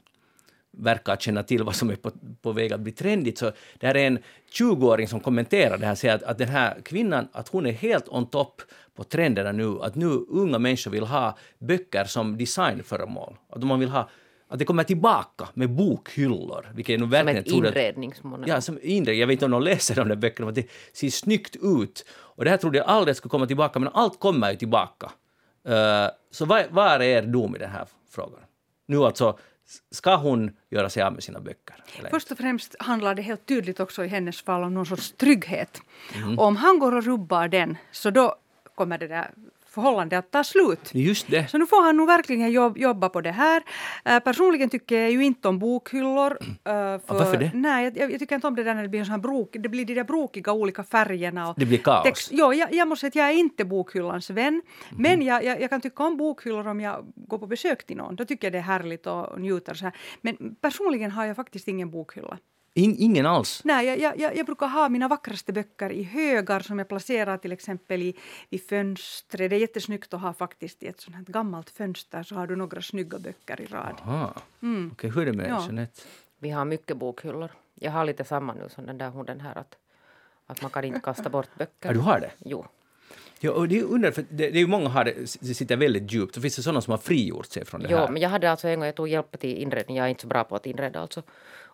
verkar 0.77 1.15
känna 1.15 1.43
till 1.43 1.63
vad 1.63 1.75
som 1.75 1.89
är 1.89 1.95
på, 1.95 2.11
på 2.41 2.51
väg 2.51 2.73
att 2.73 2.79
bli 2.79 2.91
trendigt. 2.91 3.37
Så 3.37 3.51
det 3.79 3.87
här 3.87 3.97
är 3.97 4.07
en 4.07 4.19
20-åring 4.51 5.07
som 5.07 5.19
kommenterar 5.19 5.77
det 5.77 5.85
här, 5.85 5.95
säger 5.95 6.15
att, 6.15 6.23
att 6.23 6.37
den 6.37 6.47
här 6.47 6.81
kvinnan, 6.85 7.27
att 7.31 7.47
hon 7.47 7.65
är 7.65 7.71
helt 7.71 8.07
on 8.07 8.25
top 8.25 8.61
på 8.95 9.03
trenderna 9.03 9.51
nu, 9.51 9.81
att 9.81 9.95
nu 9.95 10.05
unga 10.29 10.59
människor 10.59 10.91
vill 10.91 11.03
ha 11.03 11.37
böcker 11.59 12.03
som 12.03 12.37
designföremål. 12.37 13.35
Att 13.49 13.63
man 13.63 13.79
vill 13.79 13.89
ha, 13.89 14.09
att 14.47 14.59
det 14.59 14.65
kommer 14.65 14.83
tillbaka 14.83 15.47
med 15.53 15.69
bokhyllor, 15.69 16.65
vilket 16.75 16.99
Som 16.99 17.09
verkligen 17.09 17.37
ett 17.37 17.47
inredningsmål. 17.47 18.43
Ja, 18.47 18.61
som 18.61 18.79
inre. 18.81 19.13
Jag 19.13 19.27
vet 19.27 19.33
inte 19.33 19.45
om 19.45 19.51
de 19.51 19.61
läser 19.61 19.95
de 19.95 20.07
där 20.07 20.15
böckerna, 20.15 20.45
men 20.45 20.55
det 20.55 20.67
ser 20.93 21.09
snyggt 21.09 21.55
ut. 21.61 22.05
Och 22.09 22.43
det 22.43 22.49
här 22.49 22.57
trodde 22.57 22.77
jag 22.77 22.87
aldrig 22.87 23.15
skulle 23.15 23.29
komma 23.29 23.47
tillbaka, 23.47 23.79
men 23.79 23.89
allt 23.93 24.19
kommer 24.19 24.51
ju 24.51 24.57
tillbaka. 24.57 25.11
Eh, 25.67 26.07
så 26.31 26.45
vad, 26.45 26.63
vad 26.69 26.87
är 26.87 27.01
er 27.01 27.21
dom 27.21 27.55
i 27.55 27.59
den 27.59 27.69
här 27.69 27.85
frågan? 28.09 28.39
Nu 28.85 28.97
alltså, 28.97 29.37
ska 29.91 30.15
hon 30.15 30.51
göra 30.69 30.89
sig 30.89 31.03
av 31.03 31.13
med 31.13 31.23
sina 31.23 31.39
böcker? 31.39 31.83
Eller? 31.99 32.09
Först 32.09 32.31
och 32.31 32.37
främst 32.37 32.75
handlar 32.79 33.15
det 33.15 33.21
helt 33.21 33.45
tydligt 33.45 33.79
också 33.79 34.05
i 34.05 34.07
hennes 34.07 34.41
fall 34.41 34.63
om 34.63 34.73
någon 34.73 34.85
sorts 34.85 35.11
trygghet. 35.11 35.81
Och 36.37 36.45
om 36.45 36.55
han 36.55 36.79
går 36.79 36.95
och 36.95 37.03
rubbar 37.03 37.47
den 37.47 37.77
så 37.91 38.09
då 38.09 38.35
kommer 38.75 38.97
det 38.97 39.07
där 39.07 39.31
förhållande 39.71 40.17
att 40.17 40.31
ta 40.31 40.43
slut. 40.43 40.91
Just 40.93 41.27
det. 41.31 41.47
Så 41.47 41.57
nu 41.57 41.67
får 41.67 41.83
han 41.83 41.97
nog 41.97 42.07
verkligen 42.07 42.51
jobb, 42.51 42.77
jobba 42.77 43.09
på 43.09 43.21
det 43.21 43.31
här. 43.31 43.63
Uh, 44.09 44.19
personligen 44.19 44.69
tycker 44.69 44.99
jag 44.99 45.11
ju 45.11 45.23
inte 45.23 45.47
om 45.47 45.59
bokhyllor. 45.59 46.31
Uh, 46.31 46.37
för, 46.63 47.01
varför 47.07 47.37
det? 47.37 47.51
Nej, 47.53 47.91
jag, 47.95 48.11
jag, 48.11 48.19
tycker 48.19 48.35
inte 48.35 48.47
om 48.47 48.55
det 48.55 48.63
där 48.63 48.75
när 48.75 48.81
det 48.81 48.89
blir 48.89 49.03
sån 49.03 49.11
här 49.11 49.19
brok, 49.19 49.55
det 49.59 49.69
blir 49.69 49.85
de 49.85 49.93
där 49.93 50.03
brokiga 50.03 50.53
olika 50.53 50.83
färgerna. 50.83 51.49
Och 51.49 51.55
Det 51.57 51.65
blir 51.65 51.77
kaos. 51.77 52.03
text. 52.03 52.29
Jo, 52.31 52.53
jag, 52.53 52.73
jag 52.73 52.87
måste 52.87 53.01
säga 53.01 53.09
att 53.09 53.15
jag 53.15 53.29
är 53.29 53.39
inte 53.39 53.65
bokhyllans 53.65 54.29
vän. 54.29 54.53
Mhm. 54.53 55.01
Men 55.01 55.21
jag, 55.21 55.43
jag, 55.43 55.61
jag 55.61 55.69
kan 55.69 55.81
tycka 55.81 56.03
om 56.03 56.17
bokhyllor 56.17 56.67
om 56.67 56.79
jag 56.79 57.05
går 57.15 57.37
på 57.37 57.47
besök 57.47 57.85
till 57.85 57.97
någon. 57.97 58.15
Då 58.15 58.25
tycker 58.25 58.47
jag 58.47 58.53
det 58.53 58.57
är 58.57 58.63
härligt 58.63 59.07
och, 59.07 59.29
och 59.29 59.41
njuter 59.41 59.73
så 59.73 59.85
här. 59.85 59.93
Men 60.21 60.55
personligen 60.61 61.11
har 61.11 61.25
jag 61.25 61.35
faktiskt 61.35 61.67
ingen 61.67 61.91
bokhylla. 61.91 62.37
In, 62.73 62.95
ingen 62.99 63.25
alls. 63.25 63.61
Nej, 63.63 63.85
jag, 64.01 64.17
jag- 64.19 64.35
jag, 64.37 64.45
brukar 64.45 64.67
ha 64.67 64.89
mina 64.89 65.07
vackraste 65.07 65.53
böcker 65.53 65.91
i 65.91 66.03
högar 66.03 66.59
som 66.59 66.79
jag 66.79 66.87
placerar 66.87 67.37
till 67.37 67.51
exempel 67.51 68.01
i, 68.01 68.15
i 68.49 68.59
fönstret. 68.59 69.49
Det 69.49 69.55
är 69.55 69.59
jättesnyggt 69.59 70.13
att 70.13 70.21
ha 70.21 70.33
faktiskt 70.33 70.83
i 70.83 70.87
ett 70.87 71.01
sånt 71.01 71.15
här 71.15 71.23
gammalt 71.23 71.69
fönster 71.69 72.23
så 72.23 72.35
har 72.35 72.47
du 72.47 72.55
några 72.55 72.81
snygga 72.81 73.19
böcker 73.19 73.61
i 73.61 73.65
rad. 73.65 73.95
Aha. 74.05 74.33
Okej, 74.91 75.09
hur 75.09 75.21
är 75.21 75.25
det 75.25 75.33
med 75.33 75.49
Ja. 75.49 75.63
Jeanette? 75.65 76.01
Vi 76.39 76.49
har 76.49 76.65
mycket 76.65 76.97
bokhyllor. 76.97 77.49
Jag 77.75 77.91
har 77.91 78.05
lite 78.05 78.23
samma 78.23 78.53
nu 78.53 78.69
som 78.69 78.85
den 78.85 78.97
där 78.97 79.09
hunden 79.09 79.39
här 79.39 79.57
att, 79.57 79.77
att 80.47 80.61
man 80.61 80.71
kan 80.71 80.83
inte 80.83 80.99
kasta 80.99 81.29
bort 81.29 81.55
böcker. 81.57 81.89
Ja, 81.89 81.93
du 81.93 81.99
har 81.99 82.19
det? 82.19 82.31
Jo. 82.45 82.65
Ja, 83.39 83.51
och 83.51 83.67
det 83.67 83.79
är 83.79 83.83
under, 83.83 84.11
för 84.11 84.21
det, 84.29 84.49
det 84.49 84.57
är 84.57 84.61
ju 84.61 84.67
många 84.67 84.89
har 84.89 85.03
det, 85.03 85.13
det 85.41 85.53
sitter 85.53 85.77
väldigt 85.77 86.11
djupt. 86.13 86.35
Så 86.35 86.41
finns 86.41 86.55
det 86.55 86.61
sådana 86.63 86.81
som 86.81 86.91
har 86.91 86.97
frigjort 86.97 87.45
sig 87.45 87.65
från 87.65 87.81
det 87.81 87.87
Jo, 87.91 87.97
här. 87.97 88.07
men 88.09 88.21
jag 88.21 88.29
hade 88.29 88.51
alltså 88.51 88.67
en 88.67 88.79
gång, 88.79 88.85
jag 88.85 88.95
tog 88.95 89.07
hjälp 89.07 89.39
till 89.39 89.57
inredning, 89.57 89.97
jag 89.97 90.05
är 90.05 90.09
inte 90.09 90.21
så 90.21 90.27
bra 90.27 90.43
på 90.43 90.55
att 90.55 90.65
inreda 90.65 90.99
alltså. 90.99 91.23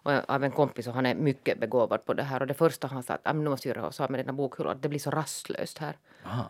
Och 0.04 0.12
av 0.30 0.43
en 0.43 0.52
kompis 0.52 0.88
och 0.88 0.93
han 0.93 1.06
är 1.06 1.16
mycket 1.16 1.60
begåvad 1.60 2.06
på 2.06 2.14
det 2.14 2.24
här. 2.24 2.39
Och 2.41 2.48
det 2.48 2.54
första 2.54 2.88
han 2.88 3.04
sa 3.04 3.14
att 3.14 3.22
"Ah, 3.24 3.34
nu 3.34 3.50
måste 3.50 3.68
jag 3.68 3.78
göra 3.78 3.91
så 3.91 4.08
med 4.10 4.36
bokhyllor, 4.36 4.72
att 4.72 4.82
det 4.82 4.89
blir 4.89 5.00
så 5.00 5.10
rastlöst 5.12 5.78
här. 5.78 5.98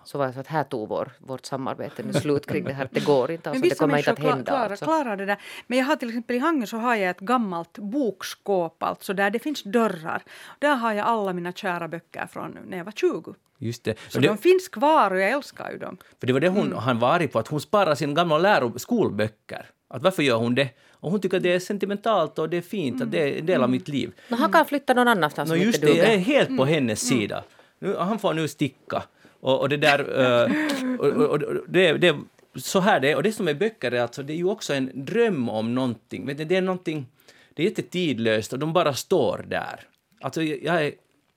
Så 0.05 0.17
var 0.17 0.25
jag 0.25 0.33
så 0.33 0.39
att 0.39 0.47
här 0.47 0.63
tog 0.63 0.89
vår, 0.89 1.11
vårt 1.19 1.45
samarbete 1.45 2.03
nu 2.03 2.13
slut 2.13 2.45
kring 2.45 2.63
det 2.63 2.73
här, 2.73 2.89
det 2.91 3.05
går 3.05 3.31
inte, 3.31 3.49
alltså, 3.49 3.63
det 3.69 3.75
kommer 3.79 3.97
inte 3.97 4.11
att 4.11 4.19
hända. 4.19 4.43
klarar, 4.51 4.69
alltså. 4.69 4.85
klarar 4.85 5.17
det 5.17 5.25
där. 5.25 5.37
Men 5.67 5.77
jag 5.77 5.85
har 5.85 5.95
till 5.95 6.07
exempel 6.09 6.35
i 6.35 6.39
Hangö 6.39 6.65
så 6.65 6.77
har 6.77 6.95
jag 6.95 7.09
ett 7.09 7.19
gammalt 7.19 7.77
bokskåp 7.77 8.83
alltså 8.83 9.13
där 9.13 9.29
det 9.29 9.39
finns 9.39 9.63
dörrar. 9.63 10.21
Där 10.59 10.75
har 10.75 10.93
jag 10.93 11.07
alla 11.07 11.33
mina 11.33 11.51
kära 11.51 11.87
böcker 11.87 12.27
från 12.31 12.57
när 12.67 12.77
jag 12.77 12.85
var 12.85 12.91
20. 12.91 13.35
Just 13.59 13.83
det. 13.83 13.99
Så 14.09 14.19
det 14.19 14.27
de 14.27 14.37
finns 14.37 14.67
kvar 14.67 15.11
och 15.11 15.19
jag 15.19 15.29
älskar 15.29 15.71
ju 15.71 15.77
dem. 15.77 15.97
För 16.19 16.27
det 16.27 16.33
var 16.33 16.39
det 16.39 16.49
hon, 16.49 16.65
Mm. 16.67 16.77
han 16.77 16.99
var 16.99 17.09
arg 17.13 17.27
på, 17.27 17.39
att 17.39 17.47
hon 17.47 17.61
sparar 17.61 17.95
sina 17.95 18.13
gamla 18.13 18.37
läro, 18.37 18.79
skolböcker. 18.79 19.65
Att 19.87 20.03
varför 20.03 20.23
gör 20.23 20.37
hon 20.37 20.55
det? 20.55 20.69
Och 20.91 21.11
hon 21.11 21.21
tycker 21.21 21.37
att 21.37 21.43
det 21.43 21.53
är 21.53 21.59
sentimentalt 21.59 22.39
och 22.39 22.49
det 22.49 22.57
är 22.57 22.61
fint, 22.61 23.01
att 23.01 23.11
det 23.11 23.19
är 23.19 23.39
en 23.39 23.45
del 23.45 23.63
av 23.63 23.69
mitt 23.69 23.87
liv. 23.87 24.11
Men 24.29 24.39
han 24.39 24.51
kan 24.51 24.65
flytta 24.65 24.93
någon 24.93 25.07
annanstans 25.07 25.49
som 25.49 25.59
just 25.59 25.75
inte 25.83 25.87
det, 25.93 25.97
jag 25.97 26.13
är 26.13 26.17
helt 26.17 26.47
Mm. 26.49 26.57
på 26.57 26.65
hennes 26.65 27.07
sida. 27.07 27.43
Nu, 27.79 27.95
han 27.95 28.19
får 28.19 28.33
nu 28.33 28.47
sticka. 28.47 29.03
Och, 29.39 29.59
och 29.59 29.69
det 29.69 29.77
där... 29.77 29.99
eh, 29.99 30.99
och, 30.99 31.05
och, 31.05 31.41
och, 31.43 31.55
det, 31.67 31.93
det, 31.93 32.15
så 32.55 32.79
här 32.79 32.99
det 32.99 33.11
är. 33.11 33.15
Och 33.15 33.23
det 33.23 33.31
som 33.31 33.47
är 33.47 33.53
böcker 33.53 33.91
är 33.91 34.01
alltså, 34.01 34.23
det 34.23 34.33
är 34.33 34.37
ju 34.37 34.49
också 34.49 34.73
en 34.73 34.91
dröm 34.93 35.49
om 35.49 35.75
någonting. 35.75 36.25
Vet 36.25 36.37
du, 36.37 36.45
det 36.45 36.55
är 36.55 36.61
någonting... 36.61 37.07
Det 37.53 37.63
är 37.63 37.67
jättetidlöst 37.67 38.53
och 38.53 38.59
de 38.59 38.73
bara 38.73 38.93
står 38.93 39.45
där. 39.47 39.79
Alltså 40.21 40.43
jag 40.43 40.85
är 40.85 40.91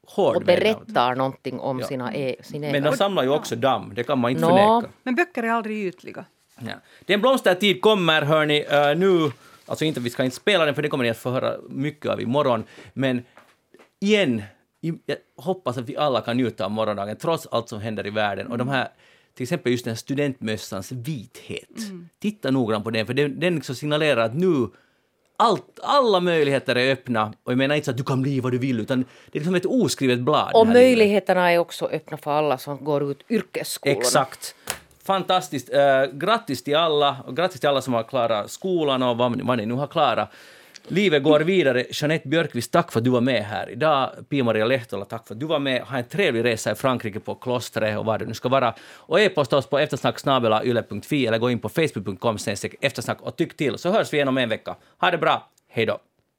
hård 0.07 0.37
Och 0.37 0.43
berättar 0.43 1.15
någonting 1.15 1.61
om 1.61 1.83
sina, 1.83 2.15
e, 2.15 2.37
sin 2.43 2.61
Men 2.61 2.83
de 2.83 2.97
samlar 2.97 3.23
ju 3.23 3.29
också 3.29 3.57
damm, 3.57 3.93
det 3.95 4.05
kan 4.05 4.19
man 4.19 4.31
inte 4.31 4.43
Nå. 4.43 4.49
förneka. 4.49 4.95
Men 5.03 5.15
böcker 5.15 5.43
är 5.43 5.51
aldrig 5.51 5.87
ytliga. 5.87 6.25
Ja. 6.67 6.73
Den 7.01 7.21
blomstertid 7.21 7.81
kommer, 7.81 8.23
hörni, 8.23 8.65
uh, 8.65 8.99
nu. 8.99 9.33
Alltså 9.67 9.85
inte, 9.85 10.01
vi 10.01 10.11
ska 10.11 10.25
inte 10.25 10.37
spela 10.37 10.65
den, 10.65 10.75
för 10.75 10.83
det 10.83 10.89
kommer 10.89 11.05
ni 11.05 11.11
att 11.11 11.19
få 11.19 11.31
höra 11.31 11.57
mycket 11.69 12.11
av 12.11 12.21
imorgon. 12.21 12.65
Men 12.93 13.25
igen, 14.01 14.43
jag 14.81 15.17
hoppas 15.37 15.79
att 15.79 15.89
vi 15.89 15.97
alla 15.97 16.21
kan 16.21 16.37
njuta 16.37 16.65
av 16.65 16.71
morgondagen, 16.71 17.17
trots 17.17 17.47
allt 17.47 17.69
som 17.69 17.81
händer 17.81 18.07
i 18.07 18.11
världen. 18.11 18.47
Och 18.47 18.59
de 18.59 18.69
här, 18.69 18.89
till 19.35 19.43
exempel 19.43 19.73
just 19.73 19.85
den 19.85 19.93
här 19.93 19.97
studentmössans 19.97 20.93
vithet. 20.93 21.69
Titta 22.19 22.51
noggrant 22.51 22.85
på 22.85 22.91
den, 22.91 23.07
för 23.07 23.15
den, 23.15 23.41
den 23.41 23.55
liksom 23.55 23.75
signalerar 23.75 24.25
att 24.25 24.35
nu 24.35 24.69
allt, 25.37 25.81
alla 25.83 26.21
möjligheter 26.21 26.77
är 26.77 26.93
öppna. 26.93 27.33
Och 27.43 27.53
jag 27.53 27.59
menar 27.59 27.75
inte 27.75 27.85
så 27.85 27.91
att 27.91 27.97
du 27.97 28.05
kan 28.05 28.23
bli 28.23 28.41
vad 28.41 28.53
du 28.53 28.59
vill, 28.59 28.81
utan 28.81 29.05
det 29.31 29.39
är 29.39 29.41
liksom 29.41 29.55
ett 29.55 29.67
oskrivet 29.67 30.21
blad. 30.21 30.51
Och 30.55 30.67
möjligheterna 30.67 31.53
är 31.53 31.59
också 31.59 31.87
öppna 31.87 32.17
för 32.17 32.31
alla 32.31 32.59
som 32.59 32.85
går 32.85 33.11
ut 33.11 33.25
yrkesskolorna. 33.29 34.01
Exakt. 34.01 34.55
Fantastiskt. 35.11 35.71
Uh, 35.75 36.19
grattis 36.19 36.65
till 36.65 36.77
alla, 36.77 37.17
och 37.27 37.37
grattis 37.37 37.61
till 37.61 37.69
alla 37.69 37.83
som 37.83 37.95
har 37.95 38.03
klarat 38.03 38.51
skolan 38.51 39.03
och 39.03 39.17
vad, 39.17 39.43
vad 39.43 39.59
ni 39.59 39.67
nu 39.67 39.75
har 39.75 39.87
klarat. 39.87 40.31
Livet 40.89 41.23
går 41.23 41.41
vidare. 41.41 41.85
Jeanette 41.91 42.29
Björkqvist, 42.29 42.73
tack 42.73 42.93
för 42.93 43.01
att 43.01 43.05
du 43.05 43.11
var 43.11 43.21
med 43.21 43.45
här 43.45 43.71
idag. 43.71 44.11
Pia-Maria 44.29 44.65
Lehtola, 44.65 45.05
tack 45.05 45.27
för 45.27 45.35
att 45.35 45.41
du 45.41 45.47
var 45.47 45.59
med. 45.59 45.83
Ha 45.83 45.99
en 45.99 46.05
trevlig 46.05 46.45
resa 46.45 46.73
i 46.73 46.75
Frankrike 46.75 47.21
på 47.21 47.35
klostret 47.35 47.99
och 47.99 48.05
var 48.05 48.19
det 48.19 48.25
nu 48.25 48.35
ska 48.35 48.49
vara. 48.49 48.75
Och 48.95 49.21
e-posta 49.21 49.57
oss 49.57 49.67
på 49.67 49.79
eftersnacksnabelayle.fi 49.79 51.27
eller 51.27 51.39
gå 51.39 51.51
in 51.51 51.59
på 51.59 51.69
facebook.com 51.69 52.37
eftersnack 52.81 53.21
och 53.21 53.37
tyck 53.37 53.57
till 53.57 53.79
så 53.79 53.91
hörs 53.91 54.13
vi 54.13 54.17
igen 54.17 54.29
om 54.29 54.39
en 54.39 54.49
vecka. 54.49 54.77
Ha 55.01 55.11
det 55.11 55.19
bra. 55.19 55.51
Hej 55.69 55.87
då. 55.87 55.99